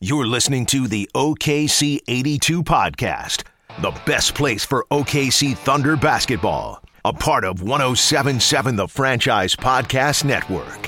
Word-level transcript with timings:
You're 0.00 0.28
listening 0.28 0.64
to 0.66 0.86
the 0.86 1.10
OKC 1.12 1.98
82 2.06 2.62
podcast, 2.62 3.42
the 3.82 3.90
best 4.06 4.32
place 4.32 4.64
for 4.64 4.86
OKC 4.92 5.56
Thunder 5.56 5.96
basketball, 5.96 6.80
a 7.04 7.12
part 7.12 7.42
of 7.42 7.64
1077 7.64 8.76
The 8.76 8.86
Franchise 8.86 9.56
Podcast 9.56 10.22
Network. 10.22 10.86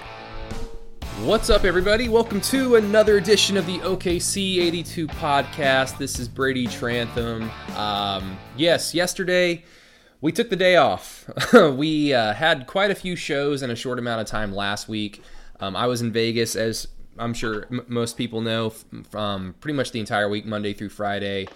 What's 1.25 1.51
up, 1.51 1.65
everybody? 1.65 2.09
Welcome 2.09 2.41
to 2.43 2.77
another 2.77 3.17
edition 3.17 3.57
of 3.57 3.67
the 3.67 3.79
OKC 3.79 4.59
82 4.59 5.09
podcast. 5.09 5.99
This 5.99 6.21
is 6.21 6.29
Brady 6.29 6.69
Trantham. 6.69 7.51
Um, 7.75 8.39
yes, 8.57 8.95
yesterday 8.95 9.65
we 10.21 10.31
took 10.31 10.51
the 10.51 10.57
day 10.57 10.77
off. 10.77 11.29
we 11.53 12.15
uh, 12.15 12.33
had 12.33 12.69
quite 12.69 12.93
a 12.93 12.95
few 12.95 13.17
shows 13.17 13.65
in 13.65 13.73
a 13.73 13.77
short 13.77 13.99
amount 13.99 14.21
of 14.21 14.29
time 14.29 14.55
last 14.55 14.89
week. 14.89 15.21
Um, 15.59 15.75
I 15.75 15.89
was 15.89 16.01
in 16.01 16.13
Vegas, 16.13 16.55
as 16.55 16.87
I'm 17.21 17.35
sure 17.35 17.67
m- 17.71 17.85
most 17.87 18.17
people 18.17 18.41
know, 18.41 18.71
from 19.11 19.55
pretty 19.61 19.77
much 19.77 19.93
the 19.93 20.01
entire 20.01 20.29
week, 20.29 20.47
Monday 20.47 20.73
through 20.73 20.89
Friday. 20.89 21.47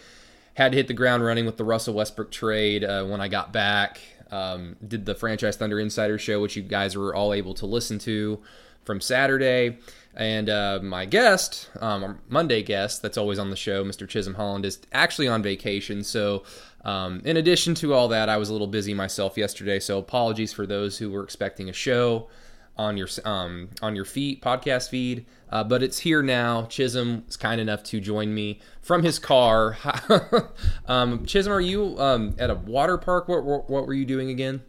Had 0.54 0.72
to 0.72 0.78
hit 0.78 0.86
the 0.86 0.94
ground 0.94 1.24
running 1.24 1.46
with 1.46 1.56
the 1.56 1.64
Russell 1.64 1.94
Westbrook 1.94 2.30
trade 2.30 2.84
uh, 2.84 3.04
when 3.04 3.20
I 3.20 3.28
got 3.28 3.52
back. 3.52 4.00
Um, 4.30 4.76
did 4.86 5.04
the 5.06 5.14
Franchise 5.14 5.56
Thunder 5.56 5.80
Insider 5.80 6.18
show, 6.18 6.40
which 6.40 6.56
you 6.56 6.62
guys 6.62 6.96
were 6.96 7.14
all 7.14 7.32
able 7.32 7.54
to 7.54 7.66
listen 7.66 7.98
to 8.00 8.40
from 8.84 9.00
Saturday. 9.00 9.78
And 10.16 10.48
uh, 10.48 10.78
my 10.82 11.06
guest, 11.06 11.70
um, 11.80 12.20
Monday 12.28 12.62
guest, 12.62 13.02
that's 13.02 13.18
always 13.18 13.38
on 13.38 13.50
the 13.50 13.56
show, 13.56 13.84
Mr. 13.84 14.08
Chisholm 14.08 14.34
Holland, 14.34 14.64
is 14.64 14.78
actually 14.92 15.26
on 15.26 15.42
vacation. 15.42 16.04
So, 16.04 16.44
um, 16.84 17.20
in 17.24 17.36
addition 17.36 17.74
to 17.76 17.94
all 17.94 18.08
that, 18.08 18.28
I 18.28 18.36
was 18.36 18.48
a 18.48 18.52
little 18.52 18.66
busy 18.66 18.94
myself 18.94 19.36
yesterday. 19.36 19.80
So, 19.80 19.98
apologies 19.98 20.52
for 20.52 20.66
those 20.66 20.98
who 20.98 21.10
were 21.10 21.24
expecting 21.24 21.68
a 21.68 21.72
show 21.72 22.28
on 22.76 22.96
your 22.96 23.08
um, 23.24 23.68
on 23.82 23.94
your 23.94 24.04
feed 24.04 24.42
podcast 24.42 24.88
feed. 24.88 25.26
Uh, 25.50 25.62
but 25.62 25.82
it's 25.82 26.00
here 26.00 26.22
now. 26.22 26.64
Chisholm 26.66 27.24
is 27.28 27.36
kind 27.36 27.60
enough 27.60 27.84
to 27.84 28.00
join 28.00 28.34
me 28.34 28.60
from 28.82 29.04
his 29.04 29.18
car. 29.18 29.78
um, 30.88 31.24
Chisholm, 31.26 31.54
are 31.54 31.60
you 31.60 31.98
um, 32.00 32.34
at 32.38 32.50
a 32.50 32.56
water 32.56 32.98
park? 32.98 33.28
What, 33.28 33.44
what, 33.44 33.70
what 33.70 33.86
were 33.86 33.94
you 33.94 34.04
doing 34.04 34.30
again? 34.30 34.62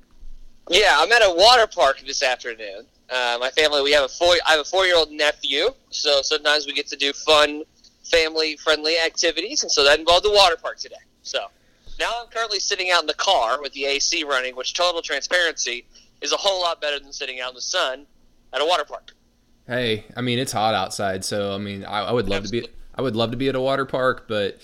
Yeah, 0.69 0.95
I'm 0.97 1.11
at 1.11 1.21
a 1.23 1.33
water 1.33 1.67
park 1.67 2.01
this 2.05 2.21
afternoon. 2.21 2.85
Uh, 3.09 3.37
my 3.39 3.49
family, 3.51 3.81
we 3.81 3.91
have 3.93 4.03
a 4.03 4.07
four. 4.07 4.35
I 4.47 4.51
have 4.51 4.61
a 4.61 4.63
four-year-old 4.63 5.11
nephew, 5.11 5.69
so 5.89 6.21
sometimes 6.21 6.65
we 6.65 6.73
get 6.73 6.87
to 6.87 6.95
do 6.95 7.13
fun, 7.13 7.63
family-friendly 8.03 8.95
activities, 9.05 9.61
and 9.61 9.71
so 9.71 9.83
that 9.83 9.99
involved 9.99 10.25
the 10.25 10.31
water 10.31 10.55
park 10.59 10.77
today. 10.77 10.95
So 11.21 11.39
now 11.99 12.11
I'm 12.21 12.27
currently 12.29 12.59
sitting 12.59 12.89
out 12.91 13.01
in 13.01 13.07
the 13.07 13.13
car 13.13 13.61
with 13.61 13.73
the 13.73 13.85
AC 13.85 14.23
running, 14.23 14.55
which 14.55 14.73
total 14.73 15.01
transparency 15.01 15.85
is 16.25 16.33
a 16.33 16.37
whole 16.37 16.61
lot 16.61 16.81
better 16.81 16.99
than 16.99 17.13
sitting 17.13 17.39
out 17.39 17.49
in 17.49 17.55
the 17.55 17.61
sun 17.61 18.05
at 18.51 18.61
a 18.61 18.65
water 18.65 18.83
park. 18.83 19.13
Hey, 19.67 20.05
I 20.15 20.21
mean 20.21 20.39
it's 20.39 20.51
hot 20.51 20.73
outside, 20.73 21.23
so 21.23 21.53
I 21.53 21.57
mean 21.57 21.85
I, 21.85 22.01
I 22.01 22.11
would 22.11 22.27
love 22.27 22.43
Absolutely. 22.43 22.67
to 22.67 22.73
be 22.73 22.79
I 22.95 23.01
would 23.01 23.15
love 23.15 23.31
to 23.31 23.37
be 23.37 23.47
at 23.49 23.55
a 23.55 23.61
water 23.61 23.85
park, 23.85 24.25
but 24.27 24.59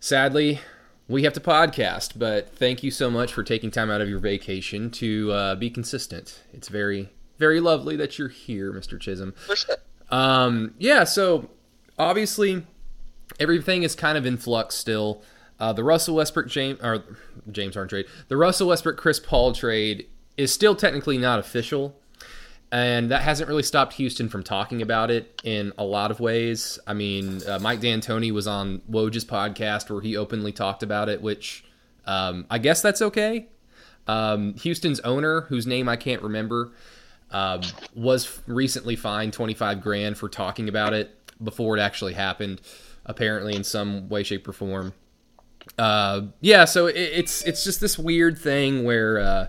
sadly 0.00 0.60
we 1.08 1.22
have 1.22 1.32
to 1.34 1.40
podcast. 1.40 2.18
But 2.18 2.50
thank 2.54 2.82
you 2.82 2.90
so 2.90 3.10
much 3.10 3.32
for 3.32 3.42
taking 3.42 3.70
time 3.70 3.90
out 3.90 4.00
of 4.00 4.08
your 4.08 4.18
vacation 4.18 4.90
to 4.92 5.32
uh, 5.32 5.54
be 5.54 5.70
consistent. 5.70 6.42
It's 6.52 6.68
very 6.68 7.10
very 7.38 7.60
lovely 7.60 7.96
that 7.96 8.18
you're 8.18 8.28
here, 8.28 8.72
Mr. 8.72 9.00
Chisholm. 9.00 9.32
For 9.46 9.56
sure. 9.56 9.76
Um, 10.10 10.74
yeah, 10.78 11.04
so 11.04 11.50
obviously 11.98 12.64
everything 13.38 13.82
is 13.82 13.94
kind 13.94 14.18
of 14.18 14.26
in 14.26 14.36
flux 14.36 14.74
still. 14.74 15.22
Uh, 15.60 15.72
the 15.72 15.82
Russell 15.82 16.14
Westbrook 16.16 16.46
James 16.46 16.78
or 16.82 17.02
James 17.50 17.74
Harden 17.74 17.88
trade, 17.88 18.06
the 18.28 18.36
Russell 18.36 18.68
Westbrook 18.68 18.96
Chris 18.96 19.18
Paul 19.18 19.52
trade 19.52 20.06
is 20.38 20.52
still 20.52 20.74
technically 20.74 21.18
not 21.18 21.38
official, 21.38 21.94
and 22.70 23.10
that 23.10 23.22
hasn't 23.22 23.48
really 23.48 23.62
stopped 23.62 23.94
Houston 23.94 24.28
from 24.28 24.42
talking 24.42 24.80
about 24.80 25.10
it 25.10 25.40
in 25.44 25.72
a 25.76 25.84
lot 25.84 26.10
of 26.10 26.20
ways. 26.20 26.78
I 26.86 26.94
mean, 26.94 27.42
uh, 27.46 27.58
Mike 27.58 27.80
D'Antoni 27.80 28.30
was 28.30 28.46
on 28.46 28.80
Woj's 28.90 29.24
podcast 29.24 29.90
where 29.90 30.00
he 30.00 30.16
openly 30.16 30.52
talked 30.52 30.82
about 30.82 31.08
it, 31.08 31.20
which 31.20 31.64
um, 32.06 32.46
I 32.48 32.58
guess 32.58 32.80
that's 32.80 33.02
okay. 33.02 33.48
Um, 34.06 34.54
Houston's 34.54 35.00
owner, 35.00 35.42
whose 35.42 35.66
name 35.66 35.88
I 35.88 35.96
can't 35.96 36.22
remember, 36.22 36.72
um, 37.30 37.60
was 37.94 38.40
recently 38.46 38.96
fined 38.96 39.32
25 39.32 39.82
grand 39.82 40.16
for 40.16 40.28
talking 40.28 40.68
about 40.68 40.94
it 40.94 41.14
before 41.42 41.76
it 41.76 41.80
actually 41.80 42.14
happened, 42.14 42.60
apparently 43.04 43.54
in 43.54 43.64
some 43.64 44.08
way, 44.08 44.22
shape, 44.22 44.46
or 44.48 44.52
form. 44.52 44.94
Uh, 45.78 46.22
yeah, 46.40 46.64
so 46.64 46.86
it, 46.86 46.96
it's 46.96 47.42
it's 47.42 47.64
just 47.64 47.80
this 47.80 47.98
weird 47.98 48.38
thing 48.38 48.84
where 48.84 49.18
uh, 49.18 49.46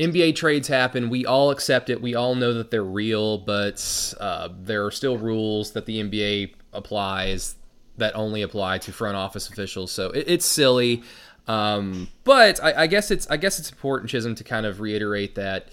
NBA 0.00 0.34
trades 0.34 0.66
happen. 0.66 1.10
We 1.10 1.26
all 1.26 1.50
accept 1.50 1.90
it. 1.90 2.00
We 2.00 2.14
all 2.14 2.34
know 2.34 2.54
that 2.54 2.70
they're 2.70 2.82
real, 2.82 3.36
but 3.36 4.14
uh, 4.18 4.48
there 4.58 4.86
are 4.86 4.90
still 4.90 5.18
rules 5.18 5.72
that 5.72 5.84
the 5.84 6.02
NBA 6.02 6.54
applies 6.72 7.56
that 7.98 8.16
only 8.16 8.40
apply 8.40 8.78
to 8.78 8.92
front 8.92 9.16
office 9.16 9.48
officials. 9.50 9.92
So 9.92 10.10
it, 10.10 10.24
it's 10.26 10.46
silly. 10.46 11.02
Um, 11.46 12.08
but 12.24 12.62
I, 12.62 12.82
I, 12.82 12.86
guess 12.86 13.10
it's 13.10 13.28
I 13.28 13.36
guess 13.36 13.58
it's 13.58 13.70
important, 13.70 14.10
Chisholm, 14.10 14.34
to 14.36 14.44
kind 14.44 14.64
of 14.64 14.80
reiterate 14.80 15.34
that 15.34 15.68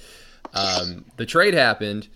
um, 0.54 1.06
the 1.16 1.26
trade 1.26 1.54
happened. 1.54 2.10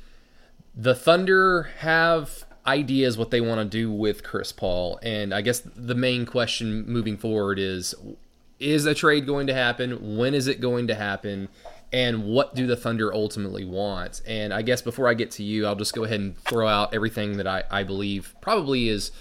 The 0.75 0.95
Thunder 0.95 1.69
have 1.79 2.43
ideas 2.65 3.17
what 3.17 3.31
they 3.31 3.41
want 3.41 3.59
to 3.59 3.65
do 3.65 3.91
with 3.91 4.23
Chris 4.23 4.51
Paul, 4.51 4.99
and 5.03 5.33
I 5.33 5.41
guess 5.41 5.61
the 5.75 5.95
main 5.95 6.25
question 6.25 6.85
moving 6.87 7.17
forward 7.17 7.59
is: 7.59 7.93
Is 8.59 8.85
a 8.85 8.95
trade 8.95 9.27
going 9.27 9.47
to 9.47 9.53
happen? 9.53 10.17
When 10.17 10.33
is 10.33 10.47
it 10.47 10.59
going 10.59 10.87
to 10.87 10.95
happen? 10.95 11.49
And 11.93 12.23
what 12.23 12.55
do 12.55 12.65
the 12.65 12.77
Thunder 12.77 13.13
ultimately 13.13 13.65
want? 13.65 14.21
And 14.25 14.53
I 14.53 14.61
guess 14.61 14.81
before 14.81 15.09
I 15.09 15.13
get 15.13 15.31
to 15.31 15.43
you, 15.43 15.65
I'll 15.65 15.75
just 15.75 15.93
go 15.93 16.05
ahead 16.05 16.19
and 16.21 16.37
throw 16.37 16.67
out 16.67 16.93
everything 16.93 17.37
that 17.37 17.47
I, 17.47 17.63
I 17.69 17.83
believe 17.83 18.33
probably 18.39 18.87
is 18.87 19.11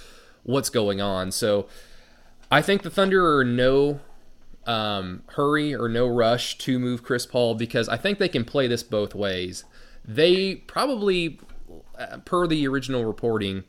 what's 0.45 0.71
going 0.71 1.01
on. 1.01 1.33
So 1.33 1.67
I 2.51 2.63
think 2.63 2.83
the 2.83 2.91
Thunder 2.91 3.39
are 3.39 3.45
no 3.45 4.01
um, 4.67 5.23
hurry 5.31 5.75
or 5.75 5.89
no 5.89 6.07
rush 6.07 6.59
to 6.59 6.79
move 6.79 7.03
Chris 7.03 7.27
Paul 7.27 7.55
because 7.55 7.89
I 7.89 7.97
think 7.97 8.19
they 8.19 8.29
can 8.29 8.45
play 8.45 8.69
this 8.69 8.83
both 8.83 9.15
ways. 9.15 9.65
They 10.05 10.55
probably, 10.55 11.41
uh, 11.99 12.19
per 12.19 12.47
the 12.47 12.67
original 12.69 13.05
reporting, 13.05 13.65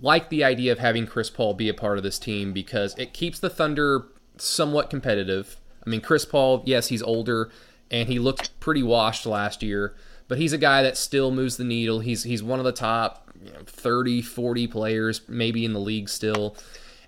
like 0.00 0.30
the 0.30 0.44
idea 0.44 0.72
of 0.72 0.78
having 0.78 1.06
Chris 1.06 1.28
Paul 1.30 1.54
be 1.54 1.68
a 1.68 1.74
part 1.74 1.98
of 1.98 2.04
this 2.04 2.18
team 2.18 2.52
because 2.52 2.94
it 2.98 3.12
keeps 3.12 3.38
the 3.38 3.50
Thunder 3.50 4.06
somewhat 4.36 4.88
competitive. 4.88 5.56
I 5.86 5.90
mean, 5.90 6.00
Chris 6.00 6.24
Paul, 6.24 6.62
yes, 6.64 6.88
he's 6.88 7.02
older 7.02 7.50
and 7.90 8.08
he 8.08 8.18
looked 8.18 8.58
pretty 8.60 8.82
washed 8.82 9.26
last 9.26 9.62
year, 9.62 9.94
but 10.28 10.38
he's 10.38 10.52
a 10.52 10.58
guy 10.58 10.82
that 10.82 10.96
still 10.96 11.30
moves 11.30 11.56
the 11.56 11.64
needle. 11.64 12.00
He's 12.00 12.24
he's 12.24 12.42
one 12.42 12.58
of 12.58 12.64
the 12.64 12.72
top 12.72 13.30
you 13.42 13.52
know, 13.52 13.60
30, 13.66 14.22
40 14.22 14.66
players 14.66 15.20
maybe 15.28 15.64
in 15.64 15.72
the 15.72 15.80
league 15.80 16.08
still. 16.08 16.56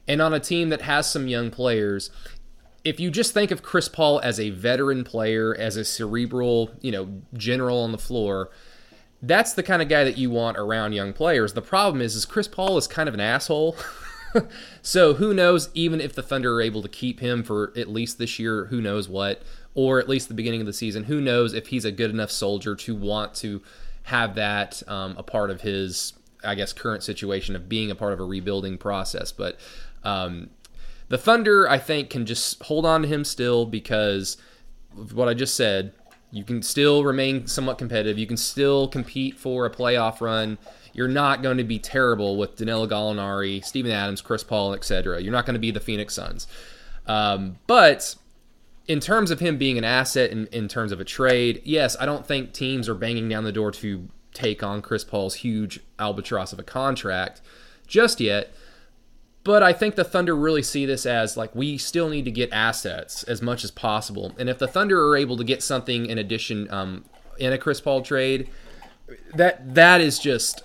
And 0.08 0.22
on 0.22 0.32
a 0.32 0.40
team 0.40 0.68
that 0.68 0.82
has 0.82 1.10
some 1.10 1.26
young 1.26 1.50
players, 1.50 2.10
if 2.84 3.00
you 3.00 3.10
just 3.10 3.34
think 3.34 3.50
of 3.50 3.62
Chris 3.62 3.88
Paul 3.88 4.20
as 4.20 4.38
a 4.38 4.50
veteran 4.50 5.02
player, 5.02 5.54
as 5.54 5.76
a 5.76 5.84
cerebral, 5.84 6.70
you 6.80 6.92
know, 6.92 7.22
general 7.34 7.80
on 7.80 7.90
the 7.90 7.98
floor, 7.98 8.50
that's 9.22 9.54
the 9.54 9.62
kind 9.62 9.82
of 9.82 9.88
guy 9.88 10.04
that 10.04 10.16
you 10.16 10.30
want 10.30 10.56
around 10.56 10.92
young 10.92 11.12
players. 11.12 11.54
The 11.54 11.62
problem 11.62 12.00
is, 12.00 12.14
is 12.14 12.24
Chris 12.24 12.46
Paul 12.46 12.76
is 12.76 12.86
kind 12.86 13.08
of 13.08 13.14
an 13.14 13.20
asshole. 13.20 13.76
so 14.82 15.14
who 15.14 15.34
knows? 15.34 15.70
Even 15.74 16.00
if 16.00 16.14
the 16.14 16.22
Thunder 16.22 16.54
are 16.54 16.62
able 16.62 16.82
to 16.82 16.88
keep 16.88 17.18
him 17.18 17.42
for 17.42 17.72
at 17.76 17.88
least 17.88 18.18
this 18.18 18.38
year, 18.38 18.66
who 18.66 18.80
knows 18.80 19.08
what, 19.08 19.42
or 19.76 20.00
at 20.00 20.08
least 20.08 20.28
the 20.28 20.34
beginning 20.34 20.60
of 20.60 20.66
the 20.66 20.72
season, 20.72 21.04
who 21.04 21.20
knows 21.20 21.52
if 21.52 21.68
he's 21.68 21.84
a 21.84 21.92
good 21.92 22.10
enough 22.10 22.30
soldier 22.30 22.74
to 22.74 22.96
want 22.96 23.34
to 23.34 23.62
have 24.04 24.34
that 24.34 24.82
um, 24.88 25.14
a 25.18 25.22
part 25.22 25.50
of 25.50 25.60
his, 25.60 26.14
I 26.42 26.54
guess, 26.54 26.72
current 26.72 27.02
situation 27.02 27.54
of 27.54 27.68
being 27.68 27.90
a 27.90 27.94
part 27.94 28.14
of 28.14 28.18
a 28.18 28.24
rebuilding 28.24 28.78
process. 28.78 29.32
But 29.32 29.60
um, 30.02 30.48
the 31.08 31.18
Thunder, 31.18 31.68
I 31.68 31.78
think, 31.78 32.08
can 32.08 32.24
just 32.24 32.62
hold 32.62 32.86
on 32.86 33.02
to 33.02 33.08
him 33.08 33.22
still 33.22 33.66
because 33.66 34.38
what 35.12 35.28
I 35.28 35.34
just 35.34 35.54
said. 35.54 35.92
You 36.32 36.42
can 36.42 36.60
still 36.60 37.04
remain 37.04 37.46
somewhat 37.46 37.78
competitive. 37.78 38.18
You 38.18 38.26
can 38.26 38.36
still 38.36 38.88
compete 38.88 39.38
for 39.38 39.64
a 39.64 39.70
playoff 39.70 40.20
run. 40.20 40.58
You're 40.92 41.06
not 41.06 41.40
going 41.40 41.58
to 41.58 41.64
be 41.64 41.78
terrible 41.78 42.36
with 42.36 42.56
Danilo 42.56 42.86
Gallinari, 42.86 43.64
Steven 43.64 43.92
Adams, 43.92 44.20
Chris 44.20 44.42
Paul, 44.42 44.74
etc. 44.74 45.22
You're 45.22 45.32
not 45.32 45.46
going 45.46 45.54
to 45.54 45.60
be 45.60 45.70
the 45.70 45.80
Phoenix 45.80 46.14
Suns. 46.14 46.46
Um, 47.06 47.56
but 47.66 48.16
in 48.88 49.00
terms 49.00 49.30
of 49.30 49.40
him 49.40 49.58
being 49.58 49.78
an 49.78 49.84
asset 49.84 50.30
in, 50.30 50.46
in 50.48 50.68
terms 50.68 50.92
of 50.92 51.00
a 51.00 51.04
trade, 51.04 51.60
yes, 51.64 51.96
I 51.98 52.06
don't 52.06 52.26
think 52.26 52.52
teams 52.52 52.88
are 52.88 52.94
banging 52.94 53.28
down 53.28 53.44
the 53.44 53.52
door 53.52 53.72
to 53.72 54.08
take 54.32 54.62
on 54.62 54.82
Chris 54.82 55.02
Paul's 55.02 55.36
huge 55.36 55.80
albatross 55.98 56.52
of 56.52 56.58
a 56.58 56.62
contract 56.62 57.40
just 57.86 58.20
yet. 58.20 58.52
But 59.42 59.62
I 59.62 59.72
think 59.72 59.94
the 59.94 60.04
Thunder 60.04 60.34
really 60.34 60.62
see 60.62 60.86
this 60.86 61.06
as 61.06 61.36
like 61.36 61.54
we 61.54 61.78
still 61.78 62.08
need 62.08 62.24
to 62.24 62.32
get 62.32 62.52
assets 62.52 63.22
as 63.24 63.40
much 63.40 63.64
as 63.64 63.70
possible. 63.70 64.34
And 64.38 64.48
if 64.48 64.58
the 64.58 64.66
Thunder 64.66 65.08
are 65.08 65.16
able 65.16 65.36
to 65.36 65.44
get 65.44 65.62
something 65.62 66.06
in 66.06 66.18
addition 66.18 66.70
um, 66.72 67.04
in 67.38 67.52
a 67.52 67.58
Chris 67.58 67.80
Paul 67.80 68.02
trade, 68.02 68.50
that 69.34 69.74
that 69.74 70.00
is 70.00 70.18
just 70.18 70.62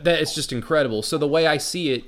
that 0.00 0.20
is 0.20 0.32
just 0.34 0.52
incredible. 0.52 1.02
So 1.02 1.18
the 1.18 1.28
way 1.28 1.46
I 1.46 1.58
see 1.58 1.90
it 1.90 2.04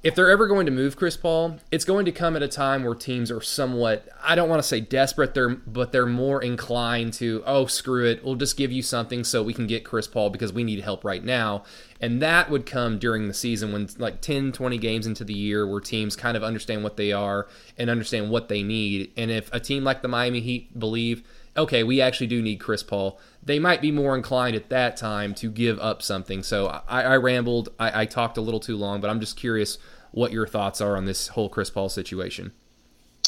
if 0.00 0.14
they're 0.14 0.30
ever 0.30 0.46
going 0.46 0.66
to 0.66 0.72
move 0.72 0.96
Chris 0.96 1.16
Paul, 1.16 1.58
it's 1.72 1.84
going 1.84 2.04
to 2.04 2.12
come 2.12 2.36
at 2.36 2.42
a 2.42 2.48
time 2.48 2.84
where 2.84 2.94
teams 2.94 3.32
are 3.32 3.40
somewhat 3.40 4.08
I 4.22 4.36
don't 4.36 4.48
want 4.48 4.62
to 4.62 4.68
say 4.68 4.80
desperate, 4.80 5.34
they're 5.34 5.48
but 5.48 5.90
they're 5.90 6.06
more 6.06 6.40
inclined 6.42 7.14
to, 7.14 7.42
oh 7.46 7.66
screw 7.66 8.06
it, 8.06 8.24
we'll 8.24 8.36
just 8.36 8.56
give 8.56 8.70
you 8.70 8.82
something 8.82 9.24
so 9.24 9.42
we 9.42 9.54
can 9.54 9.66
get 9.66 9.84
Chris 9.84 10.06
Paul 10.06 10.30
because 10.30 10.52
we 10.52 10.62
need 10.62 10.80
help 10.80 11.04
right 11.04 11.24
now. 11.24 11.64
And 12.00 12.22
that 12.22 12.48
would 12.48 12.64
come 12.64 12.98
during 13.00 13.26
the 13.26 13.34
season 13.34 13.72
when 13.72 13.88
like 13.98 14.20
10, 14.20 14.52
20 14.52 14.78
games 14.78 15.06
into 15.06 15.24
the 15.24 15.34
year 15.34 15.66
where 15.66 15.80
teams 15.80 16.14
kind 16.14 16.36
of 16.36 16.44
understand 16.44 16.84
what 16.84 16.96
they 16.96 17.12
are 17.12 17.48
and 17.76 17.90
understand 17.90 18.30
what 18.30 18.48
they 18.48 18.62
need. 18.62 19.10
And 19.16 19.32
if 19.32 19.52
a 19.52 19.58
team 19.58 19.82
like 19.82 20.02
the 20.02 20.08
Miami 20.08 20.40
Heat 20.40 20.78
believe, 20.78 21.24
okay, 21.56 21.82
we 21.82 22.00
actually 22.00 22.28
do 22.28 22.40
need 22.40 22.60
Chris 22.60 22.84
Paul, 22.84 23.18
they 23.48 23.58
might 23.58 23.80
be 23.80 23.90
more 23.90 24.14
inclined 24.14 24.54
at 24.54 24.68
that 24.68 24.98
time 24.98 25.34
to 25.34 25.50
give 25.50 25.78
up 25.80 26.02
something. 26.02 26.42
So 26.42 26.66
I, 26.86 27.02
I 27.02 27.16
rambled, 27.16 27.70
I, 27.78 28.02
I 28.02 28.04
talked 28.04 28.36
a 28.36 28.42
little 28.42 28.60
too 28.60 28.76
long, 28.76 29.00
but 29.00 29.08
I'm 29.08 29.20
just 29.20 29.38
curious 29.38 29.78
what 30.10 30.32
your 30.32 30.46
thoughts 30.46 30.82
are 30.82 30.98
on 30.98 31.06
this 31.06 31.28
whole 31.28 31.48
Chris 31.48 31.70
Paul 31.70 31.88
situation. 31.88 32.52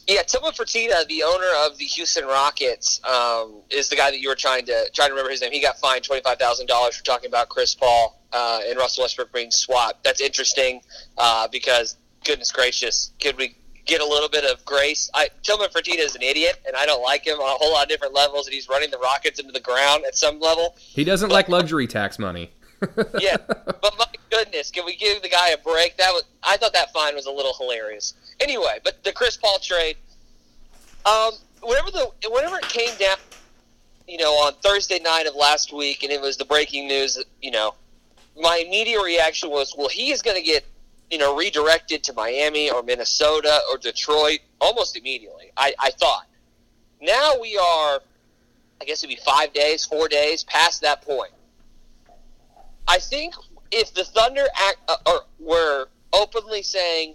Yeah, 0.07 0.23
Tillman 0.23 0.53
Fertitta, 0.53 1.07
the 1.09 1.23
owner 1.23 1.47
of 1.65 1.79
the 1.79 1.87
Houston 1.87 2.27
Rockets, 2.27 3.01
um, 3.07 3.63
is 3.71 3.89
the 3.89 3.97
guy 3.97 4.11
that 4.11 4.21
you 4.21 4.29
were 4.29 4.35
trying 4.35 4.67
to 4.67 4.91
trying 4.93 5.09
to 5.09 5.15
remember 5.15 5.31
his 5.31 5.41
name. 5.41 5.53
He 5.53 5.61
got 5.61 5.79
fined 5.79 6.05
twenty 6.05 6.23
five 6.23 6.39
thousand 6.39 6.67
dollars 6.67 6.97
for 6.97 7.05
talking 7.05 7.29
about 7.29 7.49
Chris 7.49 7.75
Paul 7.75 8.21
uh, 8.33 8.61
and 8.67 8.77
Russell 8.77 9.05
Westbrook 9.05 9.33
being 9.33 9.51
swapped. 9.51 10.05
That's 10.05 10.21
interesting 10.21 10.83
uh, 11.17 11.49
because 11.49 11.97
goodness 12.25 12.53
gracious, 12.53 13.13
could 13.21 13.37
we 13.39 13.57
get 13.91 14.01
a 14.01 14.07
little 14.07 14.29
bit 14.29 14.45
of 14.45 14.65
grace? 14.65 15.11
I, 15.15 15.29
Tillman 15.43 15.69
Fertitta 15.69 15.99
is 15.99 16.15
an 16.15 16.23
idiot, 16.23 16.61
and 16.67 16.77
I 16.77 16.87
don't 16.87 17.03
like 17.03 17.27
him 17.27 17.39
on 17.39 17.51
a 17.51 17.59
whole 17.59 17.73
lot 17.73 17.83
of 17.83 17.89
different 17.89 18.15
levels. 18.15 18.47
And 18.47 18.55
he's 18.55 18.69
running 18.69 18.91
the 18.91 18.99
Rockets 18.99 19.39
into 19.39 19.53
the 19.53 19.61
ground 19.61 20.05
at 20.07 20.17
some 20.17 20.41
level. 20.41 20.77
He 20.79 21.05
doesn't 21.05 21.29
but, 21.29 21.35
like 21.35 21.49
luxury 21.49 21.87
tax 21.87 22.19
money. 22.19 22.51
yeah, 23.21 23.37
but 23.47 23.95
my 23.99 24.07
goodness, 24.31 24.71
can 24.71 24.87
we 24.87 24.97
give 24.97 25.21
the 25.21 25.29
guy 25.29 25.51
a 25.51 25.59
break? 25.59 25.99
That 25.99 26.13
was 26.13 26.23
I 26.43 26.57
thought 26.57 26.73
that 26.73 26.93
fine 26.93 27.15
was 27.15 27.27
a 27.27 27.31
little 27.31 27.53
hilarious. 27.53 28.15
Anyway, 28.41 28.79
but 28.83 29.05
the 29.05 29.13
Chris 29.13 29.37
Paul 29.37 29.59
trade, 29.59 29.97
um, 31.05 31.33
whenever 31.63 31.91
the 31.91 32.11
whenever 32.31 32.57
it 32.57 32.69
came 32.69 32.97
down, 32.99 33.19
you 34.09 34.17
know, 34.17 34.33
on 34.33 34.55
Thursday 34.63 34.99
night 34.99 35.27
of 35.27 35.35
last 35.35 35.75
week, 35.75 36.03
and 36.03 36.11
it 36.11 36.23
was 36.23 36.39
the 36.39 36.45
breaking 36.47 36.89
news. 36.89 37.17
That, 37.17 37.27
you 37.43 37.51
know, 37.51 37.75
my 38.41 38.63
immediate 38.67 39.03
reaction 39.03 39.51
was, 39.51 39.75
well, 39.77 39.89
he 39.89 40.11
is 40.11 40.23
going 40.23 40.37
to 40.37 40.43
get 40.43 40.65
you 41.11 41.19
know 41.19 41.37
redirected 41.37 42.03
to 42.05 42.13
Miami 42.13 42.71
or 42.71 42.83
Minnesota 42.83 43.61
or 43.71 43.79
Detroit 43.79 44.41
almost 44.61 44.97
immediately. 44.97 45.51
I, 45.57 45.75
I 45.79 45.91
thought. 45.91 46.27
Now 47.03 47.33
we 47.41 47.57
are, 47.57 48.01
I 48.81 48.85
guess 48.85 49.03
it'd 49.03 49.15
be 49.15 49.21
five 49.25 49.53
days, 49.53 49.85
four 49.87 50.09
days 50.09 50.45
past 50.45 50.83
that 50.83 51.03
point 51.03 51.33
I 52.91 52.99
think 52.99 53.35
if 53.71 53.95
the 53.95 54.03
Thunder 54.03 54.47
act, 54.61 54.79
uh, 54.89 54.97
or 55.07 55.21
were 55.39 55.87
openly 56.13 56.61
saying 56.61 57.15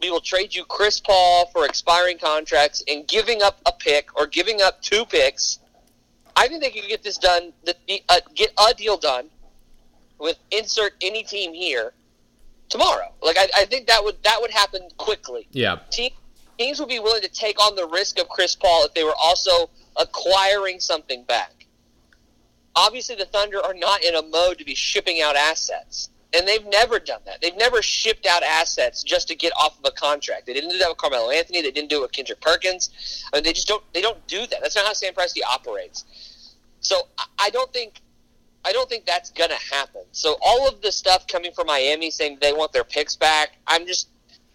we 0.00 0.08
will 0.08 0.20
trade 0.20 0.54
you 0.54 0.64
Chris 0.64 1.00
Paul 1.00 1.46
for 1.46 1.66
expiring 1.66 2.16
contracts 2.16 2.84
and 2.86 3.06
giving 3.08 3.42
up 3.42 3.60
a 3.66 3.72
pick 3.72 4.16
or 4.16 4.28
giving 4.28 4.62
up 4.62 4.80
two 4.82 5.04
picks, 5.04 5.58
I 6.36 6.46
think 6.46 6.62
they 6.62 6.70
could 6.70 6.88
get 6.88 7.02
this 7.02 7.18
done, 7.18 7.52
the, 7.64 7.74
uh, 8.08 8.20
get 8.36 8.52
a 8.56 8.72
deal 8.72 8.96
done 8.96 9.30
with 10.20 10.38
insert 10.52 10.92
any 11.00 11.24
team 11.24 11.52
here 11.52 11.92
tomorrow. 12.68 13.12
Like 13.22 13.38
I, 13.38 13.48
I 13.56 13.64
think 13.64 13.86
that 13.88 14.04
would 14.04 14.22
that 14.22 14.38
would 14.40 14.50
happen 14.50 14.88
quickly. 14.96 15.46
Yeah, 15.52 15.78
team, 15.90 16.10
teams 16.58 16.80
would 16.80 16.88
be 16.88 17.00
willing 17.00 17.22
to 17.22 17.28
take 17.28 17.60
on 17.60 17.76
the 17.76 17.86
risk 17.86 18.18
of 18.18 18.28
Chris 18.28 18.54
Paul 18.54 18.84
if 18.86 18.94
they 18.94 19.04
were 19.04 19.16
also 19.22 19.70
acquiring 19.96 20.80
something 20.80 21.24
back 21.24 21.64
obviously 22.76 23.16
the 23.16 23.24
Thunder 23.26 23.64
are 23.64 23.74
not 23.74 24.04
in 24.04 24.14
a 24.14 24.22
mode 24.22 24.58
to 24.58 24.64
be 24.64 24.74
shipping 24.74 25.20
out 25.22 25.36
assets. 25.36 26.10
And 26.36 26.48
they've 26.48 26.66
never 26.66 26.98
done 26.98 27.20
that. 27.26 27.40
They've 27.40 27.56
never 27.56 27.80
shipped 27.80 28.26
out 28.26 28.42
assets 28.42 29.04
just 29.04 29.28
to 29.28 29.36
get 29.36 29.52
off 29.56 29.78
of 29.78 29.84
a 29.84 29.92
contract. 29.92 30.46
They 30.46 30.52
didn't 30.52 30.70
do 30.70 30.78
that 30.78 30.88
with 30.88 30.98
Carmelo 30.98 31.30
Anthony. 31.30 31.62
They 31.62 31.70
didn't 31.70 31.90
do 31.90 31.98
it 31.98 32.02
with 32.02 32.12
Kendrick 32.12 32.40
Perkins. 32.40 33.24
I 33.32 33.36
mean, 33.36 33.44
they 33.44 33.52
just 33.52 33.68
don't. 33.68 33.84
They 33.92 34.00
don't 34.00 34.24
do 34.26 34.40
that. 34.40 34.58
That's 34.60 34.74
not 34.74 34.84
how 34.84 34.94
Sam 34.94 35.14
Presti 35.14 35.42
operates. 35.48 36.56
So 36.80 36.96
I 37.38 37.50
don't 37.50 37.72
think, 37.72 38.00
I 38.64 38.72
don't 38.72 38.88
think 38.88 39.04
that's 39.04 39.30
gonna 39.30 39.54
happen. 39.72 40.02
So 40.12 40.36
all 40.40 40.68
of 40.68 40.80
the 40.80 40.92
stuff 40.92 41.26
coming 41.26 41.52
from 41.52 41.66
Miami 41.66 42.10
saying 42.10 42.38
they 42.40 42.52
want 42.52 42.72
their 42.72 42.84
picks 42.84 43.16
back, 43.16 43.56
I'm 43.66 43.86
just, 43.86 44.08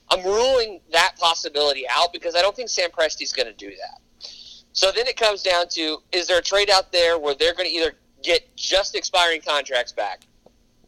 I'm 0.10 0.24
ruling 0.24 0.82
that 0.92 1.16
possibility 1.20 1.86
out 1.90 2.12
because 2.14 2.36
I 2.36 2.42
don't 2.42 2.56
think 2.56 2.70
Sam 2.70 2.90
Presti's 2.90 3.34
gonna 3.34 3.54
do 3.54 3.70
that. 3.70 4.30
So 4.74 4.92
then 4.92 5.08
it 5.08 5.18
comes 5.18 5.44
down 5.44 5.68
to: 5.70 5.98
is 6.12 6.28
there 6.28 6.40
a 6.40 6.42
trade 6.42 6.70
out 6.70 6.92
there 6.92 7.18
where 7.20 7.36
they're 7.36 7.54
going 7.54 7.68
to 7.68 7.74
either 7.74 7.94
get 8.24 8.56
just 8.56 8.96
expiring 8.96 9.42
contracts 9.42 9.92
back 9.92 10.24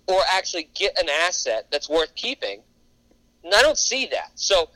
or 0.08 0.22
actually 0.32 0.70
get 0.74 0.98
an 1.00 1.10
asset 1.10 1.68
that's 1.72 1.90
worth 1.90 2.14
keeping. 2.16 2.62
And 3.44 3.54
I 3.54 3.62
don't 3.62 3.78
see 3.78 4.08
that. 4.08 4.32
So 4.36 4.70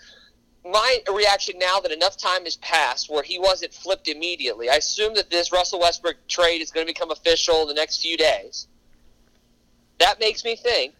my 0.66 1.00
reaction 1.14 1.60
now 1.60 1.80
that 1.80 1.92
enough 1.92 2.18
time 2.18 2.44
has 2.44 2.56
passed 2.58 3.10
where 3.10 3.24
he 3.24 3.38
wasn't 3.38 3.74
flipped 3.74 4.08
immediately, 4.08 4.70
I 4.70 4.76
assume 4.76 5.14
that 5.16 5.30
this 5.30 5.52
Russell 5.52 5.80
Westbrook 5.80 6.28
trade 6.28 6.62
is 6.62 6.72
going 6.72 6.86
to 6.86 6.92
become 6.92 7.12
official 7.12 7.62
in 7.62 7.68
the 7.68 7.74
next 7.76 8.02
few 8.02 8.18
days. 8.18 8.68
That 10.00 10.20
makes 10.20 10.44
me 10.44 10.56
think 10.56 10.94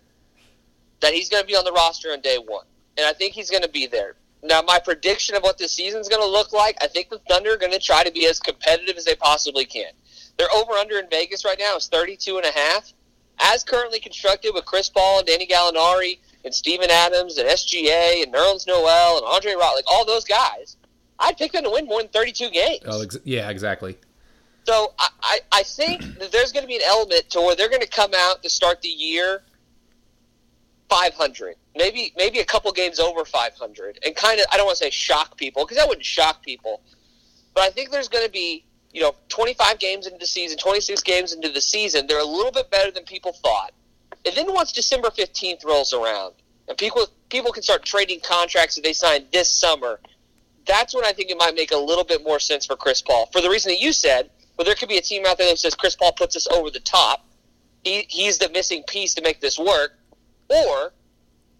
that 1.02 1.14
he's 1.14 1.30
going 1.30 1.44
to 1.44 1.48
be 1.48 1.56
on 1.56 1.66
the 1.66 1.72
roster 1.72 2.10
on 2.12 2.22
day 2.22 2.38
one. 2.38 2.66
And 2.98 3.06
I 3.06 3.14
think 3.14 3.34
he's 3.34 3.50
going 3.50 3.64
to 3.64 3.70
be 3.70 3.88
there. 3.88 4.16
Now, 4.44 4.62
my 4.62 4.80
prediction 4.80 5.36
of 5.36 5.42
what 5.42 5.58
this 5.58 5.72
season 5.72 6.00
is 6.00 6.08
going 6.08 6.22
to 6.22 6.28
look 6.28 6.54
like, 6.54 6.78
I 6.82 6.88
think 6.88 7.10
the 7.10 7.20
Thunder 7.28 7.54
are 7.54 7.58
going 7.58 7.72
to 7.72 7.80
try 7.80 8.04
to 8.04 8.12
be 8.12 8.28
as 8.28 8.40
competitive 8.40 8.96
as 8.96 9.04
they 9.04 9.16
possibly 9.16 9.66
can. 9.66 9.92
Their 10.38 10.52
over 10.54 10.74
under 10.74 11.00
in 11.00 11.10
Vegas 11.10 11.44
right 11.44 11.58
now 11.60 11.76
is 11.76 11.88
32 11.88 12.38
and 12.38 12.46
a 12.46 12.52
half. 12.52 12.94
As 13.40 13.64
currently 13.64 14.00
constructed 14.00 14.52
with 14.54 14.66
Chris 14.66 14.90
Paul 14.90 15.20
and 15.20 15.28
Danny 15.28 15.48
Gallinari 15.48 16.20
and 16.46 16.54
Steven 16.54 16.90
Adams 16.90 17.38
and 17.38 17.50
SGA 17.50 18.24
and 18.24 18.34
Nerlens 18.34 18.66
Noel 18.68 19.18
and 19.18 19.26
Andre 19.26 19.54
Rock, 19.56 19.76
like 19.76 19.86
all 19.88 20.06
those 20.06 20.24
guys, 20.24 20.78
I'd 21.20 21.38
pick 21.38 21.52
them 21.52 21.64
to 21.64 21.72
win 21.72 21.86
more 21.86 22.02
than 22.02 22.10
32 22.10 22.50
games. 22.52 22.82
Oh, 22.86 23.02
ex- 23.02 23.18
yeah, 23.24 23.50
exactly. 23.50 23.98
So 24.64 24.94
I, 24.98 25.10
I, 25.22 25.40
I 25.52 25.64
think 25.64 26.02
that 26.20 26.32
there's 26.32 26.52
going 26.52 26.64
to 26.64 26.68
be 26.68 26.76
an 26.76 26.84
element 26.86 27.30
to 27.32 27.42
where 27.42 27.56
they're 27.56 27.70
going 27.70 27.82
to 27.82 27.88
come 27.88 28.12
out 28.16 28.44
to 28.44 28.50
start 28.50 28.82
the 28.82 28.90
year 28.90 29.42
500, 30.90 31.56
maybe 31.76 32.14
maybe 32.16 32.40
a 32.40 32.46
couple 32.46 32.72
games 32.72 33.00
over 33.00 33.26
500, 33.26 34.00
and 34.06 34.16
kind 34.16 34.40
of 34.40 34.46
I 34.54 34.58
don't 34.58 34.68
want 34.68 34.78
to 34.78 34.84
say 34.84 34.92
shock 34.92 35.36
people 35.36 35.66
because 35.66 35.78
that 35.78 35.88
wouldn't 35.88 36.06
shock 36.06 36.44
people, 36.44 36.82
but 37.56 37.64
I 37.64 37.72
think 37.72 37.90
there's 37.90 38.08
going 38.08 38.26
to 38.26 38.32
be 38.32 38.66
you 38.96 39.02
know, 39.02 39.14
25 39.28 39.78
games 39.78 40.08
into 40.08 40.18
the 40.18 40.26
season, 40.26 40.58
26 40.58 41.04
games 41.04 41.34
into 41.34 41.50
the 41.50 41.60
season, 41.60 42.08
they're 42.08 42.22
a 42.22 42.24
little 42.24 42.52
bit 42.52 42.72
better 42.72 42.92
than 42.92 43.04
people 43.04 43.34
thought. 43.34 43.74
And 44.26 44.36
then 44.36 44.54
once 44.54 44.72
December 44.72 45.10
15th 45.10 45.64
rolls 45.66 45.94
around 45.94 46.34
and 46.68 46.78
people 46.78 47.08
people 47.30 47.52
can 47.52 47.64
start 47.64 47.84
trading 47.84 48.20
contracts 48.22 48.76
that 48.76 48.84
they 48.84 48.94
signed 48.94 49.26
this 49.32 49.50
summer, 49.50 50.00
that's 50.66 50.96
when 50.96 51.06
I 51.06 51.12
think 51.12 51.30
it 51.30 51.38
might 51.38 51.56
make 51.56 51.72
a 51.72 51.78
little 51.78 52.04
bit 52.04 52.24
more 52.24 52.40
sense 52.40 52.66
for 52.66 52.76
Chris 52.76 53.02
Paul. 53.02 53.28
For 53.32 53.42
the 53.42 53.50
reason 53.50 53.72
that 53.72 53.80
you 53.80 53.94
said, 53.94 54.30
well, 54.58 54.66
there 54.66 54.76
could 54.76 54.90
be 54.90 54.98
a 54.98 55.02
team 55.02 55.24
out 55.26 55.38
there 55.38 55.50
that 55.50 55.58
says 55.58 55.76
Chris 55.76 55.96
Paul 55.96 56.14
puts 56.14 56.36
us 56.36 56.48
over 56.48 56.70
the 56.70 56.80
top. 56.80 57.26
He, 57.84 58.06
he's 58.10 58.38
the 58.38 58.50
missing 58.50 58.84
piece 58.88 59.14
to 59.16 59.22
make 59.22 59.42
this 59.42 59.60
work. 59.60 59.94
Or 60.50 60.94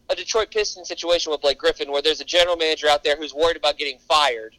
a 0.10 0.16
Detroit 0.16 0.52
Pistons 0.52 0.88
situation 0.88 1.32
with 1.32 1.42
Blake 1.42 1.58
Griffin 1.58 1.92
where 1.92 2.02
there's 2.02 2.22
a 2.22 2.26
general 2.26 2.56
manager 2.56 2.88
out 2.88 3.04
there 3.04 3.16
who's 3.16 3.34
worried 3.34 3.58
about 3.58 3.78
getting 3.78 3.98
fired, 4.00 4.56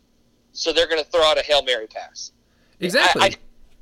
so 0.52 0.72
they're 0.72 0.88
going 0.88 1.02
to 1.02 1.08
throw 1.10 1.22
out 1.22 1.38
a 1.38 1.42
Hail 1.42 1.62
Mary 1.62 1.86
pass. 1.86 2.32
Exactly. 2.80 3.22
I, 3.22 3.26
I, 3.26 3.34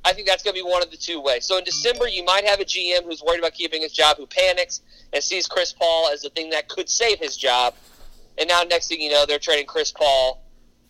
I 0.05 0.13
think 0.13 0.27
that's 0.27 0.43
going 0.43 0.55
to 0.55 0.63
be 0.63 0.67
one 0.67 0.83
of 0.83 0.91
the 0.91 0.97
two 0.97 1.19
ways. 1.19 1.45
So 1.45 1.57
in 1.57 1.63
December, 1.63 2.07
you 2.07 2.23
might 2.23 2.45
have 2.45 2.59
a 2.59 2.63
GM 2.65 3.03
who's 3.03 3.23
worried 3.23 3.39
about 3.39 3.53
keeping 3.53 3.81
his 3.81 3.91
job, 3.91 4.17
who 4.17 4.27
panics 4.27 4.81
and 5.11 5.23
sees 5.23 5.47
Chris 5.47 5.73
Paul 5.73 6.09
as 6.13 6.21
the 6.21 6.29
thing 6.29 6.51
that 6.51 6.67
could 6.67 6.87
save 6.89 7.17
his 7.17 7.35
job. 7.35 7.73
And 8.37 8.47
now, 8.47 8.61
next 8.63 8.87
thing 8.87 9.01
you 9.01 9.09
know, 9.09 9.25
they're 9.25 9.39
trading 9.39 9.65
Chris 9.65 9.91
Paul 9.91 10.43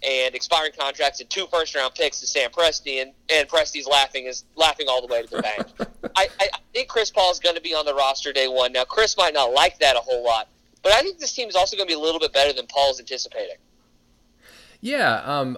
and 0.05 0.35
expiring 0.35 0.73
contracts 0.77 1.21
and 1.21 1.29
two 1.29 1.47
first 1.47 1.73
round 1.75 1.95
picks 1.95 2.19
to 2.19 2.27
Sam 2.27 2.51
Presti, 2.51 3.01
and, 3.01 3.13
and 3.33 3.47
Presti's 3.47 3.87
laughing 3.87 4.25
is 4.25 4.43
laughing 4.55 4.87
all 4.89 5.01
the 5.01 5.11
way 5.11 5.21
to 5.23 5.27
the 5.27 5.41
bank. 5.41 5.65
I, 6.15 6.27
I, 6.39 6.49
think 6.73 6.89
Chris 6.89 7.09
Paul 7.09 7.31
is 7.31 7.39
going 7.39 7.55
to 7.55 7.61
be 7.61 7.73
on 7.73 7.85
the 7.85 7.95
roster 7.95 8.33
day 8.33 8.47
one. 8.47 8.73
Now, 8.73 8.83
Chris 8.83 9.15
might 9.17 9.33
not 9.33 9.53
like 9.53 9.79
that 9.79 9.95
a 9.95 9.99
whole 9.99 10.23
lot, 10.23 10.49
but 10.83 10.91
I 10.91 11.01
think 11.01 11.19
this 11.19 11.33
team 11.33 11.47
is 11.47 11.55
also 11.55 11.77
going 11.77 11.87
to 11.87 11.91
be 11.91 11.97
a 11.97 12.03
little 12.03 12.19
bit 12.19 12.33
better 12.33 12.51
than 12.51 12.67
Paul's 12.67 12.99
anticipating. 12.99 13.55
Yeah, 14.81 15.21
um, 15.23 15.57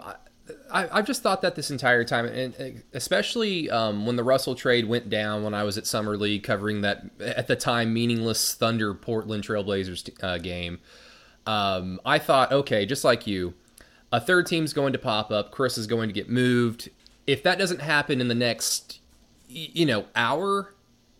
I, 0.71 0.97
have 0.97 1.05
just 1.05 1.21
thought 1.21 1.41
that 1.41 1.55
this 1.55 1.71
entire 1.71 2.03
time, 2.03 2.25
and 2.25 2.83
especially 2.93 3.69
um, 3.69 4.05
when 4.05 4.15
the 4.15 4.23
Russell 4.23 4.55
trade 4.55 4.87
went 4.87 5.09
down 5.09 5.43
when 5.43 5.53
I 5.53 5.63
was 5.63 5.77
at 5.77 5.87
Summer 5.87 6.17
League 6.17 6.43
covering 6.43 6.81
that 6.81 7.05
at 7.19 7.47
the 7.47 7.55
time 7.55 7.93
meaningless 7.93 8.53
Thunder 8.53 8.93
Portland 8.93 9.43
Trailblazers 9.43 10.23
uh, 10.23 10.37
game. 10.37 10.79
Um, 11.45 11.99
I 12.05 12.19
thought, 12.19 12.51
okay, 12.51 12.85
just 12.85 13.03
like 13.03 13.25
you, 13.25 13.53
a 14.11 14.19
third 14.19 14.47
team's 14.47 14.73
going 14.73 14.93
to 14.93 14.99
pop 14.99 15.31
up. 15.31 15.51
Chris 15.51 15.77
is 15.77 15.87
going 15.87 16.09
to 16.09 16.13
get 16.13 16.29
moved. 16.29 16.89
If 17.25 17.43
that 17.43 17.57
doesn't 17.57 17.81
happen 17.81 18.21
in 18.21 18.27
the 18.27 18.35
next, 18.35 18.99
you 19.47 19.85
know, 19.85 20.05
hour, 20.15 20.73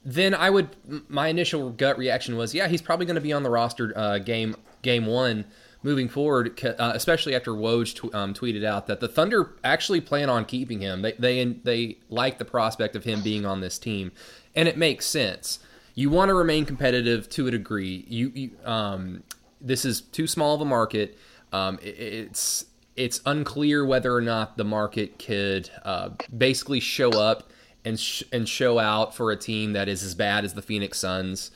then 0.04 0.34
I 0.34 0.50
would. 0.50 0.76
My 1.10 1.28
initial 1.28 1.70
gut 1.72 1.98
reaction 1.98 2.38
was, 2.38 2.54
yeah, 2.54 2.68
he's 2.68 2.82
probably 2.82 3.06
going 3.06 3.16
to 3.16 3.22
be 3.22 3.34
on 3.34 3.44
the 3.44 3.50
roster 3.50 3.94
uh, 3.98 4.20
game 4.20 4.56
game 4.82 5.06
one 5.06 5.46
moving 5.84 6.10
forward, 6.10 6.64
uh, 6.64 6.92
especially 6.94 7.36
after 7.36 7.52
Woj 7.52 8.02
t- 8.02 8.12
um, 8.14 8.34
tweeted 8.34 8.66
out 8.66 8.88
that 8.88 9.00
the 9.00 9.08
Thunder 9.08 9.56
actually 9.64 10.02
plan 10.02 10.30
on 10.30 10.46
keeping 10.46 10.82
him. 10.82 11.02
They 11.02 11.14
they 11.14 11.44
they 11.46 11.98
like 12.10 12.38
the 12.38 12.46
prospect 12.46 12.96
of 12.96 13.04
him 13.04 13.22
being 13.22 13.46
on 13.46 13.62
this 13.62 13.78
team, 13.78 14.12
and 14.56 14.68
it 14.68 14.78
makes 14.78 15.06
sense. 15.06 15.60
You 15.96 16.10
want 16.10 16.30
to 16.30 16.36
remain 16.36 16.66
competitive 16.66 17.28
to 17.30 17.48
a 17.48 17.52
degree. 17.52 18.06
You, 18.08 18.32
you 18.36 18.52
um, 18.66 19.24
this 19.60 19.86
is 19.86 20.02
too 20.02 20.28
small 20.28 20.56
of 20.56 20.62
a 20.62 20.66
market. 20.66 21.18
Um, 21.52 21.80
it, 21.82 21.98
it's 22.00 22.66
it's 22.96 23.22
unclear 23.26 23.86
whether 23.86 24.14
or 24.14 24.22
not 24.22 24.58
the 24.58 24.64
market 24.64 25.20
could 25.20 25.70
uh, 25.84 26.10
basically 26.36 26.80
show 26.80 27.12
up 27.12 27.52
and 27.86 28.00
sh- 28.00 28.24
and 28.32 28.50
show 28.50 28.80
out 28.80 29.16
for 29.16 29.32
a 29.32 29.38
team 29.38 29.74
that 29.74 29.88
is 29.88 30.04
as 30.04 30.16
bad 30.16 30.44
as 30.44 30.54
the 30.54 30.62
Phoenix 30.62 31.00
Suns. 31.00 31.52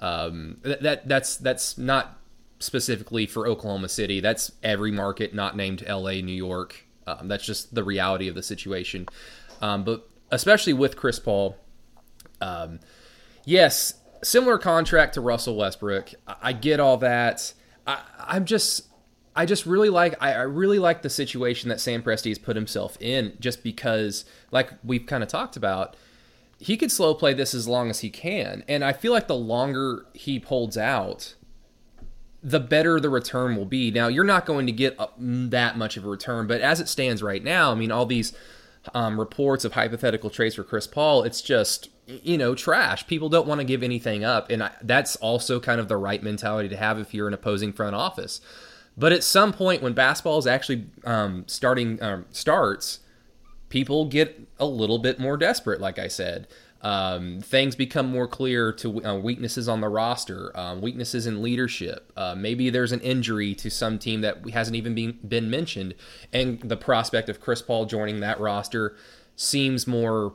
Um, 0.00 0.58
that, 0.62 0.82
that 0.82 1.08
that's 1.08 1.36
that's 1.36 1.78
not 1.78 2.18
specifically 2.62 3.26
for 3.26 3.46
Oklahoma 3.46 3.88
City. 3.88 4.20
That's 4.20 4.52
every 4.62 4.92
market 4.92 5.34
not 5.34 5.56
named 5.56 5.84
LA, 5.88 6.20
New 6.20 6.32
York. 6.32 6.86
Um, 7.06 7.28
that's 7.28 7.44
just 7.44 7.74
the 7.74 7.84
reality 7.84 8.28
of 8.28 8.34
the 8.34 8.42
situation. 8.42 9.06
Um, 9.60 9.84
but 9.84 10.08
especially 10.30 10.72
with 10.72 10.96
Chris 10.96 11.18
Paul, 11.18 11.56
um, 12.40 12.80
yes, 13.44 13.94
similar 14.22 14.58
contract 14.58 15.14
to 15.14 15.20
Russell 15.20 15.56
Westbrook. 15.56 16.10
I, 16.26 16.36
I 16.42 16.52
get 16.52 16.80
all 16.80 16.96
that. 16.98 17.52
I, 17.86 18.00
I'm 18.18 18.44
just 18.44 18.88
I 19.34 19.46
just 19.46 19.66
really 19.66 19.88
like 19.88 20.14
I, 20.20 20.32
I, 20.34 20.42
really 20.42 20.78
like 20.78 21.02
the 21.02 21.10
situation 21.10 21.68
that 21.70 21.80
Sam 21.80 22.02
Presti 22.02 22.28
has 22.28 22.38
put 22.38 22.54
himself 22.54 22.96
in 23.00 23.36
just 23.40 23.62
because 23.62 24.24
like 24.50 24.70
we've 24.84 25.06
kind 25.06 25.22
of 25.22 25.28
talked 25.28 25.56
about 25.56 25.96
he 26.58 26.76
could 26.76 26.92
slow 26.92 27.14
play 27.14 27.34
this 27.34 27.54
as 27.54 27.66
long 27.66 27.90
as 27.90 28.00
he 28.00 28.10
can 28.10 28.62
and 28.68 28.84
I 28.84 28.92
feel 28.92 29.12
like 29.12 29.26
the 29.26 29.34
longer 29.34 30.06
he 30.12 30.38
holds 30.38 30.76
out 30.76 31.34
the 32.42 32.60
better 32.60 32.98
the 32.98 33.10
return 33.10 33.56
will 33.56 33.64
be. 33.64 33.90
Now 33.90 34.08
you're 34.08 34.24
not 34.24 34.46
going 34.46 34.66
to 34.66 34.72
get 34.72 34.98
that 35.18 35.76
much 35.76 35.96
of 35.96 36.04
a 36.04 36.08
return, 36.08 36.46
but 36.46 36.60
as 36.60 36.80
it 36.80 36.88
stands 36.88 37.22
right 37.22 37.42
now, 37.42 37.72
I 37.72 37.74
mean 37.74 37.90
all 37.90 38.06
these 38.06 38.32
um, 38.94 39.18
reports 39.18 39.64
of 39.64 39.72
hypothetical 39.72 40.30
trades 40.30 40.56
for 40.56 40.64
Chris 40.64 40.86
Paul, 40.86 41.22
it's 41.22 41.40
just 41.40 41.88
you 42.06 42.36
know 42.36 42.54
trash. 42.54 43.06
People 43.06 43.28
don't 43.28 43.46
want 43.46 43.60
to 43.60 43.64
give 43.64 43.82
anything 43.82 44.24
up, 44.24 44.50
and 44.50 44.64
I, 44.64 44.72
that's 44.82 45.16
also 45.16 45.60
kind 45.60 45.80
of 45.80 45.88
the 45.88 45.96
right 45.96 46.22
mentality 46.22 46.68
to 46.68 46.76
have 46.76 46.98
if 46.98 47.14
you're 47.14 47.28
an 47.28 47.34
opposing 47.34 47.72
front 47.72 47.94
office. 47.94 48.40
But 48.96 49.12
at 49.12 49.24
some 49.24 49.52
point, 49.52 49.82
when 49.82 49.94
basketball 49.94 50.38
is 50.38 50.46
actually 50.46 50.86
um, 51.04 51.44
starting 51.46 52.02
um, 52.02 52.26
starts, 52.30 53.00
people 53.68 54.04
get 54.06 54.38
a 54.58 54.66
little 54.66 54.98
bit 54.98 55.18
more 55.18 55.36
desperate. 55.36 55.80
Like 55.80 55.98
I 55.98 56.08
said, 56.08 56.46
um, 56.82 57.40
things 57.40 57.76
become 57.76 58.06
more 58.06 58.26
clear 58.26 58.72
to 58.72 59.04
uh, 59.04 59.14
weaknesses 59.14 59.68
on 59.68 59.80
the 59.80 59.88
roster, 59.88 60.50
um, 60.58 60.80
weaknesses 60.80 61.26
in 61.26 61.40
leadership. 61.40 62.12
Uh, 62.16 62.34
maybe 62.36 62.70
there's 62.70 62.90
an 62.90 63.00
injury 63.00 63.54
to 63.54 63.70
some 63.70 63.98
team 63.98 64.20
that 64.22 64.48
hasn't 64.50 64.76
even 64.76 64.94
been, 64.94 65.18
been 65.26 65.48
mentioned, 65.48 65.94
and 66.32 66.60
the 66.60 66.76
prospect 66.76 67.28
of 67.28 67.40
Chris 67.40 67.62
Paul 67.62 67.86
joining 67.86 68.20
that 68.20 68.40
roster 68.40 68.96
seems 69.36 69.86
more, 69.86 70.34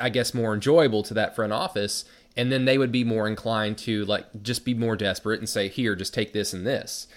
I 0.00 0.08
guess, 0.08 0.34
more 0.34 0.52
enjoyable 0.52 1.04
to 1.04 1.14
that 1.14 1.36
front 1.36 1.52
office. 1.52 2.04
And 2.36 2.52
then 2.52 2.66
they 2.66 2.78
would 2.78 2.92
be 2.92 3.02
more 3.02 3.26
inclined 3.26 3.78
to 3.78 4.04
like 4.04 4.26
just 4.42 4.64
be 4.64 4.72
more 4.72 4.94
desperate 4.94 5.40
and 5.40 5.48
say, 5.48 5.66
"Here, 5.66 5.96
just 5.96 6.14
take 6.14 6.32
this 6.32 6.52
and 6.52 6.64
this." 6.64 7.08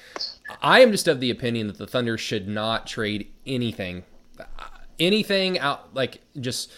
I 0.64 0.80
am 0.80 0.92
just 0.92 1.08
of 1.08 1.20
the 1.20 1.30
opinion 1.30 1.68
that 1.68 1.78
the 1.78 1.86
Thunder 1.86 2.18
should 2.18 2.48
not 2.48 2.88
trade 2.88 3.32
anything, 3.46 4.04
anything 5.00 5.60
out 5.60 5.94
like 5.94 6.22
just 6.40 6.72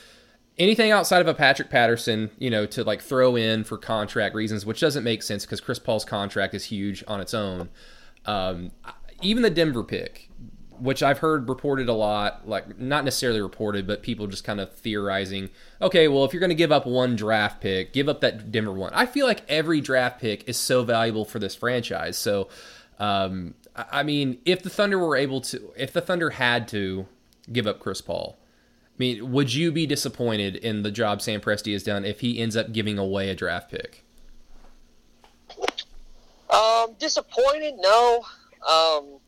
anything 0.57 0.91
outside 0.91 1.22
of 1.22 1.27
a 1.27 1.33
Patrick 1.33 1.69
Patterson, 1.69 2.31
you 2.38 2.50
know, 2.50 2.65
to 2.67 2.83
like 2.83 3.01
throw 3.01 3.36
in 3.36 3.63
for 3.63 3.77
contract 3.77 4.36
reasons, 4.36 4.65
which 4.65 4.79
doesn't 4.79 5.03
make 5.03 5.24
sense 5.24 5.45
because 5.45 5.62
Chris 5.62 5.79
Paul's 5.79 6.05
contract 6.05 6.53
is 6.53 6.65
huge 6.65 7.03
on 7.07 7.22
its 7.22 7.33
own. 7.33 7.69
Um, 8.25 8.72
even 9.22 9.43
the 9.43 9.50
Denver 9.50 9.83
pick, 9.83 10.29
which 10.79 11.01
I've 11.01 11.19
heard 11.19 11.50
reported 11.50 11.89
a 11.89 11.93
lot, 11.93 12.48
like 12.48 12.79
not 12.79 13.03
necessarily 13.05 13.41
reported, 13.41 13.88
but 13.88 14.03
people 14.03 14.27
just 14.27 14.43
kind 14.43 14.60
of 14.60 14.74
theorizing. 14.74 15.50
Okay, 15.81 16.07
well, 16.07 16.25
if 16.25 16.33
you're 16.33 16.39
going 16.39 16.50
to 16.50 16.55
give 16.55 16.72
up 16.72 16.86
one 16.86 17.15
draft 17.15 17.62
pick, 17.62 17.93
give 17.93 18.10
up 18.10 18.22
that 18.22 18.51
Denver 18.51 18.74
one. 18.74 18.93
I 18.93 19.05
feel 19.05 19.25
like 19.25 19.41
every 19.50 19.81
draft 19.81 20.19
pick 20.22 20.48
is 20.48 20.57
so 20.57 20.83
valuable 20.83 21.25
for 21.25 21.39
this 21.39 21.55
franchise. 21.55 22.17
So 22.17 22.50
um, 23.00 23.55
I 23.75 24.03
mean, 24.03 24.39
if 24.45 24.62
the 24.62 24.69
Thunder 24.69 25.00
were 25.00 25.15
able 25.15 25.41
to, 25.41 25.74
if 25.75 25.93
the 25.93 26.01
Thunder 26.01 26.31
had 26.31 26.67
to 26.69 27.07
give 27.51 27.65
up 27.65 27.79
Chris 27.79 28.01
Paul, 28.01 28.38
I 28.93 28.97
mean, 29.00 29.31
would 29.31 29.53
you 29.53 29.71
be 29.71 29.88
disappointed 29.88 30.55
in 30.55 30.83
the 30.83 30.91
job 30.91 31.21
Sam 31.21 31.41
Presti 31.41 31.73
has 31.73 31.83
done 31.83 32.05
if 32.05 32.19
he 32.19 32.39
ends 32.39 32.55
up 32.55 32.71
giving 32.71 33.00
away 33.00 33.29
a 33.29 33.35
draft 33.35 33.71
pick? 33.71 34.03
Um, 36.51 36.93
disappointed? 37.00 37.73
No. 37.79 38.23
Um, 38.67 39.19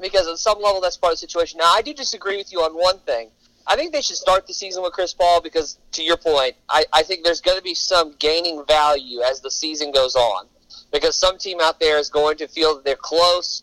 because 0.00 0.26
at 0.26 0.38
some 0.38 0.60
level 0.60 0.80
that's 0.80 0.96
part 0.96 1.12
of 1.12 1.14
the 1.14 1.20
situation. 1.20 1.58
Now, 1.58 1.72
I 1.72 1.82
do 1.82 1.94
disagree 1.94 2.36
with 2.36 2.52
you 2.52 2.60
on 2.60 2.72
one 2.72 2.98
thing. 3.00 3.30
I 3.68 3.76
think 3.76 3.92
they 3.92 4.00
should 4.00 4.16
start 4.16 4.46
the 4.46 4.54
season 4.54 4.82
with 4.82 4.92
Chris 4.94 5.12
Paul 5.12 5.42
because, 5.42 5.78
to 5.92 6.02
your 6.02 6.16
point, 6.16 6.56
I, 6.68 6.84
I 6.92 7.02
think 7.02 7.22
there's 7.22 7.40
going 7.40 7.58
to 7.58 7.62
be 7.62 7.74
some 7.74 8.14
gaining 8.18 8.64
value 8.66 9.20
as 9.20 9.40
the 9.40 9.50
season 9.50 9.92
goes 9.92 10.16
on 10.16 10.46
because 10.90 11.16
some 11.16 11.38
team 11.38 11.58
out 11.60 11.78
there 11.78 11.98
is 11.98 12.08
going 12.08 12.38
to 12.38 12.48
feel 12.48 12.74
that 12.76 12.84
they're 12.84 12.96
close 12.96 13.62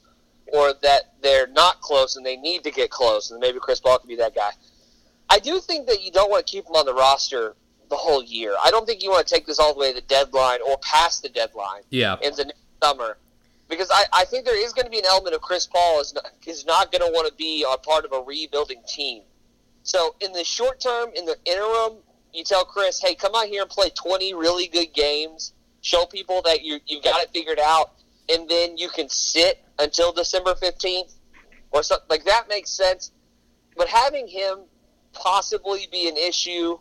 or 0.53 0.73
that 0.83 1.13
they're 1.21 1.47
not 1.47 1.81
close 1.81 2.15
and 2.15 2.25
they 2.25 2.37
need 2.37 2.63
to 2.63 2.71
get 2.71 2.91
close, 2.91 3.31
and 3.31 3.39
maybe 3.39 3.57
Chris 3.59 3.79
Paul 3.79 3.97
could 3.97 4.07
be 4.07 4.15
that 4.15 4.35
guy. 4.35 4.51
I 5.29 5.39
do 5.39 5.59
think 5.59 5.87
that 5.87 6.03
you 6.03 6.11
don't 6.11 6.29
want 6.29 6.45
to 6.45 6.51
keep 6.51 6.65
him 6.65 6.73
on 6.75 6.85
the 6.85 6.93
roster 6.93 7.55
the 7.89 7.95
whole 7.95 8.23
year. 8.23 8.55
I 8.63 8.71
don't 8.71 8.85
think 8.85 9.03
you 9.03 9.09
want 9.09 9.27
to 9.27 9.33
take 9.33 9.45
this 9.45 9.59
all 9.59 9.73
the 9.73 9.79
way 9.79 9.93
to 9.93 9.95
the 9.95 10.07
deadline 10.07 10.59
or 10.67 10.77
past 10.79 11.23
the 11.23 11.29
deadline. 11.29 11.81
Yeah. 11.89 12.17
In 12.21 12.33
the 12.35 12.51
summer. 12.81 13.17
Because 13.67 13.89
I, 13.91 14.05
I 14.13 14.25
think 14.25 14.45
there 14.45 14.63
is 14.63 14.73
going 14.73 14.85
to 14.85 14.91
be 14.91 14.99
an 14.99 15.05
element 15.05 15.35
of 15.35 15.41
Chris 15.41 15.65
Paul 15.65 15.99
is 15.99 16.13
not, 16.13 16.27
is 16.45 16.65
not 16.65 16.91
going 16.91 17.01
to 17.01 17.11
want 17.11 17.27
to 17.27 17.33
be 17.33 17.65
a 17.67 17.77
part 17.77 18.05
of 18.05 18.11
a 18.13 18.21
rebuilding 18.21 18.81
team. 18.87 19.23
So 19.83 20.15
in 20.19 20.33
the 20.33 20.43
short 20.43 20.79
term, 20.79 21.09
in 21.15 21.25
the 21.25 21.35
interim, 21.45 21.97
you 22.31 22.43
tell 22.43 22.65
Chris, 22.65 22.99
hey, 22.99 23.15
come 23.15 23.33
out 23.35 23.47
here 23.47 23.63
and 23.63 23.69
play 23.69 23.89
20 23.89 24.33
really 24.35 24.67
good 24.67 24.93
games 24.93 25.53
show 25.85 26.05
people 26.05 26.41
that 26.41 26.63
you 26.63 26.79
you've 26.87 27.03
got 27.03 27.21
it 27.21 27.29
figured 27.31 27.59
out, 27.59 27.93
and 28.27 28.49
then 28.49 28.77
you 28.77 28.89
can 28.89 29.07
sit 29.07 29.63
until 29.77 30.11
December 30.11 30.55
fifteenth 30.55 31.13
or 31.71 31.83
something 31.83 32.07
like 32.09 32.25
that 32.25 32.49
makes 32.49 32.71
sense. 32.71 33.11
But 33.77 33.87
having 33.87 34.27
him 34.27 34.61
possibly 35.15 35.87
be 35.91 36.07
an 36.07 36.17
issue, 36.17 36.77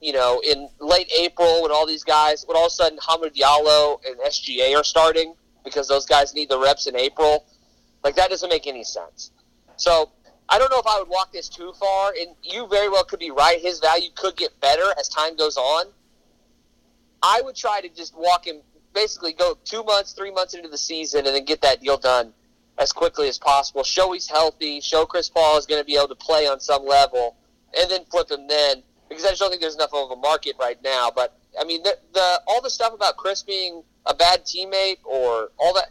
you 0.00 0.12
know, 0.12 0.40
in 0.46 0.68
late 0.80 1.10
April 1.18 1.62
when 1.62 1.70
all 1.70 1.86
these 1.86 2.04
guys, 2.04 2.44
when 2.46 2.56
all 2.56 2.66
of 2.66 2.72
a 2.72 2.74
sudden 2.74 2.98
Hamid 3.06 3.34
Diallo 3.34 4.00
and 4.06 4.18
SGA 4.20 4.76
are 4.76 4.84
starting 4.84 5.34
because 5.64 5.86
those 5.86 6.06
guys 6.06 6.34
need 6.34 6.48
the 6.48 6.58
reps 6.58 6.86
in 6.86 6.96
April, 6.96 7.44
like 8.02 8.16
that 8.16 8.30
doesn't 8.30 8.48
make 8.48 8.66
any 8.66 8.82
sense. 8.82 9.30
So 9.76 10.10
I 10.48 10.58
don't 10.58 10.70
know 10.70 10.80
if 10.80 10.86
I 10.86 10.98
would 10.98 11.08
walk 11.08 11.32
this 11.32 11.48
too 11.48 11.72
far, 11.78 12.12
and 12.18 12.34
you 12.42 12.66
very 12.66 12.88
well 12.88 13.04
could 13.04 13.20
be 13.20 13.30
right. 13.30 13.60
His 13.60 13.78
value 13.78 14.08
could 14.14 14.36
get 14.36 14.58
better 14.60 14.92
as 14.98 15.08
time 15.08 15.36
goes 15.36 15.56
on. 15.56 15.86
I 17.22 17.42
would 17.44 17.54
try 17.54 17.80
to 17.80 17.88
just 17.88 18.16
walk 18.16 18.46
him, 18.46 18.60
basically 18.94 19.34
go 19.34 19.56
two 19.64 19.84
months, 19.84 20.12
three 20.12 20.32
months 20.32 20.54
into 20.54 20.68
the 20.68 20.78
season, 20.78 21.26
and 21.26 21.36
then 21.36 21.44
get 21.44 21.60
that 21.60 21.80
deal 21.80 21.98
done 21.98 22.32
as 22.80 22.92
quickly 22.92 23.28
as 23.28 23.38
possible. 23.38 23.84
Show 23.84 24.12
he's 24.12 24.28
healthy. 24.28 24.80
Show 24.80 25.04
Chris 25.04 25.28
Paul 25.28 25.58
is 25.58 25.66
going 25.66 25.80
to 25.80 25.84
be 25.84 25.96
able 25.96 26.08
to 26.08 26.14
play 26.14 26.48
on 26.48 26.58
some 26.58 26.84
level, 26.84 27.36
and 27.78 27.90
then 27.90 28.04
flip 28.10 28.30
him 28.30 28.48
then. 28.48 28.82
Because 29.08 29.24
I 29.24 29.28
just 29.28 29.40
don't 29.40 29.50
think 29.50 29.60
there's 29.60 29.74
enough 29.74 29.92
of 29.92 30.10
a 30.10 30.16
market 30.16 30.56
right 30.58 30.82
now. 30.82 31.12
But 31.14 31.38
I 31.60 31.64
mean, 31.64 31.82
the, 31.82 31.96
the 32.14 32.40
all 32.46 32.62
the 32.62 32.70
stuff 32.70 32.94
about 32.94 33.18
Chris 33.18 33.42
being 33.42 33.82
a 34.06 34.14
bad 34.14 34.44
teammate 34.44 34.98
or 35.04 35.50
all 35.58 35.74
that. 35.74 35.90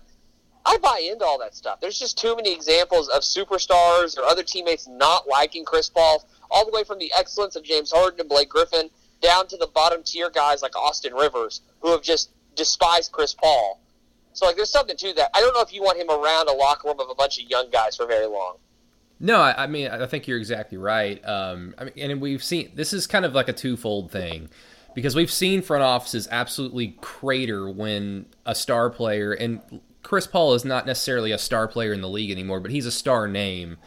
I 0.65 0.77
buy 0.77 1.01
into 1.09 1.23
all 1.23 1.39
that 1.39 1.55
stuff. 1.55 1.79
There's 1.79 1.97
just 1.97 2.17
too 2.17 2.35
many 2.35 2.53
examples 2.53 3.07
of 3.07 3.21
superstars 3.21 4.17
or 4.17 4.23
other 4.23 4.43
teammates 4.43 4.87
not 4.87 5.27
liking 5.27 5.63
Chris 5.63 5.89
Paul, 5.89 6.27
all 6.51 6.65
the 6.65 6.71
way 6.71 6.83
from 6.83 6.99
the 6.99 7.11
excellence 7.17 7.55
of 7.55 7.63
James 7.63 7.91
Harden 7.91 8.19
and 8.19 8.29
Blake 8.29 8.49
Griffin 8.49 8.89
down 9.21 9.47
to 9.47 9.57
the 9.57 9.67
bottom 9.67 10.03
tier 10.03 10.29
guys 10.29 10.61
like 10.61 10.75
Austin 10.75 11.13
Rivers, 11.13 11.61
who 11.79 11.91
have 11.91 12.01
just 12.01 12.31
despised 12.55 13.11
Chris 13.11 13.33
Paul. 13.33 13.81
So 14.33 14.45
like, 14.45 14.55
there's 14.55 14.69
something 14.69 14.95
to 14.97 15.13
that. 15.13 15.31
I 15.33 15.39
don't 15.39 15.53
know 15.53 15.61
if 15.61 15.73
you 15.73 15.81
want 15.81 15.99
him 15.99 16.09
around 16.09 16.49
a 16.49 16.53
locker 16.53 16.87
room 16.87 16.99
of 16.99 17.09
a 17.09 17.15
bunch 17.15 17.41
of 17.41 17.49
young 17.49 17.69
guys 17.69 17.95
for 17.97 18.05
very 18.05 18.25
long. 18.25 18.57
No, 19.19 19.41
I, 19.41 19.63
I 19.63 19.67
mean 19.67 19.89
I 19.89 20.05
think 20.05 20.27
you're 20.27 20.37
exactly 20.37 20.77
right. 20.77 21.23
Um, 21.27 21.75
I 21.77 21.85
mean, 21.85 21.93
and 21.97 22.21
we've 22.21 22.43
seen 22.43 22.71
this 22.75 22.93
is 22.93 23.05
kind 23.05 23.25
of 23.25 23.33
like 23.33 23.49
a 23.49 23.53
twofold 23.53 24.11
thing 24.11 24.49
because 24.95 25.15
we've 25.15 25.31
seen 25.31 25.61
front 25.61 25.83
offices 25.83 26.27
absolutely 26.31 26.97
crater 27.01 27.69
when 27.69 28.27
a 28.45 28.55
star 28.55 28.89
player 28.89 29.33
and 29.33 29.81
Chris 30.03 30.25
Paul 30.25 30.53
is 30.53 30.63
not 30.63 30.85
necessarily 30.85 31.31
a 31.31 31.37
star 31.37 31.67
player 31.67 31.91
in 31.91 31.99
the 31.99 32.07
league 32.07 32.31
anymore, 32.31 32.61
but 32.61 32.71
he's 32.71 32.85
a 32.85 32.91
star 32.91 33.27
name 33.27 33.77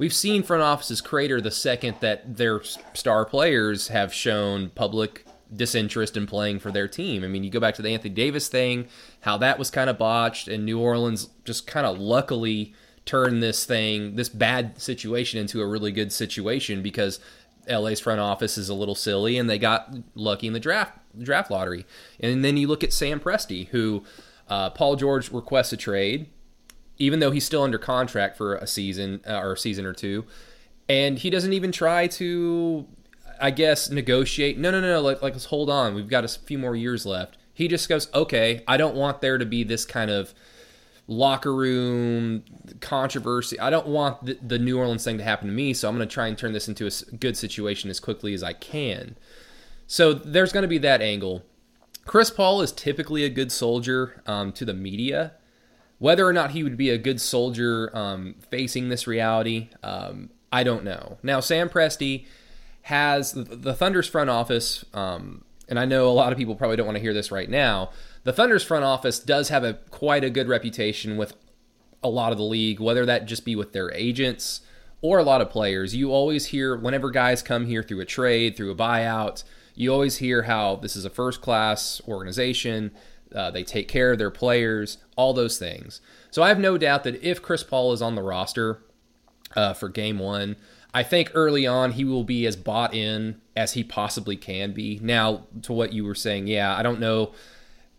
we've 0.00 0.14
seen 0.14 0.42
front 0.42 0.62
offices 0.62 1.00
crater 1.00 1.40
the 1.40 1.50
second 1.50 1.94
that 2.00 2.36
their 2.36 2.62
star 2.94 3.24
players 3.24 3.88
have 3.88 4.12
shown 4.12 4.70
public 4.70 5.24
disinterest 5.54 6.16
in 6.16 6.26
playing 6.26 6.58
for 6.60 6.70
their 6.70 6.88
team. 6.88 7.24
I 7.24 7.28
mean, 7.28 7.44
you 7.44 7.50
go 7.50 7.60
back 7.60 7.74
to 7.76 7.82
the 7.82 7.92
Anthony 7.92 8.14
Davis 8.14 8.48
thing, 8.48 8.86
how 9.20 9.36
that 9.38 9.58
was 9.58 9.70
kind 9.70 9.90
of 9.90 9.98
botched, 9.98 10.48
and 10.48 10.64
New 10.64 10.78
Orleans 10.78 11.30
just 11.44 11.66
kind 11.66 11.86
of 11.86 11.98
luckily 11.98 12.74
turned 13.04 13.42
this 13.42 13.64
thing, 13.64 14.16
this 14.16 14.28
bad 14.28 14.80
situation, 14.80 15.40
into 15.40 15.60
a 15.60 15.66
really 15.66 15.92
good 15.92 16.12
situation 16.12 16.82
because 16.82 17.18
LA's 17.68 18.00
front 18.00 18.20
office 18.20 18.56
is 18.56 18.68
a 18.68 18.74
little 18.74 18.94
silly 18.94 19.36
and 19.36 19.48
they 19.48 19.58
got 19.58 19.94
lucky 20.14 20.46
in 20.46 20.52
the 20.52 20.60
draft 20.60 20.98
draft 21.20 21.50
lottery. 21.50 21.86
And 22.20 22.44
then 22.44 22.56
you 22.56 22.68
look 22.68 22.84
at 22.84 22.92
Sam 22.92 23.18
Presti, 23.18 23.68
who 23.68 24.04
uh, 24.48 24.70
Paul 24.70 24.96
George 24.96 25.30
requests 25.30 25.72
a 25.72 25.76
trade 25.76 26.28
even 27.00 27.18
though 27.18 27.32
he's 27.32 27.44
still 27.44 27.62
under 27.62 27.78
contract 27.78 28.36
for 28.36 28.54
a 28.56 28.66
season 28.66 29.20
uh, 29.26 29.40
or 29.40 29.54
a 29.54 29.56
season 29.58 29.84
or 29.84 29.94
two, 29.94 30.24
and 30.88 31.18
he 31.18 31.30
doesn't 31.30 31.54
even 31.54 31.72
try 31.72 32.06
to, 32.06 32.86
I 33.40 33.50
guess, 33.50 33.90
negotiate. 33.90 34.58
No, 34.58 34.70
no, 34.70 34.80
no, 34.80 34.88
no. 34.88 35.00
Like, 35.00 35.22
like 35.22 35.32
let's 35.32 35.46
hold 35.46 35.70
on. 35.70 35.94
We've 35.94 36.08
got 36.08 36.24
a 36.24 36.28
few 36.28 36.58
more 36.58 36.76
years 36.76 37.06
left. 37.06 37.36
He 37.52 37.68
just 37.68 37.88
goes, 37.88 38.12
okay, 38.14 38.62
I 38.66 38.76
don't 38.76 38.94
want 38.94 39.20
there 39.20 39.38
to 39.38 39.44
be 39.44 39.64
this 39.64 39.84
kind 39.84 40.10
of 40.10 40.32
locker 41.06 41.54
room 41.54 42.44
controversy. 42.80 43.58
I 43.58 43.68
don't 43.68 43.88
want 43.88 44.24
the, 44.24 44.38
the 44.40 44.58
New 44.58 44.78
Orleans 44.78 45.04
thing 45.04 45.18
to 45.18 45.24
happen 45.24 45.48
to 45.48 45.52
me, 45.52 45.74
so 45.74 45.88
I'm 45.88 45.96
going 45.96 46.08
to 46.08 46.12
try 46.12 46.28
and 46.28 46.38
turn 46.38 46.52
this 46.52 46.68
into 46.68 46.86
a 46.86 47.16
good 47.16 47.36
situation 47.36 47.90
as 47.90 48.00
quickly 48.00 48.32
as 48.32 48.42
I 48.42 48.52
can. 48.52 49.16
So 49.86 50.12
there's 50.14 50.52
going 50.52 50.62
to 50.62 50.68
be 50.68 50.78
that 50.78 51.02
angle. 51.02 51.42
Chris 52.06 52.30
Paul 52.30 52.62
is 52.62 52.72
typically 52.72 53.24
a 53.24 53.28
good 53.28 53.52
soldier 53.52 54.22
um, 54.26 54.52
to 54.52 54.64
the 54.64 54.72
media. 54.72 55.32
Whether 55.98 56.26
or 56.26 56.32
not 56.32 56.52
he 56.52 56.62
would 56.62 56.76
be 56.76 56.90
a 56.90 56.96
good 56.96 57.20
soldier 57.20 57.94
um, 57.94 58.36
facing 58.50 58.88
this 58.88 59.06
reality, 59.06 59.68
um, 59.82 60.30
I 60.52 60.64
don't 60.64 60.84
know. 60.84 61.18
Now, 61.22 61.40
Sam 61.40 61.68
Presti 61.68 62.24
has 62.90 63.32
the, 63.32 63.72
Thunder's 63.72 64.08
front 64.08 64.30
office, 64.30 64.84
um, 64.92 65.44
and 65.68 65.78
I 65.78 65.84
know 65.84 66.08
a 66.08 66.10
lot 66.10 66.32
of 66.32 66.38
people 66.38 66.56
probably 66.56 66.76
don't 66.76 66.86
want 66.86 66.96
to 66.96 67.02
hear 67.02 67.14
this 67.14 67.30
right 67.30 67.48
now. 67.48 67.90
The 68.24 68.32
Thunder's 68.32 68.64
front 68.64 68.84
office 68.84 69.20
does 69.20 69.48
have 69.48 69.62
a 69.62 69.74
quite 69.90 70.24
a 70.24 70.30
good 70.30 70.48
reputation 70.48 71.16
with 71.16 71.34
a 72.02 72.08
lot 72.08 72.32
of 72.32 72.38
the 72.38 72.44
league, 72.44 72.80
whether 72.80 73.06
that 73.06 73.26
just 73.26 73.44
be 73.44 73.54
with 73.54 73.72
their 73.72 73.92
agents 73.94 74.62
or 75.02 75.20
a 75.20 75.22
lot 75.22 75.40
of 75.40 75.50
players. 75.50 75.94
You 75.94 76.10
always 76.10 76.46
hear 76.46 76.76
whenever 76.76 77.10
guys 77.10 77.42
come 77.42 77.66
here 77.66 77.84
through 77.84 78.00
a 78.00 78.04
trade, 78.04 78.56
through 78.56 78.72
a 78.72 78.76
buyout, 78.76 79.44
you 79.76 79.92
always 79.92 80.16
hear 80.16 80.42
how 80.42 80.76
this 80.76 80.96
is 80.96 81.04
a 81.04 81.10
first 81.10 81.40
class 81.40 82.02
organization. 82.08 82.90
Uh, 83.32 83.52
they 83.52 83.62
take 83.62 83.86
care 83.86 84.10
of 84.10 84.18
their 84.18 84.32
players, 84.32 84.98
all 85.16 85.32
those 85.32 85.58
things. 85.58 86.00
So 86.32 86.42
I 86.42 86.48
have 86.48 86.58
no 86.58 86.76
doubt 86.76 87.04
that 87.04 87.22
if 87.22 87.40
Chris 87.40 87.62
Paul 87.62 87.92
is 87.92 88.02
on 88.02 88.16
the 88.16 88.22
roster 88.22 88.82
uh, 89.54 89.74
for 89.74 89.88
game 89.88 90.18
one, 90.18 90.56
I 90.92 91.02
think 91.02 91.30
early 91.34 91.66
on 91.66 91.92
he 91.92 92.04
will 92.04 92.24
be 92.24 92.46
as 92.46 92.56
bought 92.56 92.94
in 92.94 93.40
as 93.56 93.74
he 93.74 93.84
possibly 93.84 94.36
can 94.36 94.72
be. 94.72 94.98
Now, 95.02 95.44
to 95.62 95.72
what 95.72 95.92
you 95.92 96.04
were 96.04 96.14
saying, 96.14 96.48
yeah, 96.48 96.76
I 96.76 96.82
don't 96.82 97.00
know 97.00 97.32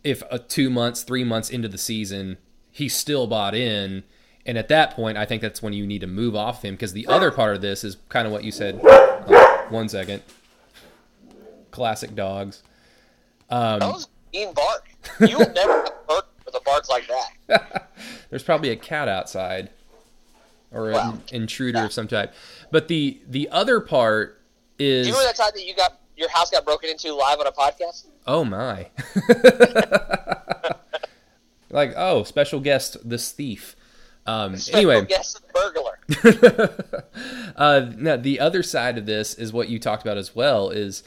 if 0.03 0.23
a 0.29 0.39
two 0.39 0.69
months, 0.69 1.03
three 1.03 1.23
months 1.23 1.49
into 1.49 1.67
the 1.67 1.77
season, 1.77 2.37
he's 2.71 2.95
still 2.95 3.27
bought 3.27 3.55
in. 3.55 4.03
And 4.45 4.57
at 4.57 4.69
that 4.69 4.91
point, 4.91 5.17
I 5.17 5.25
think 5.25 5.41
that's 5.41 5.61
when 5.61 5.73
you 5.73 5.85
need 5.85 6.01
to 6.01 6.07
move 6.07 6.35
off 6.35 6.65
him 6.65 6.73
because 6.73 6.93
the 6.93 7.07
other 7.07 7.31
part 7.31 7.55
of 7.55 7.61
this 7.61 7.83
is 7.83 7.97
kind 8.09 8.25
of 8.25 8.33
what 8.33 8.43
you 8.43 8.51
said. 8.51 8.79
Oh, 8.83 9.67
one 9.69 9.87
second. 9.87 10.23
Classic 11.69 12.13
dogs. 12.15 12.63
Um, 13.49 13.79
that 13.79 13.87
was 13.87 14.07
mean 14.33 14.53
bark. 14.53 14.89
You 15.19 15.37
will 15.37 15.53
never 15.53 15.83
bird 16.07 16.23
with 16.45 16.55
a 16.55 16.61
bark 16.65 16.89
like 16.89 17.07
that. 17.47 17.91
There's 18.29 18.43
probably 18.43 18.69
a 18.69 18.75
cat 18.75 19.07
outside 19.07 19.69
or 20.71 20.91
wow. 20.91 21.11
an 21.11 21.21
intruder 21.31 21.79
yeah. 21.79 21.85
of 21.85 21.93
some 21.93 22.07
type. 22.07 22.33
But 22.71 22.87
the 22.87 23.21
the 23.27 23.49
other 23.49 23.79
part 23.79 24.41
is. 24.79 25.05
Do 25.05 25.11
you 25.11 25.17
remember 25.17 25.33
that 25.35 25.43
time 25.43 25.51
that 25.53 25.65
you 25.65 25.75
got 25.75 25.99
your 26.15 26.29
house 26.29 26.49
got 26.49 26.65
broken 26.65 26.89
into 26.89 27.13
live 27.13 27.39
on 27.39 27.47
a 27.47 27.51
podcast? 27.51 28.05
Oh 28.25 28.43
my! 28.45 28.89
like 31.69 31.93
oh, 31.97 32.23
special 32.23 32.59
guest, 32.59 32.97
this 33.07 33.31
thief. 33.31 33.75
Um, 34.25 34.55
special 34.55 34.91
anyway, 34.91 35.05
guest 35.05 35.41
burglar. 35.53 35.99
uh, 37.55 37.91
now 37.97 38.17
the 38.17 38.39
other 38.39 38.63
side 38.63 38.97
of 38.97 39.05
this 39.05 39.33
is 39.33 39.51
what 39.51 39.67
you 39.69 39.79
talked 39.79 40.03
about 40.03 40.17
as 40.17 40.35
well. 40.35 40.69
Is 40.69 41.03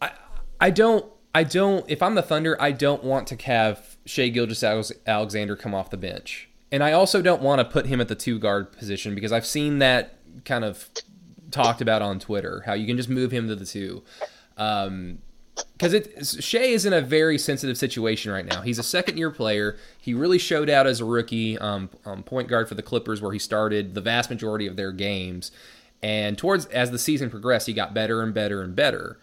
I 0.00 0.12
I 0.60 0.70
don't 0.70 1.04
I 1.34 1.44
don't 1.44 1.84
if 1.88 2.02
I'm 2.02 2.14
the 2.14 2.22
Thunder 2.22 2.60
I 2.60 2.72
don't 2.72 3.04
want 3.04 3.26
to 3.28 3.36
have 3.44 3.96
Shai 4.06 4.28
Gilgeous-Alexander 4.28 5.56
come 5.56 5.74
off 5.74 5.90
the 5.90 5.98
bench, 5.98 6.48
and 6.72 6.82
I 6.82 6.92
also 6.92 7.20
don't 7.20 7.42
want 7.42 7.60
to 7.60 7.64
put 7.64 7.86
him 7.86 8.00
at 8.00 8.08
the 8.08 8.14
two 8.14 8.38
guard 8.38 8.72
position 8.72 9.14
because 9.14 9.32
I've 9.32 9.46
seen 9.46 9.78
that 9.80 10.15
kind 10.44 10.64
of 10.64 10.88
talked 11.50 11.80
about 11.80 12.02
on 12.02 12.18
Twitter 12.18 12.62
how 12.66 12.74
you 12.74 12.86
can 12.86 12.96
just 12.96 13.08
move 13.08 13.30
him 13.30 13.48
to 13.48 13.54
the 13.54 13.66
two. 13.66 14.02
Um, 14.56 15.18
because 15.72 15.94
it 15.94 16.26
Shai 16.42 16.58
is 16.58 16.84
in 16.84 16.92
a 16.92 17.00
very 17.00 17.38
sensitive 17.38 17.78
situation 17.78 18.30
right 18.30 18.44
now. 18.44 18.60
He's 18.60 18.78
a 18.78 18.82
second 18.82 19.16
year 19.16 19.30
player. 19.30 19.76
He 19.98 20.12
really 20.12 20.38
showed 20.38 20.68
out 20.68 20.86
as 20.86 21.00
a 21.00 21.04
rookie, 21.04 21.58
um, 21.58 21.88
um, 22.04 22.22
point 22.22 22.48
guard 22.48 22.68
for 22.68 22.74
the 22.74 22.82
Clippers, 22.82 23.22
where 23.22 23.32
he 23.32 23.38
started 23.38 23.94
the 23.94 24.00
vast 24.00 24.28
majority 24.28 24.66
of 24.66 24.76
their 24.76 24.92
games. 24.92 25.50
And 26.02 26.36
towards 26.36 26.66
as 26.66 26.90
the 26.90 26.98
season 26.98 27.30
progressed, 27.30 27.66
he 27.66 27.72
got 27.72 27.94
better 27.94 28.22
and 28.22 28.34
better 28.34 28.62
and 28.62 28.76
better. 28.76 29.18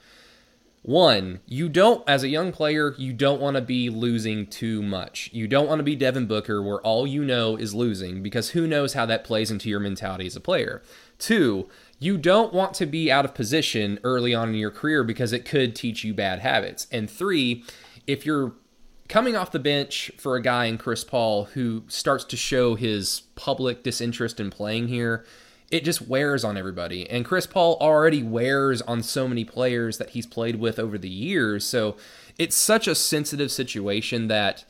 One, 0.83 1.39
you 1.45 1.69
don't, 1.69 2.03
as 2.09 2.23
a 2.23 2.27
young 2.27 2.51
player, 2.51 2.93
you 2.97 3.13
don't 3.13 3.39
want 3.39 3.55
to 3.55 3.61
be 3.61 3.89
losing 3.89 4.45
too 4.45 4.83
much. 4.83 5.29
You 5.31 5.47
don't 5.47 5.67
want 5.67 5.79
to 5.79 5.83
be 5.83 5.95
Devin 5.95 6.27
Booker, 6.27 6.61
where 6.61 6.81
all 6.81 7.07
you 7.07 7.23
know 7.23 7.55
is 7.55 7.73
losing, 7.73 8.21
because 8.21 8.49
who 8.49 8.67
knows 8.67 8.93
how 8.93 9.05
that 9.05 9.23
plays 9.23 9.49
into 9.49 9.69
your 9.69 9.79
mentality 9.79 10.25
as 10.25 10.35
a 10.35 10.41
player. 10.41 10.81
Two, 11.17 11.69
you 11.99 12.17
don't 12.17 12.53
want 12.53 12.73
to 12.75 12.85
be 12.85 13.09
out 13.09 13.23
of 13.23 13.33
position 13.33 13.97
early 14.03 14.35
on 14.35 14.49
in 14.49 14.55
your 14.55 14.71
career 14.71 15.05
because 15.05 15.31
it 15.31 15.45
could 15.45 15.73
teach 15.73 16.03
you 16.03 16.13
bad 16.13 16.39
habits. 16.39 16.85
And 16.91 17.09
three, 17.09 17.63
if 18.05 18.25
you're 18.25 18.51
coming 19.07 19.37
off 19.37 19.51
the 19.51 19.59
bench 19.59 20.11
for 20.17 20.35
a 20.35 20.41
guy 20.41 20.65
in 20.65 20.77
Chris 20.77 21.05
Paul 21.05 21.45
who 21.45 21.83
starts 21.87 22.25
to 22.25 22.35
show 22.35 22.75
his 22.75 23.21
public 23.35 23.83
disinterest 23.83 24.37
in 24.41 24.49
playing 24.49 24.89
here, 24.89 25.23
it 25.73 25.83
just 25.83 26.07
wears 26.07 26.43
on 26.43 26.55
everybody. 26.55 27.09
And 27.09 27.25
Chris 27.25 27.47
Paul 27.47 27.77
already 27.81 28.21
wears 28.21 28.83
on 28.83 29.01
so 29.01 29.27
many 29.27 29.43
players 29.43 29.97
that 29.97 30.11
he's 30.11 30.27
played 30.27 30.57
with 30.57 30.77
over 30.77 30.99
the 30.99 31.09
years. 31.09 31.65
So 31.65 31.97
it's 32.37 32.55
such 32.55 32.87
a 32.87 32.93
sensitive 32.93 33.51
situation 33.51 34.27
that 34.27 34.65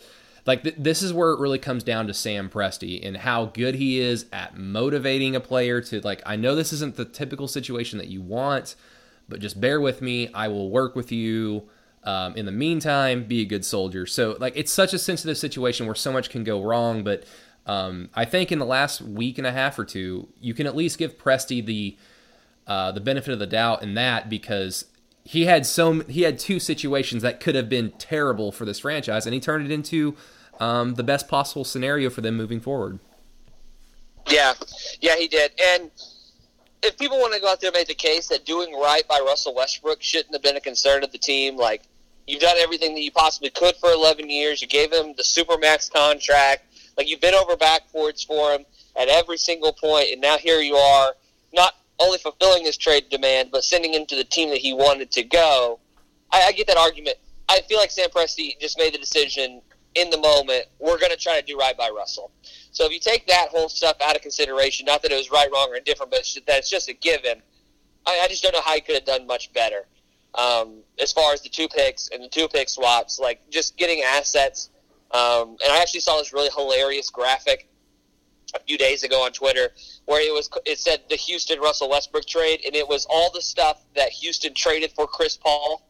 like 0.45 0.63
th- 0.63 0.77
this 0.77 1.03
is 1.03 1.11
where 1.11 1.31
it 1.31 1.41
really 1.41 1.59
comes 1.59 1.83
down 1.83 2.07
to 2.07 2.13
Sam 2.13 2.49
Presti 2.49 3.05
and 3.05 3.17
how 3.17 3.47
good 3.47 3.75
he 3.75 3.99
is 3.99 4.27
at 4.31 4.57
motivating 4.57 5.35
a 5.35 5.41
player 5.41 5.81
to 5.81 5.99
like 5.99 6.23
I 6.25 6.37
know 6.37 6.55
this 6.55 6.71
isn't 6.71 6.95
the 6.95 7.03
typical 7.03 7.49
situation 7.49 7.99
that 7.99 8.07
you 8.07 8.21
want, 8.21 8.75
but 9.27 9.41
just 9.41 9.59
bear 9.59 9.81
with 9.81 10.01
me. 10.01 10.29
I 10.33 10.47
will 10.47 10.69
work 10.69 10.95
with 10.95 11.11
you. 11.11 11.63
Um, 12.05 12.35
in 12.35 12.45
the 12.45 12.51
meantime, 12.53 13.25
be 13.25 13.41
a 13.41 13.45
good 13.45 13.65
soldier. 13.65 14.05
So 14.05 14.37
like 14.39 14.53
it's 14.55 14.71
such 14.71 14.93
a 14.93 14.99
sensitive 14.99 15.37
situation 15.37 15.85
where 15.85 15.95
so 15.95 16.13
much 16.13 16.29
can 16.29 16.45
go 16.45 16.63
wrong, 16.63 17.03
but 17.03 17.25
um, 17.65 18.09
I 18.13 18.25
think 18.25 18.51
in 18.51 18.59
the 18.59 18.65
last 18.65 19.01
week 19.01 19.37
and 19.37 19.47
a 19.47 19.51
half 19.51 19.79
or 19.79 19.85
two, 19.85 20.27
you 20.41 20.53
can 20.53 20.67
at 20.67 20.75
least 20.75 20.97
give 20.97 21.17
Presti 21.17 21.65
the 21.65 21.97
uh, 22.67 22.91
the 22.91 23.01
benefit 23.01 23.33
of 23.33 23.39
the 23.39 23.47
doubt 23.47 23.83
in 23.83 23.93
that 23.95 24.29
because 24.29 24.85
he 25.23 25.45
had 25.45 25.65
so 25.65 26.01
he 26.01 26.21
had 26.23 26.39
two 26.39 26.59
situations 26.59 27.21
that 27.23 27.39
could 27.39 27.55
have 27.55 27.69
been 27.69 27.91
terrible 27.91 28.51
for 28.51 28.65
this 28.65 28.79
franchise, 28.79 29.25
and 29.25 29.33
he 29.33 29.39
turned 29.39 29.65
it 29.65 29.71
into 29.71 30.15
um, 30.59 30.95
the 30.95 31.03
best 31.03 31.27
possible 31.27 31.63
scenario 31.63 32.09
for 32.09 32.21
them 32.21 32.35
moving 32.35 32.59
forward. 32.59 32.99
Yeah, 34.29 34.53
yeah, 35.01 35.15
he 35.17 35.27
did. 35.27 35.51
And 35.61 35.91
if 36.81 36.97
people 36.97 37.17
want 37.19 37.33
to 37.33 37.39
go 37.39 37.49
out 37.49 37.61
there 37.61 37.69
and 37.69 37.75
make 37.75 37.87
the 37.87 37.93
case 37.93 38.27
that 38.27 38.45
doing 38.45 38.73
right 38.73 39.07
by 39.07 39.19
Russell 39.25 39.55
Westbrook 39.55 40.01
shouldn't 40.01 40.33
have 40.33 40.41
been 40.41 40.57
a 40.57 40.61
concern 40.61 41.03
of 41.03 41.11
the 41.11 41.17
team, 41.17 41.57
like 41.57 41.83
you've 42.27 42.41
done 42.41 42.57
everything 42.59 42.93
that 42.95 43.01
you 43.01 43.11
possibly 43.11 43.49
could 43.49 43.75
for 43.77 43.91
11 43.91 44.29
years. 44.29 44.61
You 44.61 44.67
gave 44.67 44.91
him 44.91 45.13
the 45.17 45.23
supermax 45.23 45.91
contract. 45.91 46.65
Like 46.97 47.09
you've 47.09 47.21
been 47.21 47.33
over 47.33 47.55
backwards 47.55 48.23
for 48.23 48.51
him 48.51 48.65
at 48.95 49.07
every 49.07 49.37
single 49.37 49.73
point, 49.73 50.09
and 50.11 50.21
now 50.21 50.37
here 50.37 50.59
you 50.59 50.75
are, 50.75 51.13
not 51.53 51.73
only 51.99 52.17
fulfilling 52.17 52.65
his 52.65 52.77
trade 52.77 53.09
demand, 53.09 53.49
but 53.51 53.63
sending 53.63 53.93
him 53.93 54.05
to 54.07 54.15
the 54.15 54.23
team 54.23 54.49
that 54.49 54.59
he 54.59 54.73
wanted 54.73 55.11
to 55.11 55.23
go. 55.23 55.79
I, 56.31 56.43
I 56.47 56.51
get 56.51 56.67
that 56.67 56.77
argument. 56.77 57.17
I 57.49 57.61
feel 57.61 57.77
like 57.77 57.91
Sam 57.91 58.09
Presti 58.09 58.59
just 58.59 58.77
made 58.77 58.93
the 58.93 58.97
decision 58.97 59.61
in 59.95 60.09
the 60.09 60.17
moment. 60.17 60.65
We're 60.79 60.97
going 60.97 61.11
to 61.11 61.17
try 61.17 61.39
to 61.39 61.45
do 61.45 61.57
right 61.57 61.77
by 61.77 61.89
Russell. 61.89 62.31
So 62.71 62.85
if 62.85 62.91
you 62.91 62.99
take 62.99 63.27
that 63.27 63.49
whole 63.49 63.69
stuff 63.69 63.97
out 64.03 64.15
of 64.15 64.21
consideration, 64.21 64.85
not 64.85 65.01
that 65.03 65.11
it 65.11 65.15
was 65.15 65.29
right, 65.29 65.47
wrong, 65.53 65.69
or 65.71 65.75
indifferent, 65.75 66.11
but 66.11 66.25
that 66.47 66.59
it's 66.59 66.69
just 66.69 66.89
a 66.89 66.93
given, 66.93 67.41
I, 68.05 68.21
I, 68.23 68.27
just 68.27 68.43
don't 68.43 68.53
know 68.53 68.61
how 68.61 68.73
he 68.73 68.81
could 68.81 68.95
have 68.95 69.05
done 69.05 69.27
much 69.27 69.53
better. 69.53 69.85
Um, 70.35 70.79
as 70.99 71.13
far 71.13 71.33
as 71.33 71.41
the 71.41 71.49
two 71.49 71.67
picks 71.67 72.09
and 72.09 72.23
the 72.23 72.27
two 72.27 72.47
pick 72.47 72.69
swaps, 72.69 73.19
like 73.19 73.47
just 73.49 73.77
getting 73.77 74.01
assets. 74.01 74.69
Um, 75.13 75.57
and 75.63 75.71
I 75.71 75.79
actually 75.79 75.99
saw 75.99 76.17
this 76.17 76.33
really 76.33 76.49
hilarious 76.55 77.09
graphic 77.09 77.69
a 78.55 78.59
few 78.59 78.77
days 78.77 79.03
ago 79.03 79.23
on 79.23 79.31
Twitter 79.31 79.69
where 80.05 80.21
it 80.21 80.33
was 80.33 80.49
it 80.65 80.79
said 80.79 81.01
the 81.09 81.15
Houston 81.15 81.59
Russell 81.59 81.89
Westbrook 81.89 82.25
trade, 82.25 82.61
and 82.65 82.75
it 82.75 82.87
was 82.87 83.05
all 83.09 83.31
the 83.31 83.41
stuff 83.41 83.83
that 83.95 84.09
Houston 84.09 84.53
traded 84.53 84.91
for 84.91 85.07
Chris 85.07 85.37
Paul, 85.37 85.87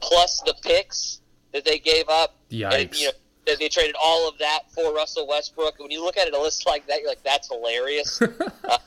plus 0.00 0.42
the 0.46 0.54
picks 0.62 1.20
that 1.52 1.64
they 1.64 1.78
gave 1.78 2.08
up. 2.08 2.36
Yikes! 2.50 2.74
And, 2.74 2.98
you 2.98 3.06
know, 3.06 3.56
they 3.58 3.68
traded 3.68 3.96
all 4.00 4.28
of 4.28 4.38
that 4.38 4.70
for 4.74 4.94
Russell 4.94 5.26
Westbrook. 5.26 5.78
When 5.78 5.90
you 5.90 6.04
look 6.04 6.16
at 6.16 6.28
it, 6.28 6.34
a 6.34 6.40
list 6.40 6.66
like 6.66 6.86
that, 6.86 7.00
you're 7.00 7.08
like, 7.08 7.22
that's 7.22 7.48
hilarious. 7.48 8.20
uh, 8.68 8.78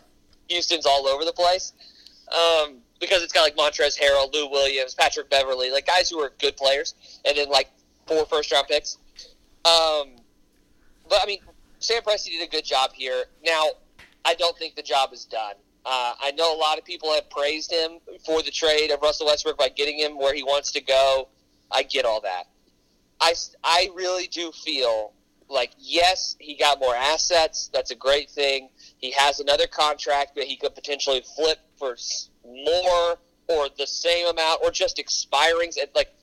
Houston's 0.49 0.86
all 0.86 1.08
over 1.08 1.25
the 1.25 1.34
place 1.34 1.73
um, 2.32 2.77
because 2.99 3.23
it's 3.23 3.34
got 3.34 3.41
like 3.41 3.56
Montrezl 3.56 3.99
Harrell, 3.99 4.32
Lou 4.34 4.49
Williams, 4.49 4.93
Patrick 4.93 5.30
Beverley, 5.30 5.71
like 5.71 5.88
guys 5.88 6.10
who 6.10 6.19
are 6.19 6.32
good 6.39 6.56
players, 6.58 6.95
and 7.25 7.38
then 7.38 7.49
like 7.49 7.69
four 8.08 8.25
first 8.25 8.51
round 8.51 8.67
picks. 8.67 8.97
Um, 9.63 10.15
but 11.10 11.19
I 11.21 11.26
mean, 11.26 11.39
Sam 11.80 12.02
Presti 12.04 12.32
did 12.32 12.47
a 12.47 12.50
good 12.50 12.65
job 12.65 12.91
here. 12.93 13.26
Now, 13.45 13.65
I 14.24 14.36
don't 14.36 14.58
think 14.58 14.76
the 14.76 14.84
job 14.84 15.13
is 15.13 15.26
done. 15.26 15.56
Uh, 15.86 16.13
I 16.21 16.32
know 16.32 16.56
a 16.56 16.60
lot 16.60 16.78
of 16.78 16.86
people 16.86 17.12
have 17.13 17.30
praised 17.30 17.71
him 17.71 18.00
for 18.26 18.43
the 18.43 18.52
trade 18.52 18.91
of 18.91 19.02
Russell 19.02 19.26
Westbrook 19.26 19.58
by 19.58 19.69
getting 19.69 19.97
him 19.97 20.17
where 20.17 20.34
he 20.34 20.43
wants 20.43 20.71
to 20.74 20.82
go. 20.82 21.28
I 21.71 21.84
get 21.84 22.06
all 22.06 22.21
that. 22.21 22.45
I, 23.19 23.34
I 23.63 23.89
really 23.95 24.28
do 24.28 24.52
feel 24.52 25.13
like, 25.50 25.71
yes, 25.78 26.36
he 26.39 26.56
got 26.56 26.80
more 26.80 26.95
assets. 26.95 27.69
That's 27.74 27.91
a 27.91 27.95
great 27.95 28.30
thing. 28.30 28.69
He 28.97 29.12
has 29.12 29.39
another 29.39 29.67
contract 29.67 30.36
that 30.36 30.45
he 30.45 30.56
could 30.56 30.76
potentially 30.76 31.24
flip 31.36 31.58
for 31.78 31.97
more 32.45 33.17
or 33.47 33.67
the 33.78 33.88
same 33.88 34.28
amount 34.28 34.62
or 34.63 34.71
just 34.71 35.00
expiring. 35.00 35.71
Like, 35.95 36.13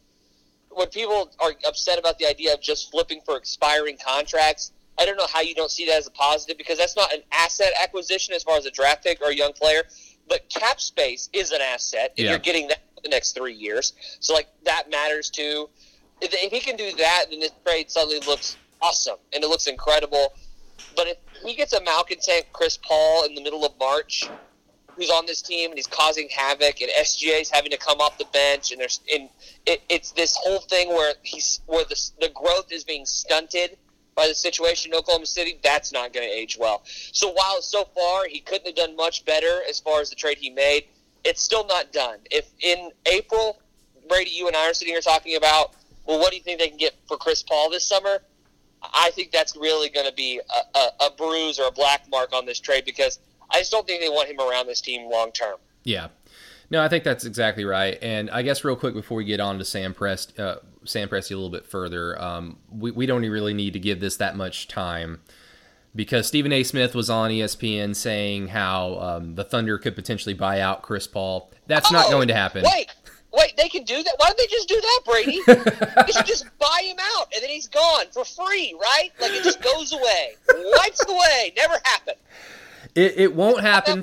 when 0.70 0.88
people 0.88 1.31
are 1.40 1.52
upset 1.66 1.98
about 1.98 2.18
the 2.18 2.26
idea 2.26 2.52
of 2.54 2.61
just 2.61 2.90
flipping 2.90 3.20
for 3.24 3.37
expiring 3.37 3.96
contracts, 4.04 4.72
I 4.98 5.04
don't 5.07 5.16
know 5.16 5.26
how 5.33 5.40
you 5.40 5.54
don't 5.54 5.70
see 5.70 5.87
that 5.87 5.96
as 5.96 6.07
a 6.07 6.11
positive 6.11 6.59
because 6.59 6.78
that's 6.78 6.96
not 6.96 7.12
an 7.12 7.20
asset 7.33 7.72
acquisition 7.83 8.35
as 8.35 8.42
far 8.42 8.57
as 8.59 8.66
a 8.66 8.70
draft 8.70 9.04
pick 9.04 9.20
or 9.22 9.31
a 9.31 9.35
young 9.35 9.52
player. 9.52 9.83
But 10.28 10.48
cap 10.50 10.81
space 10.81 11.28
is 11.33 11.52
an 11.52 11.61
asset 11.62 12.12
if 12.16 12.24
Yeah. 12.24 12.31
you're 12.31 12.38
getting 12.38 12.68
that 12.68 12.81
for 12.94 13.00
the 13.02 13.09
next 13.09 13.33
three 13.33 13.54
years. 13.54 13.92
So 14.20 14.35
like 14.35 14.48
that 14.64 14.90
matters 14.90 15.31
too. 15.31 15.68
If, 16.20 16.35
if 16.35 16.52
he 16.52 16.61
can 16.61 16.76
do 16.76 16.92
that, 16.96 17.26
then 17.31 17.40
this 17.40 17.52
trade 17.64 17.90
suddenly 17.90 18.20
looks 18.26 18.57
awesome 18.83 19.16
and 19.33 19.42
it 19.42 19.48
looks 19.48 19.66
incredible. 19.68 20.33
But 20.96 21.07
if 21.07 21.16
he 21.44 21.54
gets 21.54 21.72
a 21.72 21.81
malcontent 21.83 22.46
Chris 22.52 22.76
Paul 22.76 23.24
in 23.24 23.35
the 23.35 23.42
middle 23.42 23.64
of 23.64 23.72
March, 23.78 24.28
who's 24.98 25.11
on 25.11 25.26
this 25.26 25.40
team 25.40 25.70
and 25.70 25.78
he's 25.78 25.87
causing 25.87 26.28
havoc, 26.28 26.80
and 26.80 26.90
SGA's 26.98 27.50
having 27.50 27.70
to 27.70 27.78
come 27.78 28.00
off 28.00 28.18
the 28.18 28.26
bench, 28.32 28.72
and 28.72 28.80
there's 28.80 29.00
and 29.12 29.28
it, 29.64 29.82
it's 29.88 30.12
this 30.12 30.37
whole 30.37 30.61
thing 30.61 30.88
where 30.88 31.14
he's 31.22 31.61
where 31.66 31.84
the 31.84 32.11
the 32.20 32.28
growth 32.30 32.72
is 32.72 32.84
being 32.84 33.06
stunted 33.06 33.78
by 34.14 34.26
the 34.26 34.34
situation 34.34 34.92
in 34.92 34.98
Oklahoma 34.98 35.26
City. 35.26 35.58
That's 35.62 35.92
not 35.92 36.12
going 36.12 36.28
to 36.28 36.34
age 36.34 36.58
well. 36.58 36.82
So 36.84 37.30
while 37.32 37.62
so 37.62 37.84
far 37.94 38.26
he 38.28 38.40
couldn't 38.40 38.66
have 38.66 38.74
done 38.74 38.96
much 38.96 39.24
better 39.24 39.62
as 39.68 39.78
far 39.78 40.00
as 40.00 40.11
the 40.11 40.16
trade 40.16 40.38
he 40.38 40.50
made, 40.50 40.84
it's 41.24 41.40
still 41.40 41.66
not 41.66 41.92
done. 41.92 42.18
If 42.30 42.50
in 42.61 42.90
April, 43.06 43.61
Brady, 44.08 44.30
you 44.30 44.48
and 44.48 44.56
I 44.56 44.68
are 44.68 44.74
sitting 44.74 44.92
here 44.92 45.00
talking 45.00 45.37
about, 45.37 45.74
well, 46.04 46.18
what 46.18 46.30
do 46.30 46.37
you 46.37 46.42
think 46.42 46.58
they 46.58 46.68
can 46.68 46.78
get 46.78 46.94
for 47.06 47.16
Chris 47.16 47.42
Paul 47.44 47.70
this 47.70 47.84
summer? 47.84 48.18
I 48.82 49.11
think 49.11 49.30
that's 49.30 49.56
really 49.56 49.88
going 49.88 50.06
to 50.06 50.12
be 50.12 50.40
a, 50.74 50.78
a, 50.78 51.06
a 51.06 51.11
bruise 51.11 51.58
or 51.58 51.68
a 51.68 51.72
black 51.72 52.08
mark 52.11 52.32
on 52.32 52.46
this 52.46 52.61
trade 52.61 52.84
because 52.84 53.18
I 53.50 53.58
just 53.58 53.70
don't 53.70 53.87
think 53.87 54.00
they 54.02 54.08
want 54.08 54.28
him 54.28 54.38
around 54.40 54.66
this 54.66 54.80
team 54.80 55.11
long 55.11 55.32
term. 55.32 55.56
Yeah. 55.84 56.08
No, 56.70 56.82
I 56.82 56.88
think 56.88 57.02
that's 57.02 57.24
exactly 57.24 57.64
right. 57.64 57.98
And 58.02 58.28
I 58.30 58.42
guess 58.42 58.62
real 58.62 58.76
quick 58.76 58.92
before 58.94 59.16
we 59.16 59.24
get 59.24 59.40
on 59.40 59.58
to 59.58 59.64
Sam 59.64 59.94
Prest, 59.94 60.38
uh, 60.38 60.56
Sam 60.84 61.08
Presti 61.08 61.30
a 61.30 61.34
little 61.34 61.48
bit 61.50 61.64
further, 61.66 62.20
um, 62.20 62.58
we, 62.70 62.90
we 62.90 63.06
don't 63.06 63.22
really 63.22 63.54
need 63.54 63.72
to 63.72 63.78
give 63.78 64.00
this 64.00 64.16
that 64.18 64.37
much 64.37 64.68
time 64.68 65.20
because 65.96 66.26
Stephen 66.26 66.52
A. 66.52 66.62
Smith 66.62 66.94
was 66.94 67.08
on 67.08 67.30
ESPN 67.30 67.96
saying 67.96 68.48
how 68.48 68.98
um, 69.00 69.34
the 69.34 69.44
Thunder 69.44 69.78
could 69.78 69.94
potentially 69.94 70.34
buy 70.34 70.61
out 70.61 70.82
Chris 70.82 71.06
Paul. 71.06 71.50
That's 71.66 71.90
not 71.90 72.08
Oh, 72.08 72.11
going 72.11 72.28
to 72.28 72.34
happen. 72.34 72.64
Wait, 72.70 72.88
wait, 73.32 73.56
they 73.56 73.70
can 73.70 73.84
do 73.84 74.02
that. 74.02 74.14
Why 74.18 74.26
don't 74.26 74.37
they 74.37 74.46
just 74.48 74.68
do 74.68 74.78
that, 74.78 75.00
Brady? 75.06 75.40
they 76.06 76.12
should 76.12 76.26
just 76.26 76.46
buy 76.58 76.82
him 76.84 76.98
out 77.16 77.28
and 77.34 77.42
then 77.42 77.48
he's 77.48 77.68
gone 77.68 78.04
for 78.12 78.26
free, 78.26 78.76
right? 78.78 79.08
Like 79.18 79.32
it 79.32 79.42
just 79.42 79.62
goes 79.62 79.92
away, 79.94 80.34
wipes 80.76 81.02
away, 81.08 81.54
never 81.56 81.76
happened. 81.84 82.18
It, 82.98 83.14
it 83.16 83.34
won't 83.37 83.61
happen. 83.61 84.02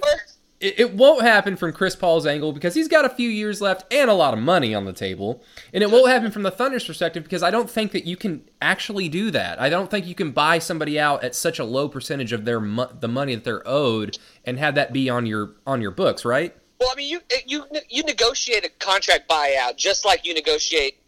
It, 0.62 0.80
it 0.80 0.94
won't 0.94 1.22
happen 1.22 1.58
from 1.58 1.74
Chris 1.74 1.98
Paul's 1.98 2.26
angle 2.26 2.54
because 2.54 2.74
he's 2.74 2.88
got 2.88 3.04
a 3.04 3.10
few 3.10 3.30
years 3.30 3.60
left 3.60 3.94
and 3.94 4.10
a 4.10 4.14
lot 4.14 4.34
of 4.34 4.40
money 4.40 4.74
on 4.74 4.86
the 4.86 4.94
table. 4.94 5.44
And 5.74 5.84
it 5.84 5.92
won't 5.92 6.10
happen 6.10 6.32
from 6.32 6.44
the 6.44 6.52
Thunder's 6.52 6.86
perspective 6.86 7.24
because 7.24 7.44
I 7.44 7.52
don't 7.52 7.70
think 7.70 7.92
that 7.92 8.06
you 8.06 8.16
can 8.16 8.48
actually 8.62 9.10
do 9.10 9.32
that. 9.32 9.60
I 9.60 9.68
don't 9.68 9.92
think 9.92 10.08
you 10.08 10.16
can 10.16 10.32
buy 10.32 10.60
somebody 10.60 10.98
out 10.98 11.26
at 11.26 11.36
such 11.36 11.60
a 11.60 11.66
low 11.66 11.90
percentage 11.90 12.32
of 12.32 12.46
their 12.46 12.62
mo- 12.62 12.90
the 12.98 13.10
money 13.10 13.36
that 13.36 13.44
they're 13.44 13.68
owed 13.68 14.18
and 14.46 14.58
have 14.58 14.76
that 14.76 14.94
be 14.94 15.10
on 15.10 15.26
your 15.26 15.56
on 15.68 15.82
your 15.82 15.92
books, 15.92 16.24
right? 16.24 16.56
Well, 16.80 16.90
I 16.90 16.96
mean, 16.96 17.10
you 17.10 17.20
you 17.46 17.66
you 17.90 18.04
negotiate 18.04 18.66
a 18.66 18.70
contract 18.80 19.28
buyout 19.28 19.76
just 19.76 20.06
like 20.06 20.26
you 20.26 20.34
negotiate 20.34 21.00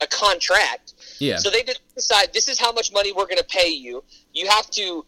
a 0.00 0.06
contract. 0.06 0.94
Yeah. 1.18 1.36
So 1.36 1.50
they 1.50 1.62
decide 1.94 2.32
this 2.32 2.48
is 2.48 2.58
how 2.58 2.72
much 2.72 2.90
money 2.90 3.12
we're 3.12 3.26
going 3.26 3.36
to 3.36 3.44
pay 3.44 3.68
you. 3.68 4.02
You 4.32 4.48
have 4.48 4.70
to 4.70 5.04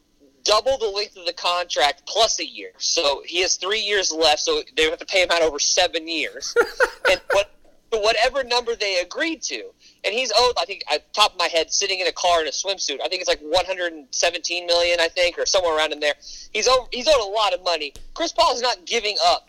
double 0.47 0.79
the 0.79 0.89
length 0.89 1.17
of 1.17 1.27
the 1.27 1.33
contract 1.33 2.03
plus 2.07 2.39
a 2.39 2.47
year. 2.47 2.71
So 2.79 3.23
he 3.27 3.43
has 3.43 3.57
three 3.57 3.81
years 3.81 4.13
left. 4.13 4.41
So 4.41 4.63
they 4.77 4.89
have 4.89 4.99
to 4.99 5.07
pay 5.07 5.23
him 5.23 5.31
out 5.31 5.43
over 5.43 5.59
seven 5.59 6.09
years, 6.09 6.55
and 7.11 7.21
what 7.33 7.51
whatever 7.91 8.45
number 8.45 8.75
they 8.75 9.01
agreed 9.01 9.43
to. 9.43 9.71
And 10.05 10.15
he's 10.15 10.33
owed, 10.37 10.55
I 10.59 10.65
think, 10.65 10.83
at 10.93 11.07
the 11.07 11.21
top 11.21 11.33
of 11.33 11.39
my 11.39 11.49
head, 11.49 11.73
sitting 11.73 12.01
in 12.01 12.07
a 12.07 12.13
car 12.13 12.43
in 12.43 12.47
a 12.47 12.51
swimsuit. 12.51 13.01
I 13.03 13.09
think 13.09 13.21
it's 13.21 13.29
like 13.29 13.41
117 13.41 14.67
million, 14.67 14.99
I 15.01 15.09
think, 15.09 15.39
or 15.39 15.47
somewhere 15.47 15.77
around 15.77 15.93
in 15.93 16.01
there. 16.01 16.15
He's 16.53 16.69
owed, 16.69 16.89
he's 16.93 17.09
owed 17.09 17.27
a 17.27 17.31
lot 17.31 17.55
of 17.55 17.65
money. 17.65 17.95
Chris 18.15 18.33
Paul 18.33 18.55
is 18.55 18.61
not 18.61 18.85
giving 18.85 19.17
up 19.25 19.49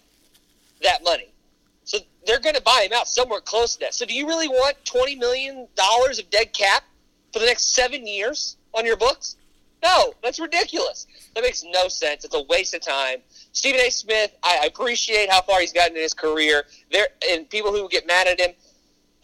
that 0.84 1.04
money. 1.04 1.34
So 1.84 1.98
they're 2.26 2.40
going 2.40 2.56
to 2.56 2.62
buy 2.62 2.88
him 2.90 2.98
out 2.98 3.08
somewhere 3.08 3.42
close 3.42 3.74
to 3.76 3.80
that. 3.82 3.94
So 3.94 4.06
do 4.06 4.14
you 4.14 4.28
really 4.28 4.50
want 4.50 4.76
twenty 4.84 5.16
million 5.16 5.68
dollars 5.76 6.20
of 6.20 6.30
dead 6.30 6.54
cap 6.54 6.84
for 7.32 7.40
the 7.40 7.46
next 7.46 7.74
seven 7.74 8.06
years 8.06 8.58
on 8.74 8.86
your 8.86 8.98
books? 8.98 9.38
No, 9.84 10.14
that's 10.24 10.40
ridiculous. 10.40 11.08
That 11.36 11.44
makes 11.44 11.64
no 11.64 11.88
sense. 11.88 12.26
It's 12.26 12.36
a 12.36 12.44
waste 12.44 12.74
of 12.74 12.82
time. 12.82 13.18
Stephen 13.52 13.80
A. 13.82 13.90
Smith, 13.90 14.32
I 14.44 14.66
appreciate 14.66 15.30
how 15.30 15.42
far 15.42 15.60
he's 15.62 15.74
gotten 15.74 15.96
in 15.96 16.02
his 16.02 16.14
career. 16.14 16.64
There 16.92 17.08
and 17.32 17.50
people 17.50 17.72
who 17.72 17.88
get 17.90 18.08
mad 18.08 18.28
at 18.28 18.40
him. 18.40 18.52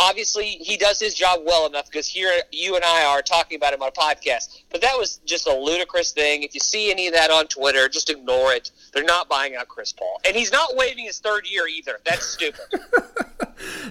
Obviously, 0.03 0.45
he 0.45 0.75
does 0.75 0.99
his 0.99 1.13
job 1.13 1.39
well 1.45 1.65
enough 1.65 1.85
because 1.85 2.07
here 2.07 2.31
you 2.51 2.75
and 2.75 2.83
I 2.83 3.05
are 3.05 3.21
talking 3.21 3.55
about 3.55 3.73
him 3.73 3.81
on 3.81 3.89
a 3.89 3.91
podcast. 3.91 4.61
But 4.69 4.81
that 4.81 4.97
was 4.97 5.21
just 5.25 5.47
a 5.47 5.53
ludicrous 5.55 6.11
thing. 6.11 6.43
If 6.43 6.53
you 6.53 6.59
see 6.59 6.91
any 6.91 7.07
of 7.07 7.13
that 7.13 7.31
on 7.31 7.47
Twitter, 7.47 7.87
just 7.87 8.09
ignore 8.09 8.51
it. 8.51 8.71
They're 8.93 9.03
not 9.03 9.29
buying 9.29 9.55
out 9.55 9.69
Chris 9.69 9.93
Paul, 9.93 10.19
and 10.25 10.35
he's 10.35 10.51
not 10.51 10.75
waiving 10.75 11.05
his 11.05 11.19
third 11.19 11.47
year 11.49 11.67
either. 11.67 11.99
That's 12.05 12.25
stupid. 12.25 12.65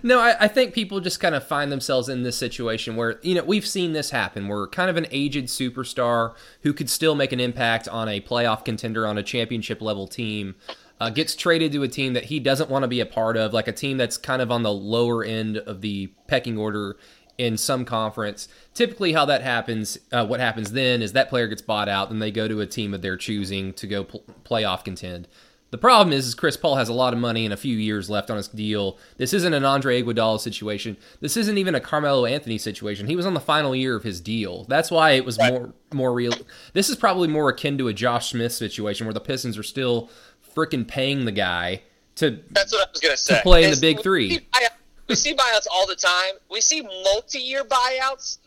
No, 0.03 0.19
I, 0.19 0.37
I 0.41 0.49
think 0.49 0.75
people 0.75 1.01
just 1.01 1.21
kind 1.21 1.35
of 1.35 1.47
find 1.47 1.71
themselves 1.71 2.09
in 2.09 2.23
this 2.23 2.37
situation 2.37 2.97
where, 2.97 3.19
you 3.23 3.35
know, 3.35 3.45
we've 3.45 3.67
seen 3.67 3.93
this 3.93 4.11
happen 4.11 4.49
where 4.49 4.67
kind 4.67 4.91
of 4.91 4.97
an 4.97 5.07
aged 5.11 5.47
superstar 5.47 6.35
who 6.63 6.73
could 6.73 6.91
still 6.91 7.15
make 7.15 7.33
an 7.33 7.41
impact 7.41 7.89
on 7.89 8.09
a 8.09 8.21
playoff 8.21 8.65
contender 8.65 9.07
on 9.07 9.19
a 9.19 9.23
championship 9.23 9.81
level 9.81 10.07
team 10.07 10.55
uh, 11.03 11.11
gets 11.11 11.35
traded 11.35 11.73
to 11.73 11.83
a 11.83 11.89
team 11.89 12.13
that 12.13 12.27
he 12.27 12.39
doesn't 12.39 12.71
want 12.71 12.85
to 12.85 12.89
be 12.89 13.01
a 13.01 13.07
part 13.07 13.37
of, 13.37 13.53
like 13.53 13.67
a 13.67 13.73
team 13.73 13.97
that's 13.97 14.17
kind 14.17 14.41
of 14.41 14.53
on 14.53 14.63
the 14.63 14.73
lower 14.73 15.25
end 15.25 15.57
of 15.57 15.81
the 15.81 16.07
pecking 16.29 16.57
order 16.57 16.97
in 17.39 17.57
some 17.57 17.85
conference. 17.85 18.47
Typically, 18.73 19.13
how 19.13 19.25
that 19.25 19.43
happens, 19.43 19.99
uh, 20.13 20.25
what 20.25 20.39
happens 20.39 20.71
then 20.71 21.03
is 21.03 21.13
that 21.13 21.29
player 21.29 21.49
gets 21.49 21.61
bought 21.61 21.89
out, 21.89 22.13
and 22.13 22.23
they 22.23 22.31
go 22.31 22.47
to 22.47 22.61
a 22.61 22.67
team 22.67 22.95
of 22.95 23.03
their 23.03 23.17
choosing 23.17 23.73
to 23.73 23.89
go 23.89 24.05
pl- 24.05 24.23
playoff 24.45 24.85
contend. 24.85 25.27
The 25.73 25.79
problem 25.79 26.13
is, 26.13 26.27
is 26.27 26.35
Chris 26.35 26.59
Paul 26.59 26.77
has 26.77 26.91
a 26.91 26.93
lot 26.93 27.15
of 27.15 27.19
money 27.19 27.47
and 27.47 27.53
a 27.53 27.57
few 27.57 27.77
years 27.77 28.11
left 28.11 28.31
on 28.31 28.37
his 28.37 28.47
deal. 28.47 28.99
This 29.17 29.33
isn't 29.33 29.55
an 29.55 29.65
Andre 29.65 30.03
Iguodala 30.03 30.39
situation. 30.39 30.99
This 31.21 31.35
isn't 31.35 31.57
even 31.57 31.75
a 31.75 31.81
Carmelo 31.81 32.27
Anthony 32.27 32.59
situation. 32.59 33.07
He 33.07 33.17
was 33.17 33.25
on 33.25 33.33
the 33.33 33.41
final 33.41 33.75
year 33.75 33.97
of 33.97 34.03
his 34.05 34.21
deal. 34.21 34.67
That's 34.69 34.91
why 34.91 35.13
it 35.13 35.25
was 35.25 35.39
more 35.39 35.73
more 35.91 36.13
real. 36.13 36.35
This 36.75 36.91
is 36.91 36.97
probably 36.97 37.27
more 37.27 37.49
akin 37.49 37.79
to 37.79 37.89
a 37.89 37.95
Josh 37.95 38.31
Smith 38.31 38.53
situation 38.53 39.07
where 39.07 39.15
the 39.15 39.21
Pistons 39.21 39.57
are 39.57 39.63
still 39.63 40.11
freaking 40.55 40.87
paying 40.87 41.25
the 41.25 41.33
guy 41.33 41.83
to 42.17 42.41
That's 42.51 42.73
what 42.73 42.87
I 42.87 42.91
was 42.91 43.01
going 43.01 43.15
to 43.15 43.21
say. 43.21 43.41
play 43.43 43.65
in 43.65 43.71
the 43.71 43.77
big 43.81 43.99
we 43.99 44.03
three. 44.03 44.31
see 44.31 44.47
buyout- 44.53 44.69
We 45.09 45.15
see 45.15 45.35
buyouts 45.35 45.67
all 45.73 45.87
the 45.87 45.97
time. 45.97 46.35
We 46.51 46.61
see 46.61 46.83
multi-year 46.83 47.65
buyouts 47.65 48.39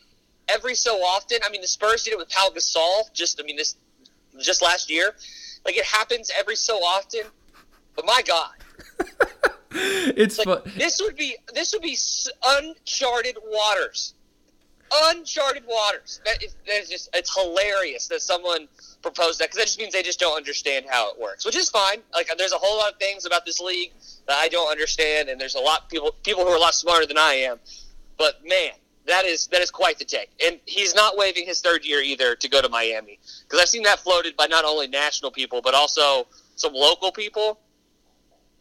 every 0.50 0.76
so 0.76 0.98
often. 0.98 1.40
I 1.46 1.50
mean, 1.50 1.62
the 1.62 1.68
Spurs 1.68 2.04
did 2.04 2.14
it 2.14 2.18
with 2.18 2.30
Pau 2.30 2.50
Gasol. 2.56 3.12
Just, 3.14 3.42
I 3.42 3.44
mean, 3.46 3.58
this 3.58 3.76
just 4.40 4.62
last 4.62 4.90
year. 4.90 5.16
Like 5.66 5.78
it 5.78 5.86
happens 5.86 6.32
every 6.38 6.56
so 6.56 6.76
often. 6.78 7.22
But 7.96 8.06
my 8.06 8.22
God, 8.26 8.52
It's 9.72 10.38
like 10.38 10.64
fu- 10.64 10.70
this 10.78 11.02
would 11.02 11.16
be 11.16 11.36
this 11.54 11.74
would 11.74 11.82
be 11.82 11.98
uncharted 12.46 13.38
waters. 13.44 14.14
Uncharted 15.06 15.64
waters. 15.68 16.22
That 16.26 16.44
is, 16.44 16.56
that 16.68 16.82
is 16.82 16.90
just 16.90 17.10
it's 17.14 17.34
hilarious 17.36 18.08
that 18.10 18.22
someone 18.22 18.68
proposed 19.06 19.40
that 19.40 19.46
because 19.46 19.58
that 19.58 19.68
just 19.68 19.78
means 19.78 19.94
they 19.94 20.02
just 20.02 20.20
don't 20.20 20.36
understand 20.36 20.86
how 20.90 21.12
it 21.12 21.20
works, 21.20 21.46
which 21.46 21.56
is 21.56 21.70
fine. 21.70 22.00
Like 22.12 22.28
there's 22.38 22.54
a 22.54 22.58
whole 22.58 22.78
lot 22.78 22.94
of 22.94 23.00
things 23.00 23.26
about 23.26 23.46
this 23.46 23.60
league 23.60 23.92
that 24.28 24.38
I 24.38 24.50
don't 24.50 24.70
understand, 24.70 25.30
and 25.30 25.40
there's 25.40 25.54
a 25.54 25.60
lot 25.60 25.84
of 25.84 25.90
people 25.90 26.16
people 26.24 26.44
who 26.44 26.50
are 26.50 26.58
a 26.58 26.60
lot 26.60 26.74
smarter 26.74 27.06
than 27.06 27.18
I 27.18 27.34
am. 27.50 27.60
But 28.18 28.42
man, 28.44 28.72
that 29.06 29.26
is 29.26 29.48
that 29.48 29.62
is 29.62 29.70
quite 29.70 30.00
the 30.00 30.06
take. 30.06 30.32
And 30.44 30.60
he's 30.66 30.96
not 30.96 31.18
waiving 31.18 31.46
his 31.46 31.62
third 31.62 31.86
year 31.86 32.02
either 32.02 32.36
to 32.36 32.50
go 32.50 32.62
to 32.62 32.70
Miami 32.70 33.20
because 33.44 33.62
I've 33.62 33.70
seen 33.70 33.84
that 33.84 34.00
floated 34.00 34.36
by 34.36 34.48
not 34.48 34.66
only 34.66 34.88
national 34.88 35.32
people 35.32 35.62
but 35.62 35.76
also 35.76 36.28
some 36.56 36.74
local 36.74 37.12
people. 37.12 37.60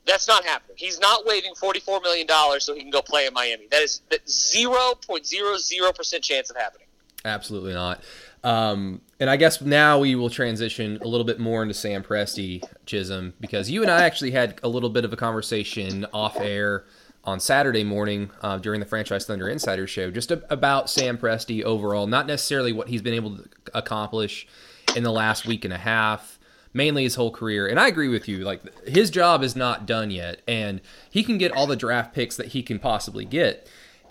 That's 0.06 0.28
not 0.28 0.44
happening. 0.44 0.76
He's 0.78 1.00
not 1.00 1.24
waiving 1.24 1.54
forty-four 1.54 2.00
million 2.00 2.26
dollars 2.26 2.66
so 2.66 2.74
he 2.74 2.82
can 2.82 2.90
go 2.90 3.00
play 3.00 3.26
in 3.26 3.32
Miami. 3.32 3.68
That 3.70 3.80
is 3.80 4.02
zero 4.28 4.92
point 5.06 5.26
zero 5.26 5.56
zero 5.56 5.92
percent 5.92 6.22
chance 6.22 6.50
of 6.50 6.56
happening. 6.56 6.86
Absolutely 7.24 7.72
not. 7.72 8.02
Um, 8.42 9.00
and 9.18 9.30
I 9.30 9.36
guess 9.36 9.62
now 9.62 9.98
we 9.98 10.14
will 10.14 10.28
transition 10.28 10.98
a 11.00 11.08
little 11.08 11.24
bit 11.24 11.40
more 11.40 11.62
into 11.62 11.74
Sam 11.74 12.02
Presti, 12.02 12.62
Chisholm, 12.84 13.32
because 13.40 13.70
you 13.70 13.80
and 13.80 13.90
I 13.90 14.04
actually 14.04 14.32
had 14.32 14.60
a 14.62 14.68
little 14.68 14.90
bit 14.90 15.06
of 15.06 15.12
a 15.12 15.16
conversation 15.16 16.04
off 16.12 16.38
air 16.38 16.84
on 17.24 17.40
Saturday 17.40 17.84
morning 17.84 18.30
uh, 18.42 18.58
during 18.58 18.80
the 18.80 18.86
Franchise 18.86 19.24
Thunder 19.24 19.48
Insider 19.48 19.86
Show, 19.86 20.10
just 20.10 20.30
a- 20.30 20.42
about 20.52 20.90
Sam 20.90 21.16
Presti 21.16 21.62
overall, 21.62 22.06
not 22.06 22.26
necessarily 22.26 22.72
what 22.72 22.88
he's 22.88 23.00
been 23.00 23.14
able 23.14 23.38
to 23.38 23.48
accomplish 23.72 24.46
in 24.94 25.02
the 25.04 25.12
last 25.12 25.46
week 25.46 25.64
and 25.64 25.72
a 25.72 25.78
half, 25.78 26.38
mainly 26.74 27.04
his 27.04 27.14
whole 27.14 27.30
career. 27.30 27.66
And 27.66 27.80
I 27.80 27.88
agree 27.88 28.08
with 28.08 28.28
you, 28.28 28.44
like 28.44 28.86
his 28.86 29.08
job 29.08 29.42
is 29.42 29.56
not 29.56 29.86
done 29.86 30.10
yet, 30.10 30.42
and 30.46 30.82
he 31.10 31.22
can 31.22 31.38
get 31.38 31.52
all 31.52 31.66
the 31.66 31.76
draft 31.76 32.14
picks 32.14 32.36
that 32.36 32.48
he 32.48 32.62
can 32.62 32.78
possibly 32.78 33.24
get, 33.24 33.66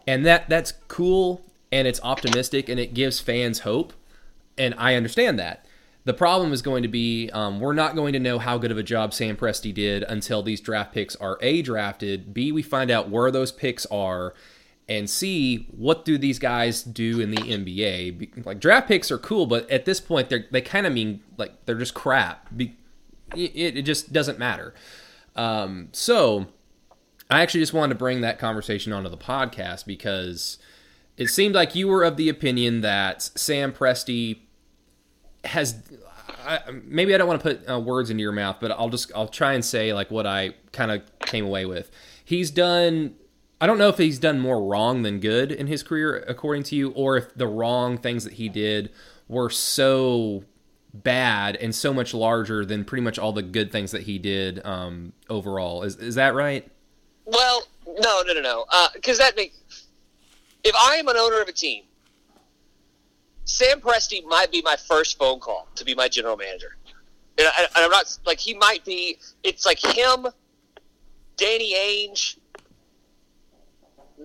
and 0.07 0.25
that 0.25 0.49
that's 0.49 0.73
cool 0.87 1.45
and 1.73 1.87
it's 1.87 1.99
optimistic 2.03 2.69
and 2.69 2.79
it 2.79 2.93
gives 2.93 3.19
fans 3.19 3.61
hope 3.61 3.93
and 4.57 4.75
I 4.77 4.93
understand 4.95 5.39
that. 5.39 5.65
The 6.05 6.13
problem 6.13 6.53
is 6.53 6.61
going 6.61 6.83
to 6.83 6.89
be 6.89 7.29
um, 7.31 7.59
we're 7.59 7.73
not 7.73 7.95
going 7.95 8.13
to 8.13 8.19
know 8.19 8.37
how 8.37 8.57
good 8.57 8.71
of 8.71 8.77
a 8.77 8.83
job 8.83 9.13
Sam 9.13 9.35
Presti 9.35 9.73
did 9.73 10.03
until 10.03 10.43
these 10.43 10.61
draft 10.61 10.93
picks 10.93 11.15
are 11.15 11.39
A, 11.41 11.61
drafted, 11.61 12.33
B, 12.33 12.51
we 12.51 12.61
find 12.61 12.91
out 12.91 13.09
where 13.09 13.31
those 13.31 13.51
picks 13.51 13.85
are, 13.87 14.33
and 14.87 15.09
see 15.09 15.65
what 15.75 16.03
do 16.03 16.17
these 16.17 16.39
guys 16.39 16.83
do 16.83 17.21
in 17.21 17.31
the 17.31 17.37
NBA. 17.37 18.45
Like 18.45 18.59
draft 18.59 18.87
picks 18.87 19.11
are 19.11 19.17
cool, 19.17 19.45
but 19.45 19.69
at 19.71 19.85
this 19.85 19.99
point 19.99 20.29
they're, 20.29 20.45
they 20.51 20.61
kind 20.61 20.85
of 20.85 20.93
mean 20.93 21.21
like 21.37 21.65
they're 21.65 21.75
just 21.75 21.93
crap. 21.93 22.49
It, 22.59 22.75
it 23.35 23.81
just 23.83 24.13
doesn't 24.13 24.37
matter. 24.37 24.75
Um, 25.35 25.87
so 25.93 26.47
I 27.31 27.41
actually 27.41 27.61
just 27.61 27.73
wanted 27.73 27.93
to 27.93 27.99
bring 27.99 28.21
that 28.21 28.37
conversation 28.37 28.91
onto 28.91 29.09
the 29.09 29.17
podcast 29.17 29.85
because 29.85 30.59
it 31.17 31.27
seemed 31.27 31.55
like 31.55 31.75
you 31.75 31.87
were 31.87 32.03
of 32.03 32.17
the 32.17 32.29
opinion 32.29 32.81
that 32.81 33.21
Sam 33.35 33.71
Presti 33.71 34.39
has 35.45 35.81
I, 36.45 36.59
maybe 36.83 37.13
I 37.13 37.17
don't 37.17 37.27
want 37.27 37.41
to 37.41 37.55
put 37.55 37.69
uh, 37.69 37.79
words 37.79 38.09
into 38.09 38.21
your 38.21 38.31
mouth, 38.31 38.57
but 38.59 38.71
I'll 38.71 38.89
just 38.89 39.11
I'll 39.15 39.27
try 39.27 39.53
and 39.53 39.63
say 39.63 39.93
like 39.93 40.11
what 40.11 40.25
I 40.25 40.55
kind 40.71 40.91
of 40.91 41.01
came 41.19 41.45
away 41.45 41.65
with. 41.65 41.91
He's 42.23 42.51
done 42.51 43.15
I 43.61 43.67
don't 43.67 43.77
know 43.77 43.87
if 43.89 43.97
he's 43.97 44.19
done 44.19 44.39
more 44.39 44.63
wrong 44.63 45.03
than 45.03 45.19
good 45.19 45.51
in 45.51 45.67
his 45.67 45.83
career 45.83 46.23
according 46.27 46.63
to 46.63 46.75
you 46.75 46.91
or 46.91 47.17
if 47.17 47.33
the 47.35 47.47
wrong 47.47 47.97
things 47.97 48.23
that 48.25 48.33
he 48.33 48.49
did 48.49 48.91
were 49.27 49.49
so 49.49 50.43
bad 50.93 51.55
and 51.55 51.73
so 51.73 51.93
much 51.93 52.13
larger 52.13 52.65
than 52.65 52.85
pretty 52.85 53.01
much 53.01 53.17
all 53.17 53.31
the 53.31 53.41
good 53.41 53.71
things 53.71 53.91
that 53.91 54.03
he 54.03 54.19
did 54.19 54.63
um, 54.65 55.13
overall. 55.29 55.83
Is 55.83 55.95
is 55.97 56.15
that 56.15 56.35
right? 56.35 56.69
Well, 57.25 57.63
no, 57.87 58.21
no, 58.25 58.33
no, 58.33 58.41
no. 58.41 58.65
Because 58.93 59.19
uh, 59.19 59.23
that 59.23 59.35
makes 59.35 59.55
if 60.63 60.75
I 60.75 60.95
am 60.95 61.07
an 61.07 61.17
owner 61.17 61.41
of 61.41 61.47
a 61.47 61.51
team, 61.53 61.83
Sam 63.45 63.81
Presti 63.81 64.25
might 64.25 64.51
be 64.51 64.61
my 64.61 64.75
first 64.75 65.17
phone 65.17 65.39
call 65.39 65.67
to 65.75 65.85
be 65.85 65.93
my 65.93 66.07
general 66.07 66.37
manager. 66.37 66.77
And, 67.37 67.47
I, 67.47 67.83
am 67.83 67.91
not 67.91 68.17
like 68.25 68.39
he 68.39 68.53
might 68.53 68.85
be. 68.85 69.17
It's 69.43 69.65
like 69.65 69.79
him, 69.79 70.27
Danny 71.35 71.73
Ainge, 71.73 72.37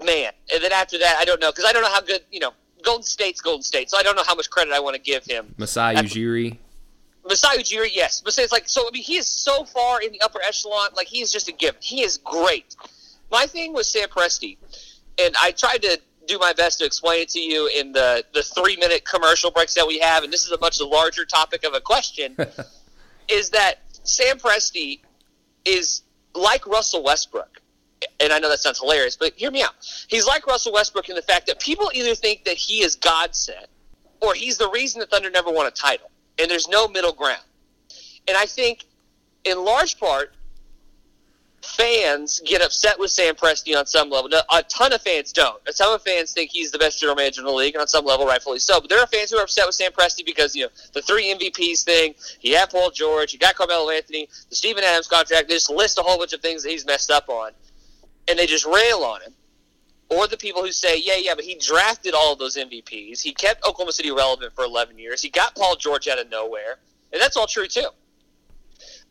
man. 0.05 0.33
And 0.53 0.62
then 0.62 0.72
after 0.72 0.98
that, 0.98 1.16
I 1.18 1.24
don't 1.24 1.40
know 1.40 1.51
because 1.51 1.64
I 1.64 1.72
don't 1.72 1.83
know 1.83 1.90
how 1.90 2.03
good 2.03 2.22
you 2.31 2.40
know. 2.40 2.53
Golden 2.85 3.03
State's 3.03 3.40
Golden 3.40 3.62
State, 3.62 3.90
so 3.90 3.98
I 3.98 4.05
don't 4.05 4.14
know 4.14 4.22
how 4.24 4.37
much 4.37 4.48
credit 4.51 4.72
I 4.72 4.79
want 4.79 4.94
to 4.94 5.03
give 5.03 5.24
him. 5.24 5.53
Masai 5.59 5.96
Ujiri. 5.96 6.59
Masai 7.27 7.59
Ujiri, 7.59 7.88
yes. 7.92 8.20
But 8.20 8.38
it's 8.38 8.53
like 8.53 8.68
so. 8.68 8.87
I 8.87 8.90
mean, 8.92 9.03
he 9.03 9.16
is 9.16 9.27
so 9.27 9.64
far 9.64 10.01
in 10.01 10.12
the 10.12 10.20
upper 10.20 10.40
echelon. 10.46 10.90
Like 10.94 11.09
he 11.09 11.20
is 11.20 11.33
just 11.33 11.48
a 11.48 11.53
given. 11.53 11.81
He 11.83 12.03
is 12.03 12.18
great. 12.18 12.77
My 13.33 13.46
thing 13.46 13.74
with 13.74 13.87
Sam 13.87 14.09
Presti, 14.09 14.59
and 15.20 15.35
I 15.40 15.51
tried 15.51 15.83
to 15.83 16.01
do 16.28 16.38
my 16.38 16.52
best 16.52 16.78
to 16.78 16.84
explain 16.84 17.22
it 17.22 17.28
to 17.30 17.40
you 17.40 17.68
in 17.74 17.92
the, 17.92 18.24
the 18.34 18.42
three 18.42 18.76
minute 18.76 19.04
commercial 19.04 19.50
breaks 19.50 19.74
that 19.74 19.86
we 19.86 19.98
have, 19.98 20.22
and 20.22 20.32
this 20.32 20.44
is 20.44 20.52
a 20.52 20.58
much 20.60 20.80
larger 20.80 21.24
topic 21.24 21.64
of 21.64 21.74
a 21.74 21.80
question, 21.80 22.36
is 23.28 23.50
that 23.50 23.80
Sam 24.04 24.38
Presti 24.38 25.00
is 25.64 26.02
like 26.34 26.66
Russell 26.66 27.02
Westbrook. 27.02 27.60
And 28.20 28.32
I 28.32 28.38
know 28.38 28.48
that 28.48 28.60
sounds 28.60 28.78
hilarious, 28.78 29.16
but 29.16 29.32
hear 29.34 29.50
me 29.50 29.62
out. 29.62 29.72
He's 30.06 30.26
like 30.26 30.46
Russell 30.46 30.72
Westbrook 30.72 31.08
in 31.08 31.16
the 31.16 31.22
fact 31.22 31.48
that 31.48 31.58
people 31.58 31.90
either 31.92 32.14
think 32.14 32.44
that 32.44 32.54
he 32.54 32.82
is 32.82 32.94
God 32.94 33.34
sent 33.34 33.66
or 34.20 34.34
he's 34.34 34.56
the 34.56 34.70
reason 34.70 35.00
the 35.00 35.06
Thunder 35.06 35.30
never 35.30 35.50
won 35.50 35.66
a 35.66 35.70
title. 35.70 36.10
And 36.38 36.48
there's 36.48 36.68
no 36.68 36.86
middle 36.86 37.12
ground. 37.12 37.42
And 38.28 38.36
I 38.36 38.46
think, 38.46 38.84
in 39.44 39.64
large 39.64 39.98
part, 39.98 40.34
fans 41.62 42.40
get 42.44 42.62
upset 42.62 42.99
with 42.99 43.11
Sam 43.11 43.35
Presti 43.35 43.77
on 43.77 43.87
some 43.87 44.11
level. 44.11 44.31
A 44.53 44.62
ton 44.64 44.92
of 44.92 45.03
fans 45.03 45.33
don't. 45.33 45.61
A 45.66 45.73
ton 45.73 45.94
of 45.94 46.03
fans 46.03 46.33
think 46.33 46.51
he's 46.51 46.71
the 46.71 46.79
best 46.79 47.01
general 47.01 47.16
manager 47.16 47.40
in 47.40 47.47
the 47.47 47.53
league, 47.53 47.75
and 47.75 47.81
on 47.81 47.88
some 47.88 48.05
level, 48.05 48.27
rightfully 48.27 48.59
so. 48.59 48.81
But 48.81 48.90
there 48.90 49.01
are 49.01 49.07
fans 49.07 49.31
who 49.31 49.38
are 49.38 49.42
upset 49.42 49.66
with 49.66 49.75
Sam 49.75 49.92
Presti 49.92 50.25
because 50.25 50.55
you 50.55 50.64
know 50.64 50.71
the 50.92 51.03
three 51.03 51.35
MVPs 51.35 51.85
thing. 51.85 52.14
He 52.38 52.53
had 52.53 52.71
Paul 52.71 52.90
George. 52.90 53.33
He 53.33 53.38
got 53.38 53.55
Carmelo 53.55 53.90
Anthony. 53.90 54.29
The 54.51 54.57
Steven 54.57 54.85
Adams 54.85 55.09
contract. 55.09 55.49
They 55.49 55.55
just 55.55 55.71
list 55.71 55.99
a 55.99 56.03
whole 56.03 56.18
bunch 56.18 56.33
of 56.33 56.40
things 56.40 56.62
that 56.62 56.71
he's 56.71 56.87
messed 56.87 57.11
up 57.11 57.29
on, 57.29 57.53
and 58.29 58.38
they 58.38 58.47
just 58.47 58.66
rail 58.66 59.01
on 59.01 59.23
him. 59.23 59.35
Or 60.11 60.27
the 60.27 60.38
people 60.38 60.62
who 60.62 60.73
say, 60.73 60.99
yeah, 61.05 61.16
yeah, 61.18 61.35
but 61.35 61.44
he 61.44 61.57
drafted 61.57 62.14
all 62.14 62.33
of 62.33 62.38
those 62.38 62.57
MVPs. 62.57 63.21
He 63.21 63.33
kept 63.33 63.62
Oklahoma 63.66 63.92
City 63.92 64.11
relevant 64.11 64.55
for 64.55 64.64
11 64.64 64.99
years. 64.99 65.21
He 65.21 65.29
got 65.29 65.55
Paul 65.55 65.77
George 65.77 66.09
out 66.09 66.18
of 66.18 66.31
nowhere. 66.31 66.79
And 67.12 67.21
that's 67.21 67.37
all 67.37 67.47
true, 67.47 67.66
too. 67.66 67.88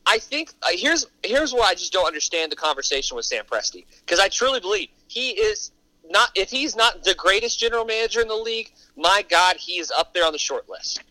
I 0.08 0.20
think 0.20 0.54
uh, 0.64 0.70
here's 0.72 1.06
here's 1.22 1.54
where 1.54 1.64
I 1.64 1.74
just 1.74 1.92
don't 1.92 2.08
understand 2.08 2.50
the 2.50 2.56
conversation 2.56 3.18
with 3.18 3.26
Sam 3.26 3.44
Presti 3.44 3.86
because 4.00 4.20
I 4.20 4.30
truly 4.30 4.62
believe 4.62 4.88
he 5.08 5.32
is 5.32 5.72
not 6.10 6.30
if 6.34 6.50
he's 6.50 6.78
not 6.78 7.04
the 7.04 7.14
greatest 7.14 7.60
general 7.60 7.84
manager 7.84 8.22
in 8.22 8.30
the 8.30 8.36
league, 8.36 8.72
my 8.96 9.26
God, 9.30 9.58
he 9.58 9.80
is 9.80 9.92
up 9.92 10.14
there 10.14 10.26
on 10.26 10.32
the 10.32 10.40
short 10.40 10.70
list. 10.70 11.04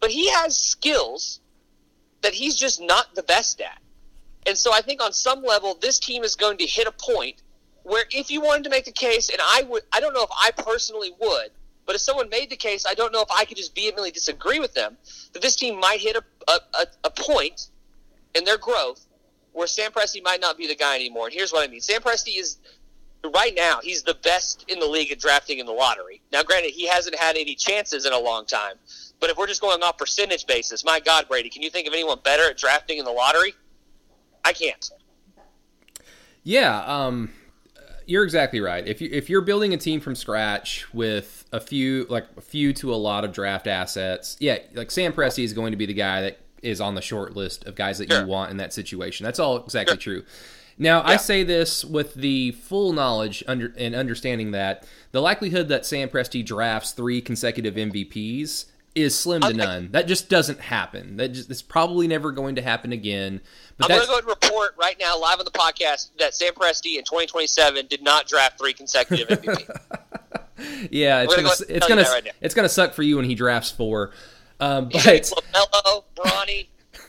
But 0.00 0.10
he 0.10 0.28
has 0.30 0.58
skills 0.58 1.38
that 2.22 2.34
he's 2.34 2.56
just 2.56 2.80
not 2.80 3.14
the 3.14 3.22
best 3.22 3.60
at. 3.60 3.80
And 4.48 4.58
so 4.58 4.72
I 4.72 4.80
think 4.80 5.00
on 5.00 5.12
some 5.12 5.44
level 5.44 5.78
this 5.80 6.00
team 6.00 6.24
is 6.24 6.34
going 6.34 6.58
to 6.58 6.66
hit 6.66 6.88
a 6.88 6.92
point 6.92 7.40
where 7.84 8.04
if 8.10 8.32
you 8.32 8.40
wanted 8.40 8.64
to 8.64 8.70
make 8.70 8.84
the 8.84 8.92
case 8.92 9.28
and 9.28 9.38
I 9.40 9.62
would 9.68 9.84
I 9.92 10.00
don't 10.00 10.12
know 10.12 10.24
if 10.24 10.30
I 10.36 10.50
personally 10.50 11.12
would, 11.20 11.50
but 11.86 11.94
if 11.94 12.00
someone 12.00 12.28
made 12.30 12.50
the 12.50 12.56
case, 12.56 12.84
I 12.84 12.94
don't 12.94 13.12
know 13.12 13.22
if 13.22 13.30
I 13.30 13.44
could 13.44 13.58
just 13.58 13.76
vehemently 13.76 14.10
disagree 14.10 14.58
with 14.58 14.74
them 14.74 14.96
that 15.34 15.40
this 15.40 15.54
team 15.54 15.78
might 15.78 16.00
hit 16.00 16.16
a, 16.16 16.24
a, 16.50 16.86
a 17.04 17.10
point 17.10 17.68
in 18.34 18.44
their 18.44 18.58
growth 18.58 19.06
where 19.52 19.66
Sam 19.66 19.92
Presti 19.92 20.22
might 20.22 20.40
not 20.40 20.56
be 20.56 20.66
the 20.66 20.74
guy 20.74 20.94
anymore. 20.94 21.26
And 21.26 21.34
here's 21.34 21.52
what 21.52 21.68
I 21.68 21.70
mean: 21.70 21.80
Sam 21.80 22.00
Presti 22.00 22.38
is 22.38 22.58
right 23.34 23.54
now 23.54 23.80
he's 23.82 24.02
the 24.02 24.14
best 24.22 24.64
in 24.68 24.78
the 24.78 24.86
league 24.86 25.12
at 25.12 25.18
drafting 25.18 25.58
in 25.58 25.66
the 25.66 25.72
lottery. 25.72 26.20
Now, 26.32 26.42
granted, 26.42 26.72
he 26.72 26.88
hasn't 26.88 27.16
had 27.16 27.36
any 27.36 27.54
chances 27.54 28.06
in 28.06 28.12
a 28.12 28.18
long 28.18 28.46
time, 28.46 28.76
but 29.20 29.30
if 29.30 29.36
we're 29.36 29.46
just 29.46 29.60
going 29.60 29.82
off 29.82 29.98
percentage 29.98 30.46
basis, 30.46 30.84
my 30.84 31.00
God, 31.00 31.28
Brady, 31.28 31.50
can 31.50 31.62
you 31.62 31.70
think 31.70 31.86
of 31.86 31.92
anyone 31.92 32.18
better 32.24 32.48
at 32.48 32.56
drafting 32.56 32.98
in 32.98 33.04
the 33.04 33.12
lottery? 33.12 33.54
I 34.44 34.52
can't. 34.52 34.90
Yeah, 36.42 36.82
um, 36.84 37.30
you're 38.06 38.24
exactly 38.24 38.60
right. 38.60 38.86
If 38.86 39.00
you 39.00 39.08
if 39.12 39.30
you're 39.30 39.42
building 39.42 39.74
a 39.74 39.76
team 39.76 40.00
from 40.00 40.14
scratch 40.14 40.92
with 40.92 41.44
a 41.52 41.60
few 41.60 42.06
like 42.08 42.26
a 42.36 42.40
few 42.40 42.72
to 42.74 42.92
a 42.92 42.96
lot 42.96 43.24
of 43.24 43.32
draft 43.32 43.66
assets, 43.66 44.36
yeah, 44.40 44.58
like 44.74 44.90
Sam 44.90 45.12
Presti 45.12 45.44
is 45.44 45.52
going 45.52 45.70
to 45.70 45.76
be 45.76 45.86
the 45.86 45.94
guy 45.94 46.22
that 46.22 46.38
is 46.62 46.80
on 46.80 46.94
the 46.94 47.02
short 47.02 47.36
list 47.36 47.64
of 47.66 47.74
guys 47.74 47.98
that 47.98 48.10
sure. 48.10 48.22
you 48.22 48.26
want 48.26 48.50
in 48.50 48.56
that 48.58 48.72
situation. 48.72 49.24
That's 49.24 49.38
all 49.38 49.58
exactly 49.58 49.98
sure. 49.98 50.20
true. 50.20 50.24
Now, 50.78 51.00
yeah. 51.00 51.10
I 51.10 51.16
say 51.16 51.42
this 51.42 51.84
with 51.84 52.14
the 52.14 52.52
full 52.52 52.92
knowledge 52.92 53.44
under, 53.46 53.74
and 53.76 53.94
understanding 53.94 54.52
that 54.52 54.86
the 55.12 55.20
likelihood 55.20 55.68
that 55.68 55.84
Sam 55.84 56.08
Presti 56.08 56.44
drafts 56.44 56.92
three 56.92 57.20
consecutive 57.20 57.74
MVPs 57.74 58.66
is 58.94 59.18
slim 59.18 59.40
to 59.42 59.52
none. 59.52 59.90
That 59.92 60.06
just 60.06 60.28
doesn't 60.28 60.60
happen. 60.60 61.16
That 61.16 61.28
just 61.28 61.50
it's 61.50 61.62
probably 61.62 62.06
never 62.08 62.30
going 62.30 62.56
to 62.56 62.62
happen 62.62 62.92
again. 62.92 63.40
But 63.78 63.90
I'm 63.90 63.96
going 63.96 64.00
to 64.02 64.06
go 64.06 64.12
ahead 64.14 64.24
and 64.24 64.36
report 64.42 64.74
right 64.78 64.96
now, 65.00 65.18
live 65.18 65.38
on 65.38 65.44
the 65.44 65.50
podcast, 65.50 66.10
that 66.18 66.34
Sam 66.34 66.52
Presti 66.54 66.98
in 66.98 67.04
2027 67.04 67.86
did 67.86 68.02
not 68.02 68.26
draft 68.26 68.58
three 68.58 68.72
consecutive 68.72 69.28
MVPs. 69.28 69.80
yeah, 70.90 71.22
it's 71.22 71.34
gonna, 71.34 71.48
go 71.48 71.54
it's 71.68 71.88
gonna 71.88 72.02
right 72.02 72.28
it's 72.40 72.54
gonna 72.54 72.68
suck 72.68 72.92
for 72.92 73.02
you 73.02 73.16
when 73.16 73.24
he 73.24 73.34
drafts 73.34 73.70
four. 73.70 74.12
Um, 74.62 74.84
but 74.90 75.02
LaMelo, 75.02 76.04
Bronny, 76.14 76.68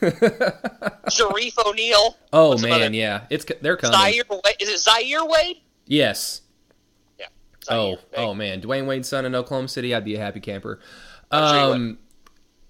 Shareef 1.08 1.56
O'Neal. 1.64 2.16
Oh 2.32 2.48
What's 2.48 2.62
man, 2.62 2.92
yeah, 2.92 3.26
it's 3.30 3.46
they're 3.60 3.76
coming. 3.76 3.96
Zaire 3.96 4.24
Wade. 4.28 4.56
Is 4.58 4.68
it 4.68 4.78
Zaire 4.78 5.24
Wade? 5.24 5.58
Yes. 5.86 6.40
Yeah. 7.16 7.26
Zaire 7.64 7.78
oh, 7.78 7.90
Wade. 7.90 7.98
oh 8.16 8.34
man, 8.34 8.60
Dwyane 8.60 8.86
Wade's 8.86 9.08
son 9.08 9.24
in 9.24 9.36
Oklahoma 9.36 9.68
City. 9.68 9.94
I'd 9.94 10.04
be 10.04 10.16
a 10.16 10.18
happy 10.18 10.40
camper. 10.40 10.80
Um, 11.30 11.98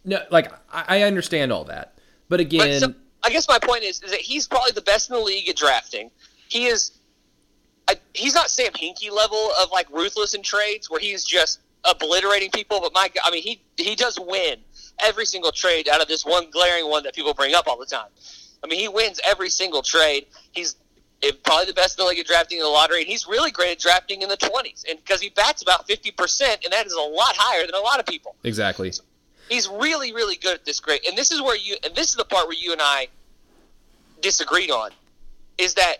no, 0.04 0.20
like 0.30 0.52
I, 0.70 0.98
I 0.98 1.02
understand 1.04 1.50
all 1.50 1.64
that, 1.64 1.98
but 2.28 2.40
again, 2.40 2.80
but 2.82 2.88
so, 2.88 2.94
I 3.22 3.30
guess 3.30 3.48
my 3.48 3.58
point 3.58 3.84
is, 3.84 4.02
is 4.02 4.10
that 4.10 4.20
he's 4.20 4.46
probably 4.46 4.72
the 4.72 4.82
best 4.82 5.08
in 5.08 5.16
the 5.16 5.22
league 5.22 5.48
at 5.48 5.56
drafting. 5.56 6.10
He 6.48 6.66
is. 6.66 6.92
I, 7.88 7.96
he's 8.12 8.34
not 8.34 8.50
Sam 8.50 8.72
Hinkie 8.72 9.10
level 9.10 9.50
of 9.62 9.70
like 9.72 9.88
ruthless 9.90 10.34
in 10.34 10.42
trades, 10.42 10.90
where 10.90 11.00
he's 11.00 11.24
just 11.24 11.60
obliterating 11.84 12.50
people. 12.50 12.80
But 12.82 12.92
my, 12.92 13.08
I 13.24 13.30
mean, 13.30 13.42
he 13.42 13.62
he 13.78 13.94
does 13.94 14.18
win 14.20 14.58
every 15.00 15.26
single 15.26 15.52
trade 15.52 15.88
out 15.88 16.00
of 16.00 16.08
this 16.08 16.24
one 16.24 16.50
glaring 16.50 16.88
one 16.88 17.02
that 17.04 17.14
people 17.14 17.34
bring 17.34 17.54
up 17.54 17.66
all 17.66 17.78
the 17.78 17.86
time. 17.86 18.08
I 18.62 18.66
mean, 18.66 18.78
he 18.78 18.88
wins 18.88 19.20
every 19.26 19.50
single 19.50 19.82
trade. 19.82 20.26
He's 20.52 20.76
probably 21.42 21.66
the 21.66 21.74
best 21.74 21.98
in 21.98 22.04
the 22.04 22.08
league 22.08 22.18
at 22.18 22.26
drafting 22.26 22.58
in 22.58 22.64
the 22.64 22.70
lottery, 22.70 23.00
and 23.00 23.08
he's 23.08 23.26
really 23.26 23.50
great 23.50 23.72
at 23.72 23.78
drafting 23.78 24.22
in 24.22 24.28
the 24.28 24.36
20s. 24.36 24.84
And 24.88 24.98
because 24.98 25.20
he 25.20 25.30
bats 25.30 25.62
about 25.62 25.86
50%, 25.88 26.64
and 26.64 26.72
that 26.72 26.86
is 26.86 26.92
a 26.92 27.00
lot 27.00 27.34
higher 27.36 27.66
than 27.66 27.74
a 27.74 27.80
lot 27.80 28.00
of 28.00 28.06
people. 28.06 28.36
Exactly. 28.44 28.90
So 28.92 29.02
he's 29.48 29.68
really, 29.68 30.12
really 30.12 30.36
good 30.36 30.54
at 30.54 30.64
this 30.64 30.80
great. 30.80 31.06
And 31.06 31.16
this 31.16 31.30
is 31.30 31.42
where 31.42 31.56
you, 31.56 31.76
and 31.84 31.94
this 31.94 32.08
is 32.08 32.16
the 32.16 32.24
part 32.24 32.46
where 32.46 32.56
you 32.56 32.72
and 32.72 32.80
I 32.82 33.08
disagreed 34.20 34.70
on, 34.70 34.90
is 35.58 35.74
that 35.74 35.98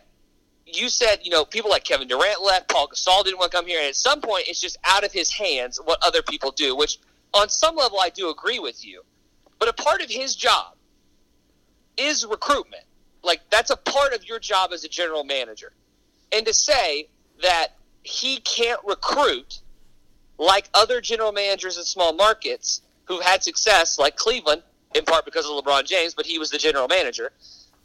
you 0.66 0.88
said, 0.88 1.20
you 1.22 1.30
know, 1.30 1.44
people 1.44 1.70
like 1.70 1.84
Kevin 1.84 2.08
Durant 2.08 2.42
left, 2.42 2.68
Paul 2.68 2.88
Gasol 2.88 3.24
didn't 3.24 3.38
want 3.38 3.52
to 3.52 3.56
come 3.56 3.66
here, 3.66 3.78
and 3.78 3.88
at 3.88 3.96
some 3.96 4.20
point 4.20 4.44
it's 4.48 4.60
just 4.60 4.78
out 4.84 5.04
of 5.04 5.12
his 5.12 5.30
hands 5.30 5.78
what 5.84 5.98
other 6.02 6.22
people 6.22 6.50
do, 6.50 6.76
which– 6.76 6.98
on 7.34 7.48
some 7.48 7.76
level, 7.76 7.98
I 8.00 8.10
do 8.10 8.30
agree 8.30 8.58
with 8.58 8.84
you. 8.84 9.02
But 9.58 9.68
a 9.68 9.72
part 9.72 10.02
of 10.02 10.10
his 10.10 10.34
job 10.34 10.74
is 11.96 12.24
recruitment. 12.24 12.84
Like, 13.22 13.40
that's 13.50 13.70
a 13.70 13.76
part 13.76 14.12
of 14.12 14.26
your 14.26 14.38
job 14.38 14.70
as 14.72 14.84
a 14.84 14.88
general 14.88 15.24
manager. 15.24 15.72
And 16.32 16.46
to 16.46 16.52
say 16.52 17.08
that 17.42 17.68
he 18.02 18.38
can't 18.38 18.80
recruit 18.84 19.60
like 20.38 20.68
other 20.74 21.00
general 21.00 21.32
managers 21.32 21.78
in 21.78 21.84
small 21.84 22.12
markets 22.12 22.82
who've 23.04 23.22
had 23.22 23.42
success, 23.42 23.98
like 23.98 24.16
Cleveland, 24.16 24.62
in 24.94 25.04
part 25.04 25.24
because 25.24 25.46
of 25.46 25.52
LeBron 25.52 25.84
James, 25.84 26.14
but 26.14 26.26
he 26.26 26.38
was 26.38 26.50
the 26.50 26.58
general 26.58 26.88
manager, 26.88 27.32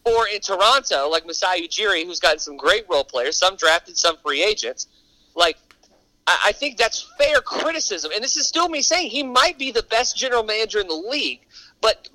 or 0.05 0.27
in 0.27 0.41
Toronto, 0.41 1.09
like 1.09 1.25
Masai 1.25 1.67
Ujiri, 1.67 2.05
who's 2.05 2.19
gotten 2.19 2.39
some 2.39 2.57
great 2.57 2.85
role 2.89 3.03
players, 3.03 3.37
some 3.37 3.55
drafted, 3.55 3.97
some 3.97 4.17
free 4.17 4.43
agents. 4.43 4.87
Like, 5.35 5.57
I, 6.45 6.51
think 6.51 6.77
that's 6.77 7.07
fair 7.17 7.41
criticism. 7.41 8.11
And 8.13 8.23
this 8.23 8.35
is 8.35 8.47
still 8.47 8.69
me 8.69 8.81
saying 8.81 9.09
he 9.09 9.23
might 9.23 9.57
be 9.57 9.71
the 9.71 9.83
best 9.83 10.17
general 10.17 10.43
manager 10.43 10.79
in 10.79 10.87
the 10.87 10.93
league. 10.93 11.41
But 11.81 12.09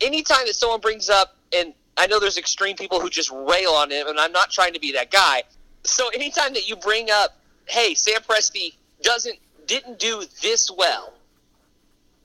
anytime 0.00 0.46
that 0.46 0.54
someone 0.54 0.80
brings 0.80 1.08
up, 1.08 1.36
and 1.56 1.74
I 1.96 2.06
know 2.06 2.18
there's 2.18 2.38
extreme 2.38 2.76
people 2.76 3.00
who 3.00 3.10
just 3.10 3.30
rail 3.30 3.70
on 3.70 3.90
him, 3.90 4.08
and 4.08 4.18
I'm 4.18 4.32
not 4.32 4.50
trying 4.50 4.72
to 4.74 4.80
be 4.80 4.92
that 4.92 5.10
guy. 5.10 5.42
So 5.84 6.08
anytime 6.08 6.54
that 6.54 6.68
you 6.68 6.76
bring 6.76 7.10
up, 7.10 7.36
hey, 7.66 7.94
Sam 7.94 8.20
Presti 8.22 8.74
doesn't 9.02 9.38
didn't 9.66 9.98
do 9.98 10.24
this 10.42 10.70
well, 10.70 11.12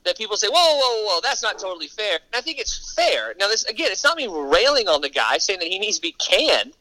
that 0.04 0.18
people 0.18 0.38
say, 0.38 0.48
whoa, 0.48 0.80
whoa, 0.80 1.06
whoa, 1.06 1.20
that's 1.22 1.44
not 1.44 1.60
totally 1.60 1.88
fair. 1.88 2.14
And 2.14 2.36
I 2.36 2.42
think 2.42 2.60
it's 2.60 2.94
fair. 2.96 3.36
Now, 3.40 3.48
this 3.48 3.66
again, 3.66 3.92
it's 3.92 4.04
not 4.04 4.18
me 4.18 4.28
railing 4.28 4.88
on 4.88 5.02
the 5.02 5.10
guy 5.10 5.38
saying 5.38 5.60
that 5.60 5.68
he 5.68 5.80
needs 5.80 5.98
to 5.98 6.02
be 6.02 6.14
canned. 6.14 6.74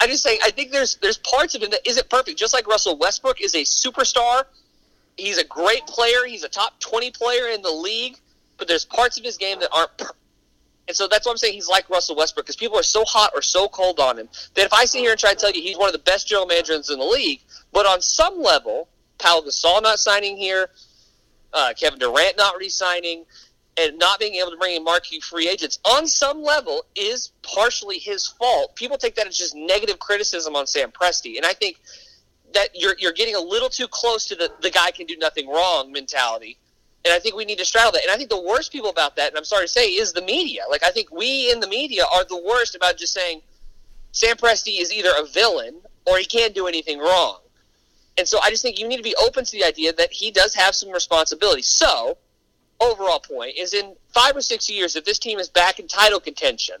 I 0.00 0.06
just 0.06 0.22
saying 0.22 0.40
I 0.42 0.50
think 0.50 0.72
there's 0.72 0.96
there's 0.96 1.18
parts 1.18 1.54
of 1.54 1.62
him 1.62 1.70
that 1.70 1.86
isn't 1.86 2.08
perfect. 2.08 2.38
Just 2.38 2.54
like 2.54 2.66
Russell 2.66 2.96
Westbrook 2.96 3.40
is 3.40 3.54
a 3.54 3.62
superstar, 3.62 4.44
he's 5.16 5.38
a 5.38 5.44
great 5.44 5.86
player. 5.86 6.26
He's 6.26 6.42
a 6.42 6.48
top 6.48 6.80
twenty 6.80 7.10
player 7.10 7.48
in 7.48 7.62
the 7.62 7.70
league, 7.70 8.16
but 8.56 8.66
there's 8.66 8.84
parts 8.84 9.18
of 9.18 9.24
his 9.24 9.36
game 9.36 9.60
that 9.60 9.68
aren't. 9.72 9.96
Per- 9.98 10.12
and 10.88 10.96
so 10.96 11.06
that's 11.06 11.24
why 11.24 11.30
I'm 11.30 11.38
saying 11.38 11.54
he's 11.54 11.68
like 11.68 11.88
Russell 11.88 12.16
Westbrook 12.16 12.46
because 12.46 12.56
people 12.56 12.76
are 12.76 12.82
so 12.82 13.04
hot 13.04 13.30
or 13.34 13.42
so 13.42 13.68
cold 13.68 14.00
on 14.00 14.18
him 14.18 14.28
that 14.54 14.64
if 14.66 14.72
I 14.72 14.86
sit 14.86 14.98
here 14.98 15.12
and 15.12 15.20
try 15.20 15.32
to 15.32 15.38
tell 15.38 15.52
you 15.52 15.62
he's 15.62 15.78
one 15.78 15.88
of 15.88 15.92
the 15.92 16.00
best 16.00 16.26
general 16.26 16.46
managers 16.46 16.90
in 16.90 16.98
the 16.98 17.04
league, 17.04 17.40
but 17.72 17.86
on 17.86 18.00
some 18.00 18.42
level, 18.42 18.88
Pau 19.18 19.40
Gasol 19.40 19.82
not 19.82 20.00
signing 20.00 20.36
here, 20.36 20.68
uh, 21.52 21.74
Kevin 21.78 22.00
Durant 22.00 22.36
not 22.36 22.56
re-signing, 22.58 23.24
and 23.76 23.98
not 23.98 24.18
being 24.18 24.34
able 24.34 24.50
to 24.50 24.56
bring 24.56 24.76
in 24.76 24.84
marquee 24.84 25.20
free 25.20 25.48
agents 25.48 25.78
on 25.84 26.06
some 26.06 26.42
level 26.42 26.84
is 26.96 27.32
partially 27.42 27.98
his 27.98 28.26
fault. 28.26 28.74
People 28.76 28.98
take 28.98 29.14
that 29.14 29.26
as 29.26 29.36
just 29.36 29.54
negative 29.54 29.98
criticism 29.98 30.56
on 30.56 30.66
Sam 30.66 30.90
Presti, 30.90 31.36
and 31.36 31.46
I 31.46 31.52
think 31.52 31.80
that 32.52 32.70
you're 32.74 32.96
you're 32.98 33.12
getting 33.12 33.36
a 33.36 33.40
little 33.40 33.68
too 33.68 33.88
close 33.88 34.26
to 34.26 34.34
the 34.34 34.52
the 34.60 34.70
guy 34.70 34.90
can 34.90 35.06
do 35.06 35.16
nothing 35.16 35.48
wrong 35.48 35.92
mentality. 35.92 36.58
And 37.02 37.14
I 37.14 37.18
think 37.18 37.34
we 37.34 37.46
need 37.46 37.56
to 37.58 37.64
straddle 37.64 37.92
that. 37.92 38.02
And 38.02 38.10
I 38.10 38.18
think 38.18 38.28
the 38.28 38.42
worst 38.42 38.72
people 38.72 38.90
about 38.90 39.16
that, 39.16 39.28
and 39.28 39.38
I'm 39.38 39.44
sorry 39.44 39.64
to 39.64 39.72
say, 39.72 39.86
is 39.88 40.12
the 40.12 40.20
media. 40.20 40.64
Like 40.68 40.84
I 40.84 40.90
think 40.90 41.10
we 41.10 41.50
in 41.50 41.60
the 41.60 41.68
media 41.68 42.04
are 42.12 42.24
the 42.24 42.42
worst 42.42 42.74
about 42.74 42.98
just 42.98 43.14
saying 43.14 43.40
Sam 44.12 44.36
Presti 44.36 44.80
is 44.80 44.92
either 44.92 45.10
a 45.18 45.24
villain 45.26 45.76
or 46.06 46.18
he 46.18 46.24
can't 46.24 46.54
do 46.54 46.66
anything 46.66 46.98
wrong. 46.98 47.38
And 48.18 48.28
so 48.28 48.38
I 48.42 48.50
just 48.50 48.62
think 48.62 48.78
you 48.78 48.86
need 48.86 48.98
to 48.98 49.02
be 49.02 49.14
open 49.16 49.44
to 49.44 49.52
the 49.52 49.64
idea 49.64 49.92
that 49.94 50.12
he 50.12 50.30
does 50.30 50.54
have 50.54 50.74
some 50.74 50.90
responsibility. 50.90 51.62
So, 51.62 52.18
overall 52.80 53.20
point 53.20 53.56
is 53.56 53.74
in 53.74 53.94
five 54.08 54.36
or 54.36 54.42
six 54.42 54.70
years, 54.70 54.96
if 54.96 55.04
this 55.04 55.18
team 55.18 55.38
is 55.38 55.48
back 55.48 55.78
in 55.78 55.86
title 55.86 56.20
contention, 56.20 56.76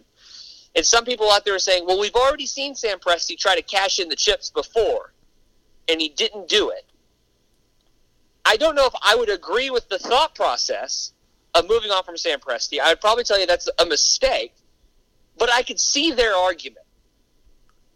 and 0.74 0.84
some 0.84 1.04
people 1.04 1.30
out 1.30 1.44
there 1.44 1.54
are 1.54 1.60
saying, 1.60 1.84
well, 1.86 1.98
we've 1.98 2.14
already 2.14 2.46
seen 2.46 2.74
Sam 2.74 2.98
Presti 2.98 3.36
try 3.36 3.56
to 3.56 3.62
cash 3.62 3.98
in 3.98 4.08
the 4.08 4.16
chips 4.16 4.50
before, 4.50 5.12
and 5.88 6.00
he 6.00 6.08
didn't 6.08 6.48
do 6.48 6.70
it. 6.70 6.84
I 8.44 8.56
don't 8.56 8.74
know 8.74 8.86
if 8.86 8.94
I 9.02 9.16
would 9.16 9.30
agree 9.30 9.70
with 9.70 9.88
the 9.88 9.98
thought 9.98 10.34
process 10.34 11.12
of 11.54 11.68
moving 11.68 11.90
on 11.90 12.04
from 12.04 12.16
Sam 12.16 12.38
Presti. 12.40 12.80
I 12.80 12.90
would 12.90 13.00
probably 13.00 13.24
tell 13.24 13.38
you 13.38 13.46
that's 13.46 13.68
a 13.78 13.86
mistake, 13.86 14.54
but 15.38 15.52
I 15.52 15.62
could 15.62 15.80
see 15.80 16.12
their 16.12 16.34
argument. 16.34 16.86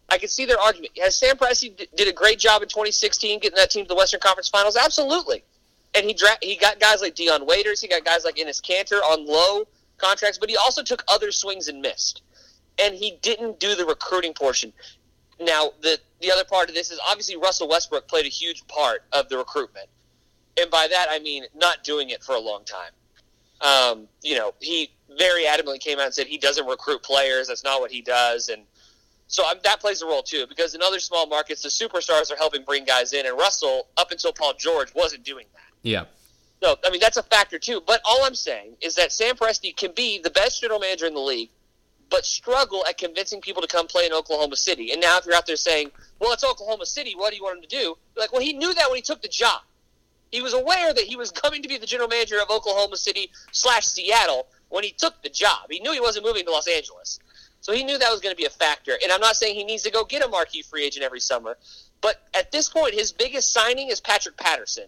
I 0.08 0.18
can 0.18 0.28
see 0.28 0.44
their 0.44 0.60
argument. 0.60 0.92
Has 1.00 1.16
Sam 1.16 1.36
Presti 1.36 1.88
did 1.96 2.08
a 2.08 2.12
great 2.12 2.38
job 2.38 2.62
in 2.62 2.68
2016 2.68 3.40
getting 3.40 3.56
that 3.56 3.70
team 3.70 3.84
to 3.84 3.88
the 3.88 3.94
Western 3.94 4.20
Conference 4.20 4.48
Finals? 4.48 4.76
Absolutely. 4.76 5.44
And 5.94 6.06
he 6.06 6.12
dra- 6.12 6.38
he 6.42 6.56
got 6.56 6.80
guys 6.80 7.00
like 7.00 7.14
Dion 7.14 7.46
Waiters, 7.46 7.80
he 7.80 7.88
got 7.88 8.04
guys 8.04 8.24
like 8.24 8.36
Enes 8.36 8.60
Kanter 8.60 9.00
on 9.02 9.26
low 9.26 9.64
contracts, 9.96 10.38
but 10.38 10.50
he 10.50 10.56
also 10.56 10.82
took 10.82 11.04
other 11.08 11.30
swings 11.30 11.68
and 11.68 11.80
missed. 11.80 12.22
And 12.78 12.94
he 12.94 13.18
didn't 13.22 13.60
do 13.60 13.76
the 13.76 13.84
recruiting 13.84 14.34
portion. 14.34 14.72
Now, 15.40 15.70
the 15.82 15.98
the 16.20 16.32
other 16.32 16.44
part 16.44 16.68
of 16.68 16.74
this 16.74 16.90
is 16.90 17.00
obviously 17.08 17.36
Russell 17.36 17.68
Westbrook 17.68 18.08
played 18.08 18.26
a 18.26 18.30
huge 18.30 18.66
part 18.66 19.02
of 19.12 19.28
the 19.28 19.38
recruitment. 19.38 19.88
And 20.60 20.70
by 20.70 20.88
that 20.90 21.06
I 21.10 21.18
mean 21.18 21.44
not 21.54 21.84
doing 21.84 22.10
it 22.10 22.22
for 22.22 22.34
a 22.34 22.40
long 22.40 22.64
time. 22.64 22.90
Um, 23.60 24.08
you 24.22 24.36
know, 24.36 24.52
he 24.60 24.90
very 25.16 25.44
adamantly 25.44 25.80
came 25.80 25.98
out 25.98 26.06
and 26.06 26.14
said 26.14 26.26
he 26.26 26.38
doesn't 26.38 26.66
recruit 26.66 27.02
players. 27.02 27.48
That's 27.48 27.64
not 27.64 27.80
what 27.80 27.90
he 27.90 28.02
does. 28.02 28.48
And 28.48 28.62
so 29.26 29.48
um, 29.48 29.58
that 29.64 29.80
plays 29.80 30.02
a 30.02 30.06
role 30.06 30.22
too, 30.22 30.46
because 30.48 30.74
in 30.74 30.82
other 30.82 30.98
small 30.98 31.26
markets, 31.26 31.62
the 31.62 31.68
superstars 31.68 32.30
are 32.32 32.36
helping 32.36 32.64
bring 32.64 32.84
guys 32.84 33.12
in, 33.12 33.26
and 33.26 33.36
Russell, 33.36 33.88
up 33.96 34.10
until 34.10 34.32
Paul 34.32 34.54
George, 34.58 34.94
wasn't 34.94 35.24
doing 35.24 35.46
that. 35.54 35.73
Yeah. 35.84 36.04
So 36.60 36.76
I 36.84 36.90
mean, 36.90 37.00
that's 37.00 37.18
a 37.18 37.22
factor 37.22 37.58
too. 37.58 37.82
But 37.86 38.00
all 38.04 38.24
I'm 38.24 38.34
saying 38.34 38.76
is 38.80 38.96
that 38.96 39.12
Sam 39.12 39.36
Presti 39.36 39.76
can 39.76 39.92
be 39.94 40.18
the 40.18 40.30
best 40.30 40.60
general 40.60 40.80
manager 40.80 41.06
in 41.06 41.14
the 41.14 41.20
league, 41.20 41.50
but 42.10 42.24
struggle 42.24 42.84
at 42.88 42.98
convincing 42.98 43.40
people 43.40 43.62
to 43.62 43.68
come 43.68 43.86
play 43.86 44.06
in 44.06 44.12
Oklahoma 44.12 44.56
City. 44.56 44.90
And 44.90 45.00
now, 45.00 45.18
if 45.18 45.26
you're 45.26 45.34
out 45.34 45.46
there 45.46 45.56
saying, 45.56 45.92
"Well, 46.18 46.32
it's 46.32 46.42
Oklahoma 46.42 46.86
City. 46.86 47.14
What 47.14 47.30
do 47.30 47.36
you 47.36 47.44
want 47.44 47.58
him 47.58 47.62
to 47.62 47.68
do?" 47.68 47.96
Like, 48.16 48.32
well, 48.32 48.40
he 48.40 48.54
knew 48.54 48.72
that 48.74 48.88
when 48.88 48.96
he 48.96 49.02
took 49.02 49.22
the 49.22 49.28
job. 49.28 49.60
He 50.30 50.42
was 50.42 50.52
aware 50.52 50.92
that 50.92 51.04
he 51.04 51.14
was 51.14 51.30
coming 51.42 51.62
to 51.62 51.68
be 51.68 51.78
the 51.78 51.86
general 51.86 52.08
manager 52.08 52.40
of 52.40 52.50
Oklahoma 52.50 52.96
City 52.96 53.30
slash 53.52 53.84
Seattle 53.84 54.48
when 54.70 54.82
he 54.82 54.90
took 54.90 55.22
the 55.22 55.28
job. 55.28 55.70
He 55.70 55.78
knew 55.80 55.92
he 55.92 56.00
wasn't 56.00 56.24
moving 56.24 56.44
to 56.46 56.50
Los 56.50 56.66
Angeles. 56.66 57.20
So 57.60 57.72
he 57.72 57.84
knew 57.84 57.96
that 57.96 58.10
was 58.10 58.20
going 58.20 58.34
to 58.34 58.36
be 58.36 58.44
a 58.44 58.50
factor. 58.50 58.92
And 59.02 59.10
I'm 59.10 59.20
not 59.20 59.36
saying 59.36 59.54
he 59.54 59.64
needs 59.64 59.84
to 59.84 59.90
go 59.90 60.04
get 60.04 60.24
a 60.24 60.28
marquee 60.28 60.62
free 60.62 60.84
agent 60.84 61.04
every 61.04 61.20
summer, 61.20 61.56
but 62.00 62.20
at 62.34 62.52
this 62.52 62.68
point, 62.68 62.94
his 62.94 63.12
biggest 63.12 63.52
signing 63.52 63.88
is 63.88 64.00
Patrick 64.00 64.36
Patterson. 64.36 64.84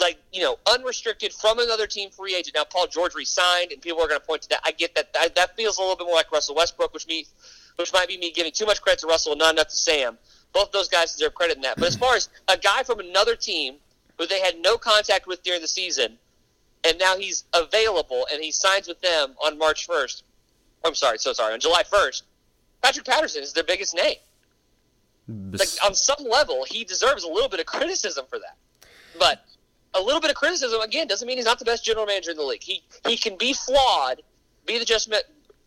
Like, 0.00 0.18
you 0.32 0.42
know, 0.42 0.56
unrestricted 0.72 1.32
from 1.32 1.58
another 1.58 1.86
team 1.86 2.10
free 2.10 2.34
agent. 2.34 2.56
Now, 2.56 2.64
Paul 2.64 2.86
George 2.86 3.14
resigned, 3.14 3.72
and 3.72 3.80
people 3.80 4.00
are 4.00 4.08
going 4.08 4.20
to 4.20 4.26
point 4.26 4.42
to 4.42 4.48
that. 4.50 4.60
I 4.64 4.72
get 4.72 4.94
that. 4.94 5.12
That, 5.12 5.34
that 5.34 5.56
feels 5.56 5.78
a 5.78 5.80
little 5.80 5.96
bit 5.96 6.06
more 6.06 6.14
like 6.14 6.32
Russell 6.32 6.54
Westbrook, 6.54 6.94
which, 6.94 7.06
me, 7.06 7.26
which 7.76 7.92
might 7.92 8.08
be 8.08 8.16
me 8.16 8.32
giving 8.32 8.52
too 8.52 8.66
much 8.66 8.80
credit 8.80 9.00
to 9.00 9.06
Russell 9.06 9.32
and 9.32 9.38
not 9.38 9.54
enough 9.54 9.68
to 9.68 9.76
Sam. 9.76 10.18
Both 10.52 10.72
those 10.72 10.88
guys 10.88 11.12
deserve 11.12 11.34
credit 11.34 11.56
in 11.56 11.62
that. 11.62 11.76
But 11.76 11.88
as 11.88 11.96
far 11.96 12.14
as 12.14 12.30
a 12.48 12.56
guy 12.56 12.82
from 12.82 13.00
another 13.00 13.36
team 13.36 13.76
who 14.18 14.26
they 14.26 14.40
had 14.40 14.58
no 14.58 14.76
contact 14.76 15.26
with 15.26 15.42
during 15.42 15.60
the 15.60 15.68
season, 15.68 16.18
and 16.84 16.98
now 16.98 17.16
he's 17.16 17.44
available 17.54 18.26
and 18.32 18.42
he 18.42 18.50
signs 18.50 18.88
with 18.88 19.00
them 19.00 19.34
on 19.44 19.58
March 19.58 19.86
1st, 19.86 20.22
I'm 20.84 20.94
sorry, 20.94 21.18
so 21.18 21.32
sorry. 21.32 21.54
On 21.54 21.60
July 21.60 21.82
1st, 21.84 22.22
Patrick 22.82 23.06
Patterson 23.06 23.42
is 23.42 23.52
their 23.52 23.64
biggest 23.64 23.94
name. 23.94 24.16
Like 25.28 25.68
on 25.84 25.94
some 25.94 26.26
level, 26.28 26.64
he 26.68 26.84
deserves 26.84 27.22
a 27.22 27.28
little 27.28 27.48
bit 27.48 27.60
of 27.60 27.66
criticism 27.66 28.26
for 28.28 28.38
that. 28.40 28.56
But 29.18 29.44
a 29.94 30.00
little 30.00 30.20
bit 30.20 30.30
of 30.30 30.36
criticism 30.36 30.80
again 30.80 31.06
doesn't 31.06 31.26
mean 31.26 31.36
he's 31.36 31.46
not 31.46 31.58
the 31.58 31.64
best 31.64 31.84
general 31.84 32.06
manager 32.06 32.30
in 32.30 32.36
the 32.36 32.44
league. 32.44 32.62
He 32.62 32.82
he 33.06 33.16
can 33.16 33.36
be 33.36 33.52
flawed, 33.52 34.22
be 34.66 34.78
the 34.78 34.84
just 34.84 35.12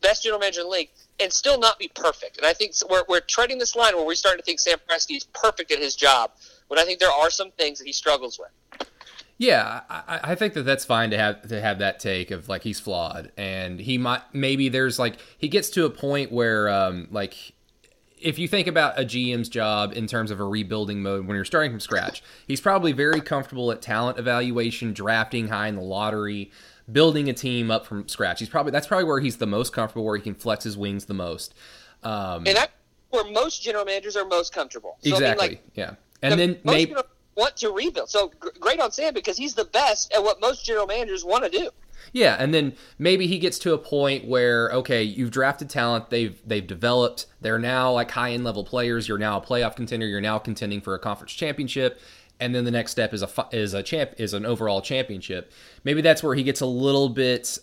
best 0.01 0.23
general 0.23 0.39
manager 0.39 0.61
in 0.61 0.67
the 0.67 0.71
league, 0.71 0.89
and 1.19 1.31
still 1.31 1.59
not 1.59 1.79
be 1.79 1.89
perfect. 1.89 2.37
And 2.37 2.45
I 2.45 2.53
think 2.53 2.73
we're 2.89 3.03
we're 3.07 3.21
treading 3.21 3.57
this 3.57 3.75
line 3.75 3.95
where 3.95 4.05
we're 4.05 4.15
starting 4.15 4.39
to 4.39 4.45
think 4.45 4.59
Sam 4.59 4.77
Presti 4.89 5.17
is 5.17 5.25
perfect 5.25 5.71
at 5.71 5.79
his 5.79 5.95
job, 5.95 6.31
when 6.67 6.79
I 6.79 6.83
think 6.83 6.99
there 6.99 7.11
are 7.11 7.29
some 7.29 7.51
things 7.51 7.79
that 7.79 7.85
he 7.85 7.93
struggles 7.93 8.39
with. 8.39 8.89
Yeah, 9.37 9.81
I, 9.89 10.31
I, 10.31 10.35
think 10.35 10.53
that 10.53 10.63
that's 10.63 10.85
fine 10.85 11.09
to 11.09 11.17
have 11.17 11.49
to 11.49 11.59
have 11.59 11.79
that 11.79 11.99
take 11.99 12.31
of 12.31 12.47
like 12.47 12.63
he's 12.63 12.79
flawed, 12.79 13.33
and 13.35 13.81
he 13.81 13.97
might 13.97 14.21
maybe 14.31 14.69
there's 14.69 14.97
like 14.97 15.17
he 15.37 15.49
gets 15.49 15.69
to 15.71 15.83
a 15.83 15.89
point 15.89 16.31
where 16.31 16.69
um, 16.69 17.09
like 17.11 17.53
if 18.25 18.39
you 18.39 18.47
think 18.47 18.67
about 18.67 18.99
a 18.99 19.03
GM's 19.03 19.47
job 19.47 19.93
in 19.93 20.07
terms 20.07 20.31
of 20.31 20.39
a 20.39 20.43
rebuilding 20.43 21.03
mode 21.03 21.27
when 21.27 21.35
you're 21.35 21.45
starting 21.45 21.69
from 21.69 21.79
scratch, 21.79 22.23
he's 22.47 22.59
probably 22.59 22.91
very 22.91 23.21
comfortable 23.21 23.71
at 23.71 23.83
talent 23.83 24.17
evaluation, 24.17 24.93
drafting 24.93 25.47
high 25.47 25.67
in 25.67 25.75
the 25.75 25.81
lottery, 25.81 26.51
building 26.91 27.29
a 27.29 27.33
team 27.33 27.69
up 27.69 27.85
from 27.85 28.07
scratch. 28.07 28.39
He's 28.39 28.49
probably 28.49 28.71
that's 28.71 28.87
probably 28.87 29.05
where 29.05 29.19
he's 29.19 29.37
the 29.37 29.45
most 29.45 29.73
comfortable, 29.73 30.03
where 30.03 30.17
he 30.17 30.23
can 30.23 30.33
flex 30.33 30.63
his 30.63 30.75
wings 30.75 31.05
the 31.05 31.13
most. 31.13 31.53
Um, 32.01 32.47
and 32.47 32.57
that's 32.57 32.71
where 33.11 33.31
most 33.31 33.61
general 33.61 33.85
managers 33.85 34.15
are 34.15 34.25
most 34.25 34.51
comfortable. 34.51 34.97
So, 35.03 35.11
exactly. 35.11 35.45
I 35.45 35.49
mean, 35.49 35.57
like, 35.57 35.63
yeah. 35.75 35.91
And 36.23 36.33
the, 36.33 36.37
then 36.37 36.57
maybe 36.63 36.95
want 37.35 37.55
to 37.57 37.69
rebuild. 37.69 38.09
So 38.09 38.31
great 38.59 38.79
on 38.79 38.91
Sam 38.91 39.13
because 39.13 39.37
he's 39.37 39.53
the 39.53 39.65
best 39.65 40.11
at 40.13 40.23
what 40.23 40.41
most 40.41 40.65
general 40.65 40.87
managers 40.87 41.23
want 41.23 41.43
to 41.43 41.49
do. 41.51 41.69
Yeah, 42.13 42.35
and 42.39 42.53
then 42.53 42.73
maybe 42.97 43.27
he 43.27 43.39
gets 43.39 43.59
to 43.59 43.73
a 43.73 43.77
point 43.77 44.25
where 44.25 44.71
okay, 44.71 45.03
you've 45.03 45.31
drafted 45.31 45.69
talent, 45.69 46.09
they've 46.09 46.39
they've 46.45 46.65
developed, 46.65 47.25
they're 47.41 47.59
now 47.59 47.91
like 47.91 48.11
high 48.11 48.31
end 48.31 48.43
level 48.43 48.63
players. 48.63 49.07
You're 49.07 49.17
now 49.17 49.37
a 49.37 49.41
playoff 49.41 49.75
contender. 49.75 50.07
You're 50.07 50.21
now 50.21 50.39
contending 50.39 50.81
for 50.81 50.95
a 50.95 50.99
conference 50.99 51.33
championship, 51.33 51.99
and 52.39 52.53
then 52.53 52.65
the 52.65 52.71
next 52.71 52.91
step 52.91 53.13
is 53.13 53.21
a 53.21 53.29
is 53.51 53.73
a 53.73 53.83
champ 53.83 54.11
is 54.17 54.33
an 54.33 54.45
overall 54.45 54.81
championship. 54.81 55.51
Maybe 55.83 56.01
that's 56.01 56.23
where 56.23 56.35
he 56.35 56.43
gets 56.43 56.61
a 56.61 56.65
little 56.65 57.09
bit. 57.09 57.57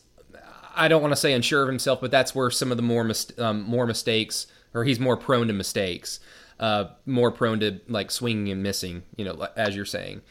I 0.75 0.89
don't 0.89 1.03
want 1.03 1.13
to 1.13 1.21
say 1.21 1.35
unsure 1.35 1.63
of 1.63 1.69
himself, 1.69 2.01
but 2.01 2.11
that's 2.11 2.35
where 2.35 2.51
some 2.51 2.71
of 2.71 2.79
the 2.79 2.83
more 2.83 3.05
mis- 3.05 3.39
um, 3.39 3.63
more 3.63 3.87
mistakes, 3.87 4.47
or 4.73 4.85
he's 4.85 4.99
more 4.99 5.17
prone 5.17 5.49
to 5.49 5.53
mistakes 5.53 6.19
uh, 6.63 6.87
more 7.07 7.33
prone 7.33 7.59
to 7.61 7.81
like 7.89 8.11
swinging 8.11 8.51
and 8.53 8.63
missing, 8.63 9.03
you 9.17 9.25
know, 9.25 9.49
as 9.57 9.75
you're 9.75 9.85
saying. 9.85 10.23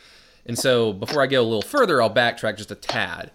And 0.46 0.58
so 0.58 0.94
before 0.94 1.22
I 1.22 1.28
go 1.28 1.42
a 1.42 1.44
little 1.44 1.62
further, 1.62 2.02
I'll 2.02 2.14
backtrack 2.14 2.58
just 2.58 2.72
a 2.72 2.76
tad. 2.76 3.32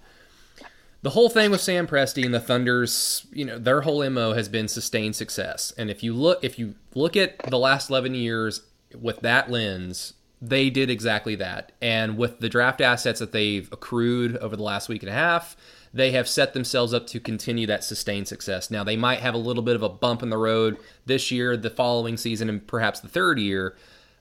The 1.06 1.10
whole 1.10 1.28
thing 1.28 1.52
with 1.52 1.60
Sam 1.60 1.86
Presti 1.86 2.24
and 2.24 2.34
the 2.34 2.40
Thunder's, 2.40 3.28
you 3.32 3.44
know, 3.44 3.60
their 3.60 3.82
whole 3.82 4.10
MO 4.10 4.32
has 4.32 4.48
been 4.48 4.66
sustained 4.66 5.14
success. 5.14 5.72
And 5.78 5.88
if 5.88 6.02
you 6.02 6.12
look 6.12 6.42
if 6.42 6.58
you 6.58 6.74
look 6.96 7.16
at 7.16 7.38
the 7.48 7.60
last 7.60 7.90
11 7.90 8.16
years 8.16 8.62
with 8.92 9.20
that 9.20 9.48
lens, 9.48 10.14
they 10.42 10.68
did 10.68 10.90
exactly 10.90 11.36
that. 11.36 11.70
And 11.80 12.18
with 12.18 12.40
the 12.40 12.48
draft 12.48 12.80
assets 12.80 13.20
that 13.20 13.30
they've 13.30 13.72
accrued 13.72 14.36
over 14.38 14.56
the 14.56 14.64
last 14.64 14.88
week 14.88 15.04
and 15.04 15.08
a 15.08 15.14
half, 15.14 15.56
they 15.94 16.10
have 16.10 16.26
set 16.26 16.54
themselves 16.54 16.92
up 16.92 17.06
to 17.06 17.20
continue 17.20 17.68
that 17.68 17.84
sustained 17.84 18.26
success. 18.26 18.68
Now, 18.68 18.82
they 18.82 18.96
might 18.96 19.20
have 19.20 19.34
a 19.34 19.38
little 19.38 19.62
bit 19.62 19.76
of 19.76 19.84
a 19.84 19.88
bump 19.88 20.24
in 20.24 20.30
the 20.30 20.36
road 20.36 20.76
this 21.04 21.30
year, 21.30 21.56
the 21.56 21.70
following 21.70 22.16
season, 22.16 22.48
and 22.48 22.66
perhaps 22.66 22.98
the 22.98 23.06
third 23.06 23.38
year. 23.38 23.76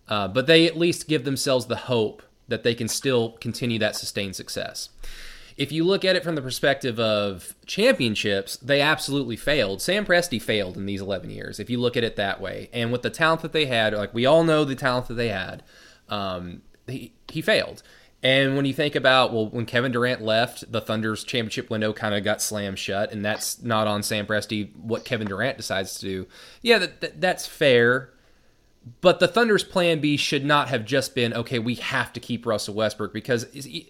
Uh, 0.08 0.28
but 0.28 0.46
they 0.46 0.68
at 0.68 0.78
least 0.78 1.08
give 1.08 1.26
themselves 1.26 1.66
the 1.66 1.76
hope 1.76 2.22
that 2.48 2.62
they 2.62 2.76
can 2.76 2.88
still 2.88 3.32
continue 3.32 3.80
that 3.80 3.96
sustained 3.96 4.36
success. 4.36 4.90
If 5.58 5.72
you 5.72 5.86
look 5.86 6.04
at 6.04 6.16
it 6.16 6.24
from 6.24 6.36
the 6.36 6.42
perspective 6.42 7.00
of 7.00 7.56
championships, 7.66 8.58
they 8.58 8.82
absolutely 8.82 9.38
failed. 9.38 9.82
Sam 9.82 10.06
Presti 10.06 10.42
failed 10.42 10.76
in 10.76 10.86
these 10.86 11.02
11 11.02 11.30
years, 11.30 11.60
if 11.60 11.70
you 11.70 11.80
look 11.80 11.96
at 11.96 12.04
it 12.04 12.18
that 12.18 12.42
way. 12.42 12.70
And 12.74 12.92
with 12.92 13.04
the 13.04 13.10
talent 13.10 13.42
that 13.42 13.54
they 13.54 13.66
had, 13.66 13.94
like 13.94 14.14
we 14.14 14.26
all 14.26 14.44
know 14.44 14.66
the 14.66 14.76
talent 14.76 15.08
that 15.08 15.14
they 15.14 15.30
had, 15.30 15.64
um, 16.10 16.62
he, 16.88 17.14
he 17.30 17.42
failed. 17.42 17.84
And 18.26 18.56
when 18.56 18.66
you 18.66 18.74
think 18.74 18.96
about, 18.96 19.32
well, 19.32 19.48
when 19.50 19.68
Kevin 19.68 19.92
Durant 19.92 20.20
left, 20.20 20.72
the 20.72 20.82
Thunder's 20.82 21.24
championship 21.24 21.70
window 21.70 21.94
kind 21.94 22.16
of 22.16 22.24
got 22.24 22.42
slammed 22.42 22.80
shut, 22.80 23.12
and 23.12 23.24
that's 23.24 23.62
not 23.62 23.86
on 23.88 24.02
Sam 24.02 24.26
Presti 24.26 24.76
what 24.76 25.06
Kevin 25.06 25.28
Durant 25.28 25.58
decides 25.58 26.00
to 26.00 26.06
do. 26.06 26.28
Yeah, 26.64 26.80
that, 26.80 27.02
that, 27.02 27.22
that's 27.22 27.46
fair. 27.46 28.10
But 29.02 29.20
the 29.20 29.28
Thunder's 29.28 29.64
plan 29.64 30.00
B 30.00 30.16
should 30.16 30.46
not 30.46 30.70
have 30.70 30.86
just 30.86 31.16
been, 31.16 31.34
okay, 31.34 31.58
we 31.58 31.76
have 31.76 32.14
to 32.14 32.20
keep 32.20 32.46
Russell 32.46 32.76
Westbrook 32.76 33.14
because 33.14 33.48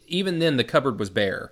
even 0.07 0.39
then 0.39 0.57
the 0.57 0.63
cupboard 0.63 0.99
was 0.99 1.09
bare. 1.09 1.51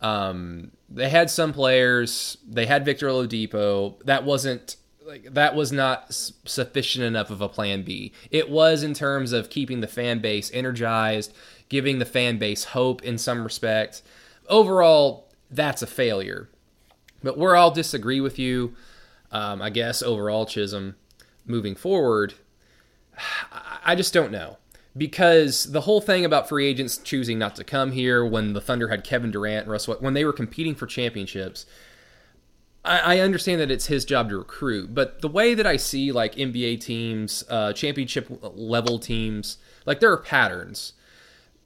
Um, 0.00 0.70
they 0.88 1.08
had 1.08 1.28
some 1.28 1.52
players, 1.52 2.38
they 2.48 2.66
had 2.66 2.84
Victor 2.84 3.08
Oladipo. 3.08 4.00
That 4.04 4.24
wasn't 4.24 4.76
like 5.04 5.34
that 5.34 5.54
was 5.54 5.72
not 5.72 6.12
sufficient 6.12 7.04
enough 7.04 7.30
of 7.30 7.40
a 7.40 7.48
plan 7.48 7.82
B. 7.82 8.12
It 8.30 8.50
was 8.50 8.82
in 8.82 8.94
terms 8.94 9.32
of 9.32 9.50
keeping 9.50 9.80
the 9.80 9.88
fan 9.88 10.20
base 10.20 10.50
energized, 10.52 11.34
giving 11.68 11.98
the 11.98 12.04
fan 12.04 12.38
base 12.38 12.64
hope 12.64 13.02
in 13.02 13.18
some 13.18 13.42
respect. 13.42 14.02
Overall, 14.48 15.28
that's 15.50 15.82
a 15.82 15.86
failure. 15.86 16.48
But 17.22 17.38
where 17.38 17.56
I'll 17.56 17.70
disagree 17.70 18.20
with 18.20 18.38
you, 18.38 18.76
um, 19.32 19.60
I 19.60 19.70
guess 19.70 20.02
overall, 20.02 20.46
Chisholm, 20.46 20.94
moving 21.46 21.74
forward, 21.74 22.34
I 23.84 23.94
just 23.94 24.12
don't 24.12 24.32
know. 24.32 24.58
Because 24.96 25.70
the 25.70 25.82
whole 25.82 26.00
thing 26.00 26.24
about 26.24 26.48
free 26.48 26.66
agents 26.66 26.98
choosing 26.98 27.38
not 27.38 27.54
to 27.56 27.64
come 27.64 27.92
here 27.92 28.26
when 28.26 28.52
the 28.52 28.60
Thunder 28.60 28.88
had 28.88 29.04
Kevin 29.04 29.30
Durant 29.30 29.64
and 29.64 29.70
Russell, 29.70 29.96
when 30.00 30.14
they 30.14 30.24
were 30.24 30.32
competing 30.32 30.74
for 30.74 30.86
championships, 30.86 31.66
I, 32.84 33.20
understand 33.20 33.60
that 33.60 33.70
it's 33.70 33.86
his 33.86 34.04
job 34.04 34.30
to 34.30 34.38
recruit, 34.38 34.94
but 34.94 35.20
the 35.20 35.28
way 35.28 35.54
that 35.54 35.66
I 35.66 35.76
see 35.76 36.10
like 36.10 36.36
NBA 36.36 36.80
teams, 36.80 37.44
uh, 37.50 37.72
championship 37.72 38.28
level 38.40 38.98
teams, 38.98 39.58
like 39.84 40.00
there 40.00 40.12
are 40.12 40.16
patterns. 40.16 40.94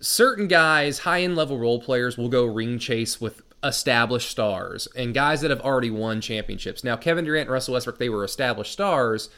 Certain 0.00 0.48
guys, 0.48 1.00
high 1.00 1.22
end 1.22 1.36
level 1.36 1.58
role 1.58 1.80
players, 1.80 2.18
will 2.18 2.28
go 2.28 2.44
ring 2.44 2.78
chase 2.78 3.20
with 3.20 3.42
established 3.62 4.28
stars 4.28 4.88
and 4.96 5.14
guys 5.14 5.40
that 5.42 5.50
have 5.50 5.60
already 5.60 5.90
won 5.90 6.20
championships. 6.20 6.82
Now, 6.82 6.96
Kevin 6.96 7.24
Durant 7.24 7.46
and 7.46 7.52
Russell 7.52 7.74
Westbrook, 7.74 7.98
they 7.98 8.08
were 8.08 8.24
established 8.24 8.72
stars, 8.72 9.28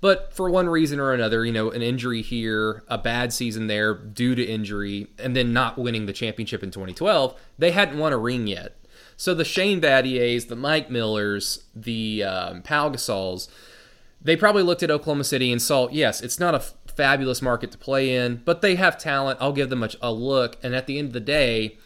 but 0.00 0.32
for 0.32 0.48
one 0.50 0.68
reason 0.68 0.98
or 0.98 1.12
another, 1.12 1.44
you 1.44 1.52
know, 1.52 1.70
an 1.70 1.82
injury 1.82 2.22
here, 2.22 2.82
a 2.88 2.98
bad 2.98 3.32
season 3.32 3.66
there 3.66 3.94
due 3.94 4.34
to 4.34 4.42
injury, 4.42 5.08
and 5.18 5.36
then 5.36 5.52
not 5.52 5.78
winning 5.78 6.06
the 6.06 6.12
championship 6.12 6.62
in 6.62 6.70
2012, 6.70 7.38
they 7.58 7.70
hadn't 7.70 7.98
won 7.98 8.12
a 8.12 8.18
ring 8.18 8.46
yet. 8.46 8.76
So 9.16 9.34
the 9.34 9.44
Shane 9.44 9.80
Battiers, 9.80 10.48
the 10.48 10.56
Mike 10.56 10.90
Millers, 10.90 11.64
the 11.74 12.24
um, 12.24 12.62
Gasols, 12.62 13.48
they 14.22 14.36
probably 14.36 14.62
looked 14.62 14.82
at 14.82 14.90
Oklahoma 14.90 15.24
City 15.24 15.52
and 15.52 15.60
saw, 15.60 15.88
yes, 15.90 16.22
it's 16.22 16.40
not 16.40 16.54
a 16.54 16.58
f- 16.58 16.74
fabulous 16.94 17.42
market 17.42 17.70
to 17.72 17.78
play 17.78 18.14
in, 18.14 18.42
but 18.44 18.62
they 18.62 18.76
have 18.76 18.98
talent. 18.98 19.38
I'll 19.40 19.52
give 19.52 19.70
them 19.70 19.82
a, 19.82 19.90
a 20.00 20.12
look. 20.12 20.56
And 20.62 20.74
at 20.74 20.86
the 20.86 20.98
end 20.98 21.08
of 21.08 21.12
the 21.12 21.20
day, 21.20 21.78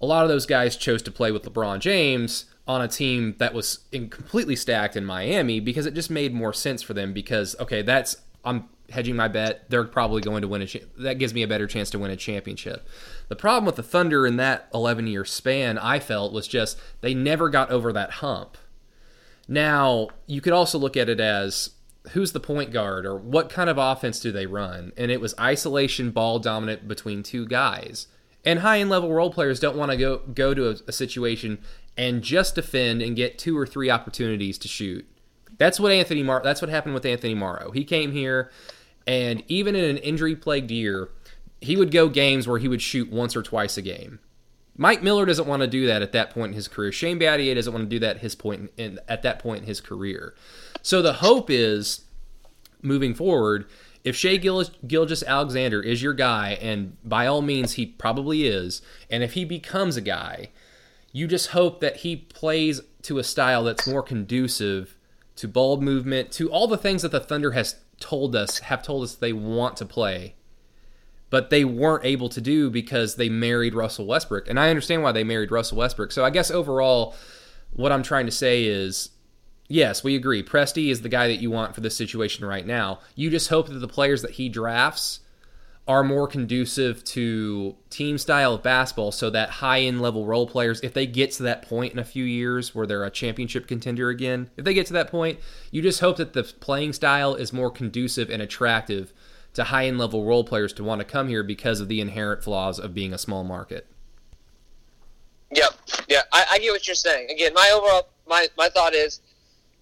a 0.00 0.06
lot 0.06 0.24
of 0.24 0.28
those 0.28 0.46
guys 0.46 0.76
chose 0.76 1.02
to 1.02 1.10
play 1.10 1.30
with 1.30 1.44
LeBron 1.44 1.78
James 1.80 2.46
on 2.66 2.82
a 2.82 2.88
team 2.88 3.34
that 3.38 3.54
was 3.54 3.80
completely 3.90 4.56
stacked 4.56 4.96
in 4.96 5.04
Miami 5.04 5.60
because 5.60 5.86
it 5.86 5.94
just 5.94 6.10
made 6.10 6.32
more 6.32 6.52
sense 6.52 6.82
for 6.82 6.94
them 6.94 7.12
because 7.12 7.56
okay, 7.58 7.82
that's 7.82 8.16
I'm 8.44 8.68
hedging 8.90 9.16
my 9.16 9.28
bet. 9.28 9.68
They're 9.70 9.84
probably 9.84 10.20
going 10.20 10.42
to 10.42 10.48
win 10.48 10.62
a 10.62 10.66
cha- 10.66 10.80
that 10.98 11.18
gives 11.18 11.34
me 11.34 11.42
a 11.42 11.48
better 11.48 11.66
chance 11.66 11.90
to 11.90 11.98
win 11.98 12.10
a 12.10 12.16
championship. 12.16 12.86
The 13.28 13.36
problem 13.36 13.64
with 13.64 13.76
the 13.76 13.82
Thunder 13.82 14.26
in 14.26 14.36
that 14.36 14.68
11 14.74 15.06
year 15.06 15.24
span, 15.24 15.78
I 15.78 15.98
felt 15.98 16.32
was 16.32 16.48
just 16.48 16.78
they 17.00 17.14
never 17.14 17.48
got 17.48 17.70
over 17.70 17.92
that 17.92 18.10
hump. 18.12 18.56
Now, 19.48 20.08
you 20.26 20.40
could 20.40 20.52
also 20.52 20.78
look 20.78 20.96
at 20.96 21.08
it 21.08 21.20
as 21.20 21.70
who's 22.12 22.32
the 22.32 22.40
point 22.40 22.72
guard 22.72 23.04
or 23.04 23.16
what 23.16 23.50
kind 23.50 23.68
of 23.68 23.78
offense 23.78 24.20
do 24.20 24.32
they 24.32 24.46
run? 24.46 24.92
And 24.96 25.10
it 25.10 25.20
was 25.20 25.34
isolation 25.38 26.10
ball 26.10 26.38
dominant 26.38 26.88
between 26.88 27.22
two 27.22 27.46
guys. 27.46 28.06
And 28.44 28.60
high 28.60 28.78
end 28.78 28.88
level 28.88 29.12
role 29.12 29.30
players 29.30 29.60
don't 29.60 29.76
want 29.76 29.90
to 29.90 29.98
go 29.98 30.18
go 30.18 30.54
to 30.54 30.70
a, 30.70 30.76
a 30.88 30.92
situation 30.92 31.58
and 32.00 32.22
just 32.22 32.54
defend 32.54 33.02
and 33.02 33.14
get 33.14 33.38
two 33.38 33.58
or 33.58 33.66
three 33.66 33.90
opportunities 33.90 34.56
to 34.56 34.66
shoot. 34.66 35.06
That's 35.58 35.78
what 35.78 35.92
Anthony 35.92 36.22
Mar- 36.22 36.40
that's 36.42 36.62
what 36.62 36.70
happened 36.70 36.94
with 36.94 37.04
Anthony 37.04 37.34
Morrow. 37.34 37.72
He 37.72 37.84
came 37.84 38.12
here 38.12 38.50
and 39.06 39.44
even 39.48 39.76
in 39.76 39.84
an 39.84 39.98
injury 39.98 40.34
plagued 40.34 40.70
year, 40.70 41.10
he 41.60 41.76
would 41.76 41.90
go 41.90 42.08
games 42.08 42.48
where 42.48 42.58
he 42.58 42.68
would 42.68 42.80
shoot 42.80 43.12
once 43.12 43.36
or 43.36 43.42
twice 43.42 43.76
a 43.76 43.82
game. 43.82 44.18
Mike 44.78 45.02
Miller 45.02 45.26
doesn't 45.26 45.46
want 45.46 45.60
to 45.60 45.66
do 45.66 45.86
that 45.88 46.00
at 46.00 46.12
that 46.12 46.30
point 46.30 46.52
in 46.52 46.54
his 46.54 46.68
career. 46.68 46.90
Shane 46.90 47.20
Battier 47.20 47.54
doesn't 47.54 47.72
want 47.72 47.84
to 47.84 47.90
do 47.90 47.98
that 47.98 48.16
at 48.16 48.22
his 48.22 48.34
point 48.34 48.70
in, 48.78 48.98
at 49.06 49.20
that 49.20 49.38
point 49.38 49.60
in 49.60 49.66
his 49.66 49.82
career. 49.82 50.34
So 50.80 51.02
the 51.02 51.12
hope 51.14 51.50
is 51.50 52.06
moving 52.80 53.14
forward, 53.14 53.66
if 54.04 54.16
Shai 54.16 54.38
Gilgeous-Alexander 54.38 55.82
is 55.82 56.02
your 56.02 56.14
guy, 56.14 56.56
and 56.62 56.96
by 57.04 57.26
all 57.26 57.42
means 57.42 57.72
he 57.72 57.84
probably 57.84 58.46
is, 58.46 58.80
and 59.10 59.22
if 59.22 59.34
he 59.34 59.44
becomes 59.44 59.98
a 59.98 60.00
guy, 60.00 60.48
you 61.12 61.26
just 61.26 61.48
hope 61.48 61.80
that 61.80 61.98
he 61.98 62.16
plays 62.16 62.80
to 63.02 63.18
a 63.18 63.24
style 63.24 63.64
that's 63.64 63.86
more 63.86 64.02
conducive 64.02 64.96
to 65.36 65.48
ball 65.48 65.80
movement, 65.80 66.30
to 66.32 66.50
all 66.50 66.66
the 66.66 66.76
things 66.76 67.02
that 67.02 67.12
the 67.12 67.20
Thunder 67.20 67.52
has 67.52 67.76
told 67.98 68.36
us, 68.36 68.58
have 68.60 68.82
told 68.82 69.04
us 69.04 69.14
they 69.14 69.32
want 69.32 69.76
to 69.78 69.86
play, 69.86 70.34
but 71.30 71.50
they 71.50 71.64
weren't 71.64 72.04
able 72.04 72.28
to 72.28 72.40
do 72.40 72.70
because 72.70 73.16
they 73.16 73.28
married 73.28 73.74
Russell 73.74 74.06
Westbrook. 74.06 74.48
And 74.48 74.58
I 74.58 74.70
understand 74.70 75.02
why 75.02 75.12
they 75.12 75.24
married 75.24 75.50
Russell 75.50 75.78
Westbrook. 75.78 76.12
So 76.12 76.24
I 76.24 76.30
guess 76.30 76.50
overall, 76.50 77.14
what 77.72 77.92
I'm 77.92 78.02
trying 78.02 78.26
to 78.26 78.32
say 78.32 78.64
is 78.64 79.10
yes, 79.70 80.04
we 80.04 80.16
agree. 80.16 80.42
Presti 80.42 80.90
is 80.90 81.00
the 81.00 81.08
guy 81.08 81.28
that 81.28 81.40
you 81.40 81.50
want 81.50 81.74
for 81.74 81.80
this 81.80 81.96
situation 81.96 82.44
right 82.44 82.66
now. 82.66 82.98
You 83.14 83.30
just 83.30 83.48
hope 83.48 83.68
that 83.68 83.78
the 83.78 83.88
players 83.88 84.20
that 84.22 84.32
he 84.32 84.48
drafts 84.48 85.20
are 85.90 86.04
more 86.04 86.28
conducive 86.28 87.02
to 87.02 87.74
team 87.90 88.16
style 88.16 88.54
of 88.54 88.62
basketball 88.62 89.10
so 89.10 89.28
that 89.28 89.50
high 89.50 89.80
end 89.80 90.00
level 90.00 90.24
role 90.24 90.46
players, 90.46 90.80
if 90.82 90.94
they 90.94 91.04
get 91.04 91.32
to 91.32 91.42
that 91.42 91.62
point 91.62 91.92
in 91.92 91.98
a 91.98 92.04
few 92.04 92.22
years 92.22 92.72
where 92.72 92.86
they're 92.86 93.02
a 93.02 93.10
championship 93.10 93.66
contender 93.66 94.08
again, 94.08 94.48
if 94.56 94.64
they 94.64 94.72
get 94.72 94.86
to 94.86 94.92
that 94.92 95.10
point, 95.10 95.40
you 95.72 95.82
just 95.82 95.98
hope 95.98 96.16
that 96.18 96.32
the 96.32 96.44
playing 96.44 96.92
style 96.92 97.34
is 97.34 97.52
more 97.52 97.72
conducive 97.72 98.30
and 98.30 98.40
attractive 98.40 99.12
to 99.54 99.64
high 99.64 99.86
end 99.86 99.98
level 99.98 100.24
role 100.24 100.44
players 100.44 100.72
to 100.74 100.84
want 100.84 101.00
to 101.00 101.04
come 101.04 101.26
here 101.26 101.42
because 101.42 101.80
of 101.80 101.88
the 101.88 102.00
inherent 102.00 102.44
flaws 102.44 102.78
of 102.78 102.94
being 102.94 103.12
a 103.12 103.18
small 103.18 103.42
market. 103.42 103.88
Yep. 105.50 105.72
Yeah, 106.06 106.22
I, 106.32 106.46
I 106.52 106.58
get 106.60 106.70
what 106.70 106.86
you're 106.86 106.94
saying. 106.94 107.30
Again, 107.30 107.52
my 107.52 107.68
overall 107.74 108.06
my, 108.28 108.46
my 108.56 108.68
thought 108.68 108.94
is 108.94 109.18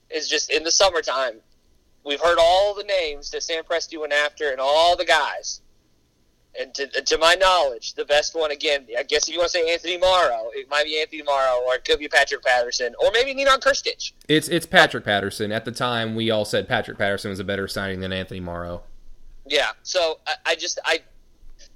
is 0.09 0.27
just 0.27 0.51
in 0.51 0.63
the 0.63 0.71
summertime, 0.71 1.35
we've 2.03 2.23
heard 2.23 2.39
all 2.41 2.75
the 2.75 2.85
names 2.85 3.31
that 3.33 3.43
Sam 3.43 3.63
Presti 3.63 4.01
went 4.01 4.15
after 4.15 4.49
and 4.51 4.59
all 4.59 4.97
the 4.97 5.05
guys 5.05 5.61
and 6.59 6.75
to, 6.75 6.87
to 6.87 7.19
my 7.19 7.35
knowledge, 7.35 7.95
the 7.95 8.05
best 8.05 8.35
one 8.35 8.51
again, 8.51 8.87
I 8.97 9.03
guess 9.03 9.29
if 9.29 9.35
you 9.35 9.39
want 9.39 9.53
to 9.53 9.59
say 9.59 9.73
Anthony 9.73 9.99
Morrow, 9.99 10.51
it 10.55 10.69
might 10.69 10.85
be 10.85 11.01
Anthony 11.01 11.23
Morrow, 11.23 11.61
or 11.67 11.75
it 11.75 11.85
could 11.85 11.99
be 11.99 12.09
Patrick 12.09 12.43
Patterson, 12.45 12.95
or 13.03 13.11
maybe 13.13 13.35
Nenad 13.35 13.61
Krstić. 13.61 14.13
It's 14.29 14.49
it's 14.49 14.67
Patrick 14.67 15.05
Patterson. 15.05 15.53
At 15.53 15.65
the 15.65 15.73
time, 15.73 16.15
we 16.15 16.31
all 16.31 16.45
said 16.45 16.69
Patrick 16.69 16.99
Patterson 16.99 17.31
was 17.31 17.41
a 17.41 17.45
better 17.45 17.69
signing 17.69 18.01
than 18.01 18.13
Anthony 18.13 18.41
Morrow. 18.41 18.83
Yeah, 19.47 19.71
so 19.83 20.19
I, 20.27 20.35
I 20.47 20.55
just 20.57 20.79
I 20.85 21.01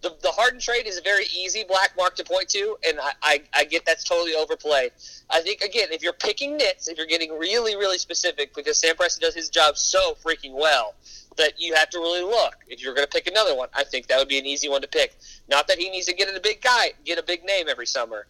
the 0.00 0.16
the 0.22 0.30
Harden 0.30 0.60
trade 0.60 0.86
is 0.86 0.98
a 0.98 1.02
very 1.02 1.26
easy 1.34 1.64
black 1.64 1.92
mark 1.96 2.16
to 2.16 2.24
point 2.24 2.48
to, 2.50 2.76
and 2.86 2.98
I, 3.00 3.12
I, 3.22 3.42
I 3.54 3.64
get 3.64 3.86
that's 3.86 4.04
totally 4.04 4.34
overplayed. 4.34 4.92
I 5.30 5.40
think 5.40 5.60
again, 5.62 5.88
if 5.90 6.02
you're 6.02 6.12
picking 6.12 6.56
nits, 6.56 6.88
if 6.88 6.98
you're 6.98 7.06
getting 7.06 7.38
really 7.38 7.76
really 7.76 7.98
specific, 7.98 8.54
because 8.54 8.78
Sam 8.78 8.96
Presti 8.96 9.20
does 9.20 9.34
his 9.34 9.48
job 9.48 9.76
so 9.76 10.16
freaking 10.24 10.54
well 10.54 10.94
that 11.36 11.60
you 11.60 11.74
have 11.74 11.90
to 11.90 11.98
really 11.98 12.22
look. 12.22 12.56
If 12.68 12.82
you're 12.82 12.94
going 12.94 13.06
to 13.06 13.10
pick 13.10 13.26
another 13.26 13.54
one, 13.54 13.68
I 13.74 13.84
think 13.84 14.06
that 14.08 14.18
would 14.18 14.28
be 14.28 14.38
an 14.38 14.46
easy 14.46 14.68
one 14.68 14.82
to 14.82 14.88
pick. 14.88 15.16
Not 15.48 15.68
that 15.68 15.78
he 15.78 15.90
needs 15.90 16.06
to 16.06 16.14
get 16.14 16.34
a 16.34 16.40
big 16.40 16.60
guy, 16.60 16.92
get 17.04 17.18
a 17.18 17.22
big 17.22 17.44
name 17.44 17.68
every 17.68 17.86
summer, 17.86 18.26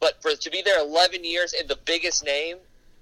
but 0.00 0.20
for 0.20 0.34
to 0.34 0.50
be 0.50 0.62
there 0.62 0.80
11 0.80 1.24
years 1.24 1.52
and 1.52 1.68
the 1.68 1.78
biggest 1.84 2.24
name 2.24 2.56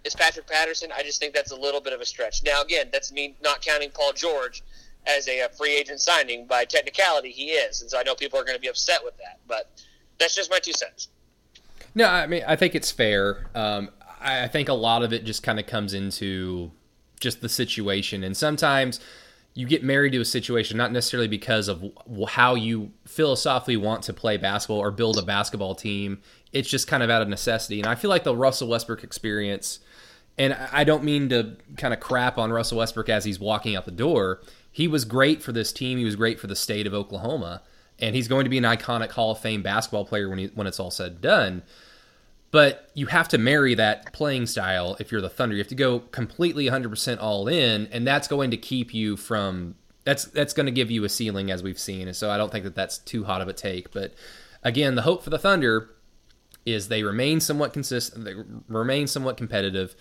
is 0.05 0.15
Patrick 0.15 0.47
Patterson, 0.47 0.91
I 0.95 1.03
just 1.03 1.21
think 1.21 1.35
that's 1.35 1.51
a 1.51 1.57
little 1.57 1.81
bit 1.81 1.93
of 1.93 2.01
a 2.01 2.07
stretch. 2.07 2.43
Now, 2.45 2.63
again, 2.63 2.89
that's 2.93 3.13
me 3.13 3.37
not 3.43 3.63
counting 3.63 3.91
Paul 3.91 4.13
George 4.13 4.63
as 5.07 5.29
a, 5.29 5.41
a 5.41 5.49
free 5.49 5.75
agent 5.75 6.01
signing. 6.01 6.47
By 6.47 6.65
technicality, 6.65 7.31
he 7.31 7.53
is, 7.53 7.81
and 7.81 7.91
so 7.91 7.99
I 7.99 8.03
know 8.03 8.15
people 8.15 8.39
are 8.39 8.45
going 8.45 8.57
to 8.57 8.61
be 8.61 8.69
upset 8.69 9.03
with 9.05 9.17
that, 9.19 9.39
but 9.47 9.71
that's 10.19 10.35
just 10.35 10.51
my 10.51 10.59
two 10.59 10.73
cents. 10.73 11.09
No, 11.95 12.07
I 12.07 12.27
mean 12.27 12.45
I 12.47 12.57
think 12.57 12.75
it's 12.75 12.91
fair. 12.91 13.47
Um, 13.55 13.91
I 14.21 14.49
think 14.49 14.69
a 14.69 14.75
lot 14.75 15.03
of 15.03 15.15
it 15.15 15.25
just 15.25 15.43
kind 15.43 15.59
of 15.59 15.67
comes 15.67 15.95
into 15.95 16.71
just 17.19 17.41
the 17.41 17.49
situation, 17.49 18.23
and 18.23 18.37
sometimes 18.37 19.01
you 19.55 19.67
get 19.67 19.83
married 19.83 20.13
to 20.13 20.21
a 20.21 20.25
situation 20.25 20.77
not 20.77 20.93
necessarily 20.93 21.29
because 21.29 21.69
of 21.69 21.85
how 22.29 22.55
you 22.55 22.93
philosophically 23.05 23.77
want 23.77 24.03
to 24.05 24.13
play 24.13 24.37
basketball 24.37 24.79
or 24.79 24.91
build 24.91 25.19
a 25.19 25.23
basketball 25.23 25.75
team. 25.75 26.21
It's 26.53 26.69
just 26.69 26.87
kind 26.87 27.03
of 27.03 27.11
out 27.11 27.23
of 27.23 27.29
necessity. 27.29 27.81
And 27.81 27.89
I 27.89 27.95
feel 27.95 28.11
like 28.11 28.25
the 28.25 28.37
Russell 28.37 28.69
Westbrook 28.69 29.03
experience, 29.03 29.81
and 30.39 30.55
I 30.55 30.85
don't 30.85 31.05
mean 31.05 31.29
to 31.31 31.57
kind 31.77 31.93
of 31.93 32.01
crap 32.01 32.39
on 32.39 32.53
Russell 32.53 32.79
Westbrook 32.79 33.09
as 33.09 33.25
he's 33.25 33.41
walking 33.41 33.77
out 33.77 33.85
the 33.85 33.91
door. 33.91 34.41
he 34.73 34.87
was 34.87 35.05
great 35.05 35.43
for 35.43 35.53
this 35.53 35.73
team. 35.73 35.99
He 35.99 36.05
was 36.05 36.17
great 36.17 36.39
for 36.39 36.47
the 36.47 36.57
state 36.57 36.87
of 36.87 36.95
Oklahoma, 36.95 37.63
and 37.99 38.15
he's 38.15 38.29
going 38.29 38.45
to 38.45 38.51
be 38.51 38.59
an 38.59 38.65
iconic 38.65 39.11
Hall 39.11 39.33
of 39.33 39.39
Fame 39.41 39.63
basketball 39.63 40.05
player 40.05 40.29
when 40.29 40.39
he, 40.39 40.47
when 40.55 40.67
it's 40.67 40.79
all 40.79 40.91
said 40.91 41.13
and 41.13 41.21
done. 41.21 41.63
But 42.51 42.91
you 42.95 43.07
have 43.07 43.29
to 43.29 43.39
marry 43.39 43.75
that 43.77 44.13
playing 44.13 44.47
style 44.47 44.97
if 44.99 45.13
you're 45.13 45.21
the 45.21 45.29
Thunder. 45.29 45.55
You 45.55 45.61
have 45.61 45.69
to 45.69 45.75
go 45.77 46.01
completely 46.01 46.67
100% 46.67 47.19
all 47.21 47.47
in, 47.47 47.89
and 47.93 48.07
that's 48.07 48.27
going 48.27 48.51
to 48.51 48.57
keep 48.57 48.93
you 48.93 49.17
from 49.17 49.77
that's 50.05 50.25
that's 50.25 50.55
going 50.55 50.67
to 50.67 50.73
give 50.73 50.91
you 50.91 51.05
a 51.05 51.09
ceiling 51.09 51.51
as 51.51 51.63
we've 51.63 51.79
seen. 51.79 52.09
And 52.09 52.17
so 52.17 52.31
I 52.31 52.37
don't 52.37 52.51
think 52.51 52.65
that 52.65 52.75
that's 52.75 52.99
too 52.99 53.25
hot 53.25 53.41
of 53.41 53.49
a 53.49 53.53
take. 53.53 53.93
But 53.93 54.15
again, 54.63 54.95
the 54.95 55.03
hope 55.03 55.23
for 55.23 55.31
the 55.31 55.39
Thunder 55.39 55.91
is 56.67 56.89
they 56.89 57.03
remain 57.03 57.41
somewhat 57.41 57.73
consistent, 57.73 58.25
they 58.25 58.35
remain 58.69 59.07
somewhat 59.07 59.37
competitive. 59.37 59.95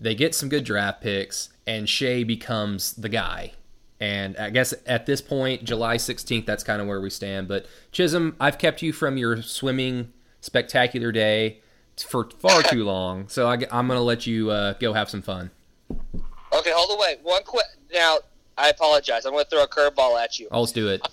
They 0.00 0.14
get 0.14 0.32
some 0.32 0.48
good 0.48 0.62
draft 0.62 1.00
picks, 1.00 1.48
and 1.66 1.88
Shai 1.88 2.22
becomes 2.22 2.92
the 2.92 3.08
guy. 3.08 3.52
And 3.98 4.36
I 4.36 4.50
guess 4.50 4.72
at 4.86 5.06
this 5.06 5.20
point, 5.20 5.64
July 5.64 5.96
16th, 5.96 6.46
that's 6.46 6.62
kind 6.62 6.80
of 6.80 6.86
where 6.86 7.00
we 7.00 7.10
stand. 7.10 7.48
But 7.48 7.66
Chisholm, 7.90 8.36
I've 8.38 8.58
kept 8.58 8.80
you 8.80 8.92
from 8.92 9.16
your 9.16 9.42
swimming 9.42 10.12
spectacular 10.40 11.10
day 11.10 11.62
for 12.02 12.28
far 12.38 12.62
too 12.62 12.84
long, 12.84 13.28
so 13.28 13.46
I, 13.46 13.54
am 13.54 13.86
going 13.86 13.98
to 13.98 14.00
let 14.00 14.26
you 14.26 14.50
uh, 14.50 14.74
go 14.74 14.92
have 14.92 15.08
some 15.10 15.22
fun. 15.22 15.50
Okay, 15.90 16.70
hold 16.72 16.90
the 16.90 17.00
way. 17.00 17.16
One 17.22 17.42
quick. 17.44 17.66
Now, 17.92 18.18
I 18.56 18.68
apologize. 18.68 19.24
I'm 19.24 19.32
going 19.32 19.44
to 19.44 19.50
throw 19.50 19.62
a 19.62 19.68
curveball 19.68 20.22
at 20.22 20.38
you. 20.38 20.48
Oh, 20.50 20.60
let's 20.60 20.72
do 20.72 20.88
it. 20.88 21.06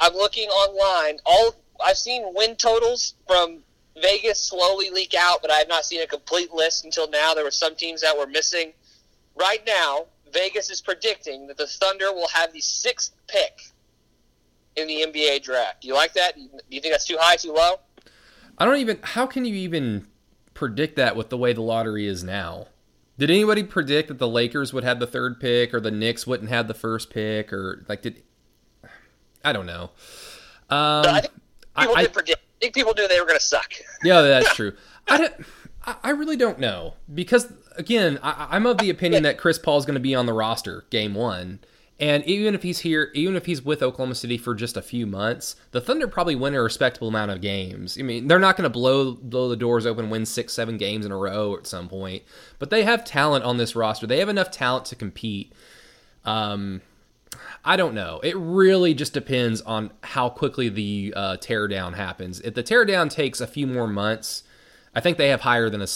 I'm 0.00 0.14
looking 0.14 0.48
online. 0.48 1.18
All 1.24 1.54
I've 1.84 1.96
seen 1.96 2.22
win 2.34 2.56
totals 2.56 3.14
from 3.26 3.60
Vegas 4.00 4.40
slowly 4.40 4.90
leak 4.90 5.14
out, 5.18 5.40
but 5.42 5.50
I 5.50 5.58
have 5.58 5.68
not 5.68 5.84
seen 5.84 6.02
a 6.02 6.06
complete 6.06 6.52
list 6.52 6.84
until 6.84 7.08
now. 7.10 7.34
There 7.34 7.44
were 7.44 7.50
some 7.50 7.74
teams 7.74 8.00
that 8.02 8.16
were 8.16 8.26
missing. 8.26 8.72
Right 9.38 9.62
now, 9.66 10.06
Vegas 10.32 10.70
is 10.70 10.80
predicting 10.80 11.46
that 11.46 11.56
the 11.56 11.66
Thunder 11.66 12.12
will 12.12 12.28
have 12.28 12.52
the 12.52 12.60
sixth 12.60 13.12
pick 13.28 13.60
in 14.76 14.86
the 14.86 15.06
NBA 15.06 15.42
draft. 15.42 15.82
Do 15.82 15.88
you 15.88 15.94
like 15.94 16.14
that? 16.14 16.36
Do 16.36 16.42
you 16.70 16.80
think 16.80 16.92
that's 16.92 17.06
too 17.06 17.18
high, 17.20 17.36
too 17.36 17.52
low? 17.52 17.76
I 18.58 18.64
don't 18.64 18.78
even. 18.78 18.98
How 19.02 19.26
can 19.26 19.44
you 19.44 19.54
even 19.54 20.06
predict 20.54 20.96
that 20.96 21.16
with 21.16 21.30
the 21.30 21.38
way 21.38 21.52
the 21.52 21.62
lottery 21.62 22.06
is 22.06 22.22
now? 22.22 22.68
Did 23.18 23.30
anybody 23.30 23.62
predict 23.62 24.08
that 24.08 24.18
the 24.18 24.28
Lakers 24.28 24.72
would 24.72 24.84
have 24.84 24.98
the 24.98 25.06
third 25.06 25.38
pick 25.38 25.74
or 25.74 25.80
the 25.80 25.90
Knicks 25.90 26.26
wouldn't 26.26 26.48
have 26.50 26.66
the 26.66 26.74
first 26.74 27.10
pick 27.10 27.52
or 27.52 27.84
like 27.88 28.02
did? 28.02 28.22
I 29.44 29.52
don't 29.52 29.66
know. 29.66 29.90
Um, 30.70 31.04
I 31.06 31.20
think 31.20 31.32
people 31.76 31.96
I, 31.96 32.02
did 32.02 32.12
predict. 32.12 32.38
I 32.38 32.58
think 32.60 32.74
people 32.74 32.94
knew 32.96 33.06
they 33.08 33.20
were 33.20 33.26
going 33.26 33.38
to 33.38 33.44
suck. 33.44 33.72
Yeah, 34.04 34.22
that's 34.22 34.54
true. 34.56 34.72
I 35.08 35.18
don't. 35.18 35.34
I 35.84 36.10
really 36.10 36.36
don't 36.36 36.60
know 36.60 36.94
because 37.12 37.52
again, 37.76 38.18
I, 38.22 38.56
am 38.56 38.66
of 38.66 38.78
the 38.78 38.88
opinion 38.88 39.24
that 39.24 39.36
Chris 39.36 39.58
Paul 39.58 39.78
is 39.78 39.84
going 39.84 39.94
to 39.94 40.00
be 40.00 40.14
on 40.14 40.26
the 40.26 40.32
roster 40.32 40.84
game 40.90 41.14
one, 41.14 41.58
and 42.02 42.24
even 42.24 42.56
if 42.56 42.64
he's 42.64 42.80
here, 42.80 43.12
even 43.14 43.36
if 43.36 43.46
he's 43.46 43.62
with 43.62 43.80
Oklahoma 43.80 44.16
City 44.16 44.36
for 44.36 44.56
just 44.56 44.76
a 44.76 44.82
few 44.82 45.06
months, 45.06 45.54
the 45.70 45.80
Thunder 45.80 46.08
probably 46.08 46.34
win 46.34 46.52
a 46.52 46.60
respectable 46.60 47.06
amount 47.06 47.30
of 47.30 47.40
games. 47.40 47.96
I 47.96 48.02
mean, 48.02 48.26
they're 48.26 48.40
not 48.40 48.56
going 48.56 48.64
to 48.64 48.70
blow 48.70 49.12
blow 49.12 49.48
the 49.48 49.54
doors 49.54 49.86
open, 49.86 50.10
win 50.10 50.26
six, 50.26 50.52
seven 50.52 50.78
games 50.78 51.06
in 51.06 51.12
a 51.12 51.16
row 51.16 51.56
at 51.56 51.68
some 51.68 51.88
point, 51.88 52.24
but 52.58 52.70
they 52.70 52.82
have 52.82 53.04
talent 53.04 53.44
on 53.44 53.56
this 53.56 53.76
roster. 53.76 54.08
They 54.08 54.18
have 54.18 54.28
enough 54.28 54.50
talent 54.50 54.86
to 54.86 54.96
compete. 54.96 55.52
Um, 56.24 56.80
I 57.64 57.76
don't 57.76 57.94
know. 57.94 58.18
It 58.24 58.36
really 58.36 58.94
just 58.94 59.12
depends 59.12 59.60
on 59.60 59.92
how 60.02 60.28
quickly 60.28 60.68
the 60.68 61.14
uh, 61.14 61.36
teardown 61.36 61.94
happens. 61.94 62.40
If 62.40 62.54
the 62.54 62.64
teardown 62.64 63.10
takes 63.10 63.40
a 63.40 63.46
few 63.46 63.68
more 63.68 63.86
months 63.86 64.42
I 64.94 65.00
think 65.00 65.16
they 65.16 65.28
have 65.28 65.40
higher 65.40 65.70
than 65.70 65.80
a 65.80 65.86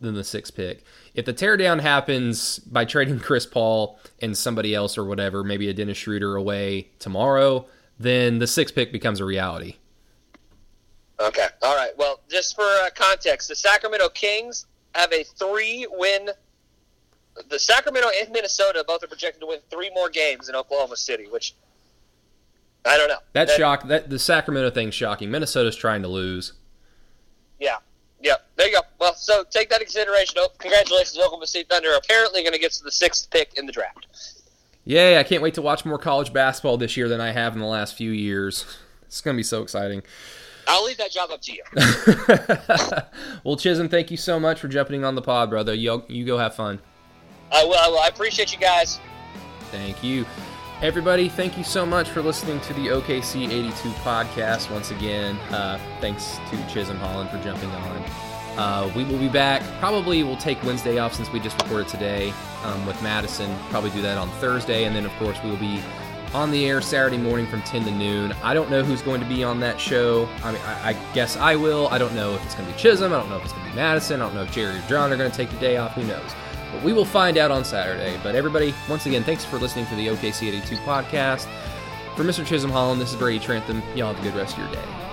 than 0.00 0.14
the 0.14 0.24
six 0.24 0.50
pick. 0.50 0.84
If 1.14 1.24
the 1.24 1.34
teardown 1.34 1.80
happens 1.80 2.58
by 2.58 2.84
trading 2.84 3.20
Chris 3.20 3.44
Paul 3.46 3.98
and 4.20 4.36
somebody 4.36 4.74
else 4.74 4.96
or 4.96 5.04
whatever, 5.04 5.44
maybe 5.44 5.68
a 5.68 5.74
Dennis 5.74 5.98
Schroeder 5.98 6.36
away 6.36 6.88
tomorrow, 6.98 7.66
then 7.98 8.38
the 8.38 8.46
six 8.46 8.72
pick 8.72 8.92
becomes 8.92 9.20
a 9.20 9.24
reality. 9.24 9.76
Okay. 11.20 11.48
All 11.62 11.76
right. 11.76 11.92
Well, 11.96 12.20
just 12.28 12.54
for 12.54 12.62
uh, 12.64 12.90
context, 12.94 13.48
the 13.48 13.56
Sacramento 13.56 14.08
Kings 14.10 14.66
have 14.94 15.12
a 15.12 15.24
three-win. 15.24 16.30
The 17.48 17.58
Sacramento 17.58 18.08
and 18.20 18.30
Minnesota 18.32 18.84
both 18.86 19.02
are 19.02 19.08
projected 19.08 19.40
to 19.40 19.46
win 19.46 19.60
three 19.70 19.90
more 19.94 20.08
games 20.08 20.48
in 20.48 20.54
Oklahoma 20.54 20.96
City, 20.96 21.26
which 21.26 21.54
I 22.84 22.96
don't 22.96 23.08
know. 23.08 23.18
That's 23.32 23.52
that, 23.52 23.58
shock. 23.58 23.88
That 23.88 24.10
the 24.10 24.18
Sacramento 24.18 24.70
thing's 24.70 24.94
shocking. 24.94 25.30
Minnesota's 25.30 25.76
trying 25.76 26.02
to 26.02 26.08
lose. 26.08 26.54
Yeah, 27.58 27.76
Yep, 28.22 28.46
there 28.56 28.68
you 28.68 28.74
go. 28.74 28.80
Well, 28.98 29.14
so 29.14 29.44
take 29.50 29.68
that 29.70 29.80
into 29.80 29.92
consideration. 29.92 30.36
Oh, 30.38 30.48
congratulations, 30.58 31.18
Oklahoma 31.18 31.46
City 31.46 31.66
Thunder. 31.68 31.92
Apparently, 31.94 32.42
going 32.42 32.52
to 32.52 32.58
get 32.58 32.72
to 32.72 32.84
the 32.84 32.90
sixth 32.90 33.30
pick 33.30 33.54
in 33.56 33.66
the 33.66 33.72
draft. 33.72 34.06
Yay! 34.84 35.18
I 35.18 35.22
can't 35.22 35.42
wait 35.42 35.54
to 35.54 35.62
watch 35.62 35.84
more 35.84 35.98
college 35.98 36.32
basketball 36.32 36.76
this 36.76 36.96
year 36.96 37.08
than 37.08 37.20
I 37.20 37.32
have 37.32 37.54
in 37.54 37.60
the 37.60 37.66
last 37.66 37.94
few 37.94 38.10
years. 38.10 38.64
It's 39.06 39.20
going 39.20 39.36
to 39.36 39.38
be 39.38 39.44
so 39.44 39.62
exciting. 39.62 40.02
I'll 40.66 40.84
leave 40.84 40.96
that 40.96 41.12
job 41.12 41.30
up 41.30 41.40
to 41.42 41.52
you. 41.52 41.62
well, 43.44 43.56
Chisholm, 43.56 43.88
thank 43.88 44.10
you 44.10 44.16
so 44.16 44.40
much 44.40 44.58
for 44.58 44.66
jumping 44.66 45.04
on 45.04 45.14
the 45.14 45.22
pod, 45.22 45.48
brother. 45.48 45.72
You, 45.72 46.02
you 46.08 46.24
go 46.24 46.38
have 46.38 46.56
fun. 46.56 46.80
I 47.52 47.64
will. 47.64 47.74
I 47.74 47.88
will. 47.88 48.00
I 48.00 48.08
appreciate 48.08 48.52
you 48.52 48.58
guys. 48.58 48.98
Thank 49.70 50.02
you. 50.02 50.26
Everybody, 50.82 51.30
thank 51.30 51.56
you 51.56 51.64
so 51.64 51.86
much 51.86 52.10
for 52.10 52.20
listening 52.20 52.60
to 52.60 52.74
the 52.74 52.88
OKC 52.88 53.48
82 53.48 53.88
podcast. 54.00 54.70
Once 54.70 54.90
again, 54.90 55.36
uh, 55.50 55.78
thanks 56.02 56.38
to 56.50 56.68
Chisholm 56.68 56.98
Holland 56.98 57.30
for 57.30 57.38
jumping 57.38 57.70
on. 57.70 58.04
Uh, 58.58 58.92
we 58.94 59.04
will 59.04 59.18
be 59.18 59.30
back. 59.30 59.62
Probably 59.78 60.22
we'll 60.22 60.36
take 60.36 60.62
Wednesday 60.62 60.98
off 60.98 61.14
since 61.14 61.32
we 61.32 61.40
just 61.40 61.60
recorded 61.62 61.88
today 61.88 62.30
um, 62.62 62.84
with 62.86 63.00
Madison. 63.02 63.58
Probably 63.70 63.88
do 63.90 64.02
that 64.02 64.18
on 64.18 64.28
Thursday. 64.32 64.84
And 64.84 64.94
then, 64.94 65.06
of 65.06 65.12
course, 65.12 65.42
we 65.42 65.48
will 65.48 65.56
be 65.56 65.80
on 66.34 66.50
the 66.50 66.66
air 66.66 66.82
Saturday 66.82 67.16
morning 67.16 67.46
from 67.46 67.62
10 67.62 67.84
to 67.84 67.90
noon. 67.90 68.34
I 68.42 68.52
don't 68.52 68.70
know 68.70 68.82
who's 68.82 69.00
going 69.00 69.22
to 69.22 69.26
be 69.26 69.42
on 69.42 69.58
that 69.60 69.80
show. 69.80 70.28
I 70.44 70.52
mean, 70.52 70.60
I, 70.66 70.90
I 70.90 70.92
guess 71.14 71.38
I 71.38 71.56
will. 71.56 71.88
I 71.88 71.96
don't 71.96 72.14
know 72.14 72.34
if 72.34 72.44
it's 72.44 72.54
going 72.54 72.68
to 72.68 72.74
be 72.74 72.78
Chisholm. 72.78 73.14
I 73.14 73.16
don't 73.18 73.30
know 73.30 73.38
if 73.38 73.44
it's 73.44 73.52
going 73.54 73.64
to 73.64 73.70
be 73.70 73.76
Madison. 73.76 74.20
I 74.20 74.26
don't 74.26 74.34
know 74.34 74.42
if 74.42 74.52
Jerry 74.52 74.76
or 74.76 74.82
John 74.82 75.10
are 75.10 75.16
going 75.16 75.30
to 75.30 75.36
take 75.36 75.48
the 75.48 75.58
day 75.58 75.78
off. 75.78 75.92
Who 75.94 76.04
knows? 76.04 76.34
But 76.72 76.82
we 76.82 76.92
will 76.92 77.04
find 77.04 77.38
out 77.38 77.50
on 77.50 77.64
Saturday. 77.64 78.18
But 78.22 78.34
everybody, 78.34 78.74
once 78.88 79.06
again, 79.06 79.22
thanks 79.24 79.44
for 79.44 79.58
listening 79.58 79.86
to 79.86 79.94
the 79.94 80.08
OKC 80.08 80.48
82 80.48 80.76
podcast. 80.76 81.46
For 82.16 82.24
Mr. 82.24 82.46
Chisholm 82.46 82.70
Holland, 82.70 83.00
this 83.00 83.10
is 83.10 83.16
Brady 83.16 83.38
Trantham. 83.38 83.82
Y'all 83.94 84.12
have 84.12 84.18
a 84.18 84.28
good 84.28 84.36
rest 84.36 84.56
of 84.56 84.64
your 84.64 84.72
day. 84.72 85.05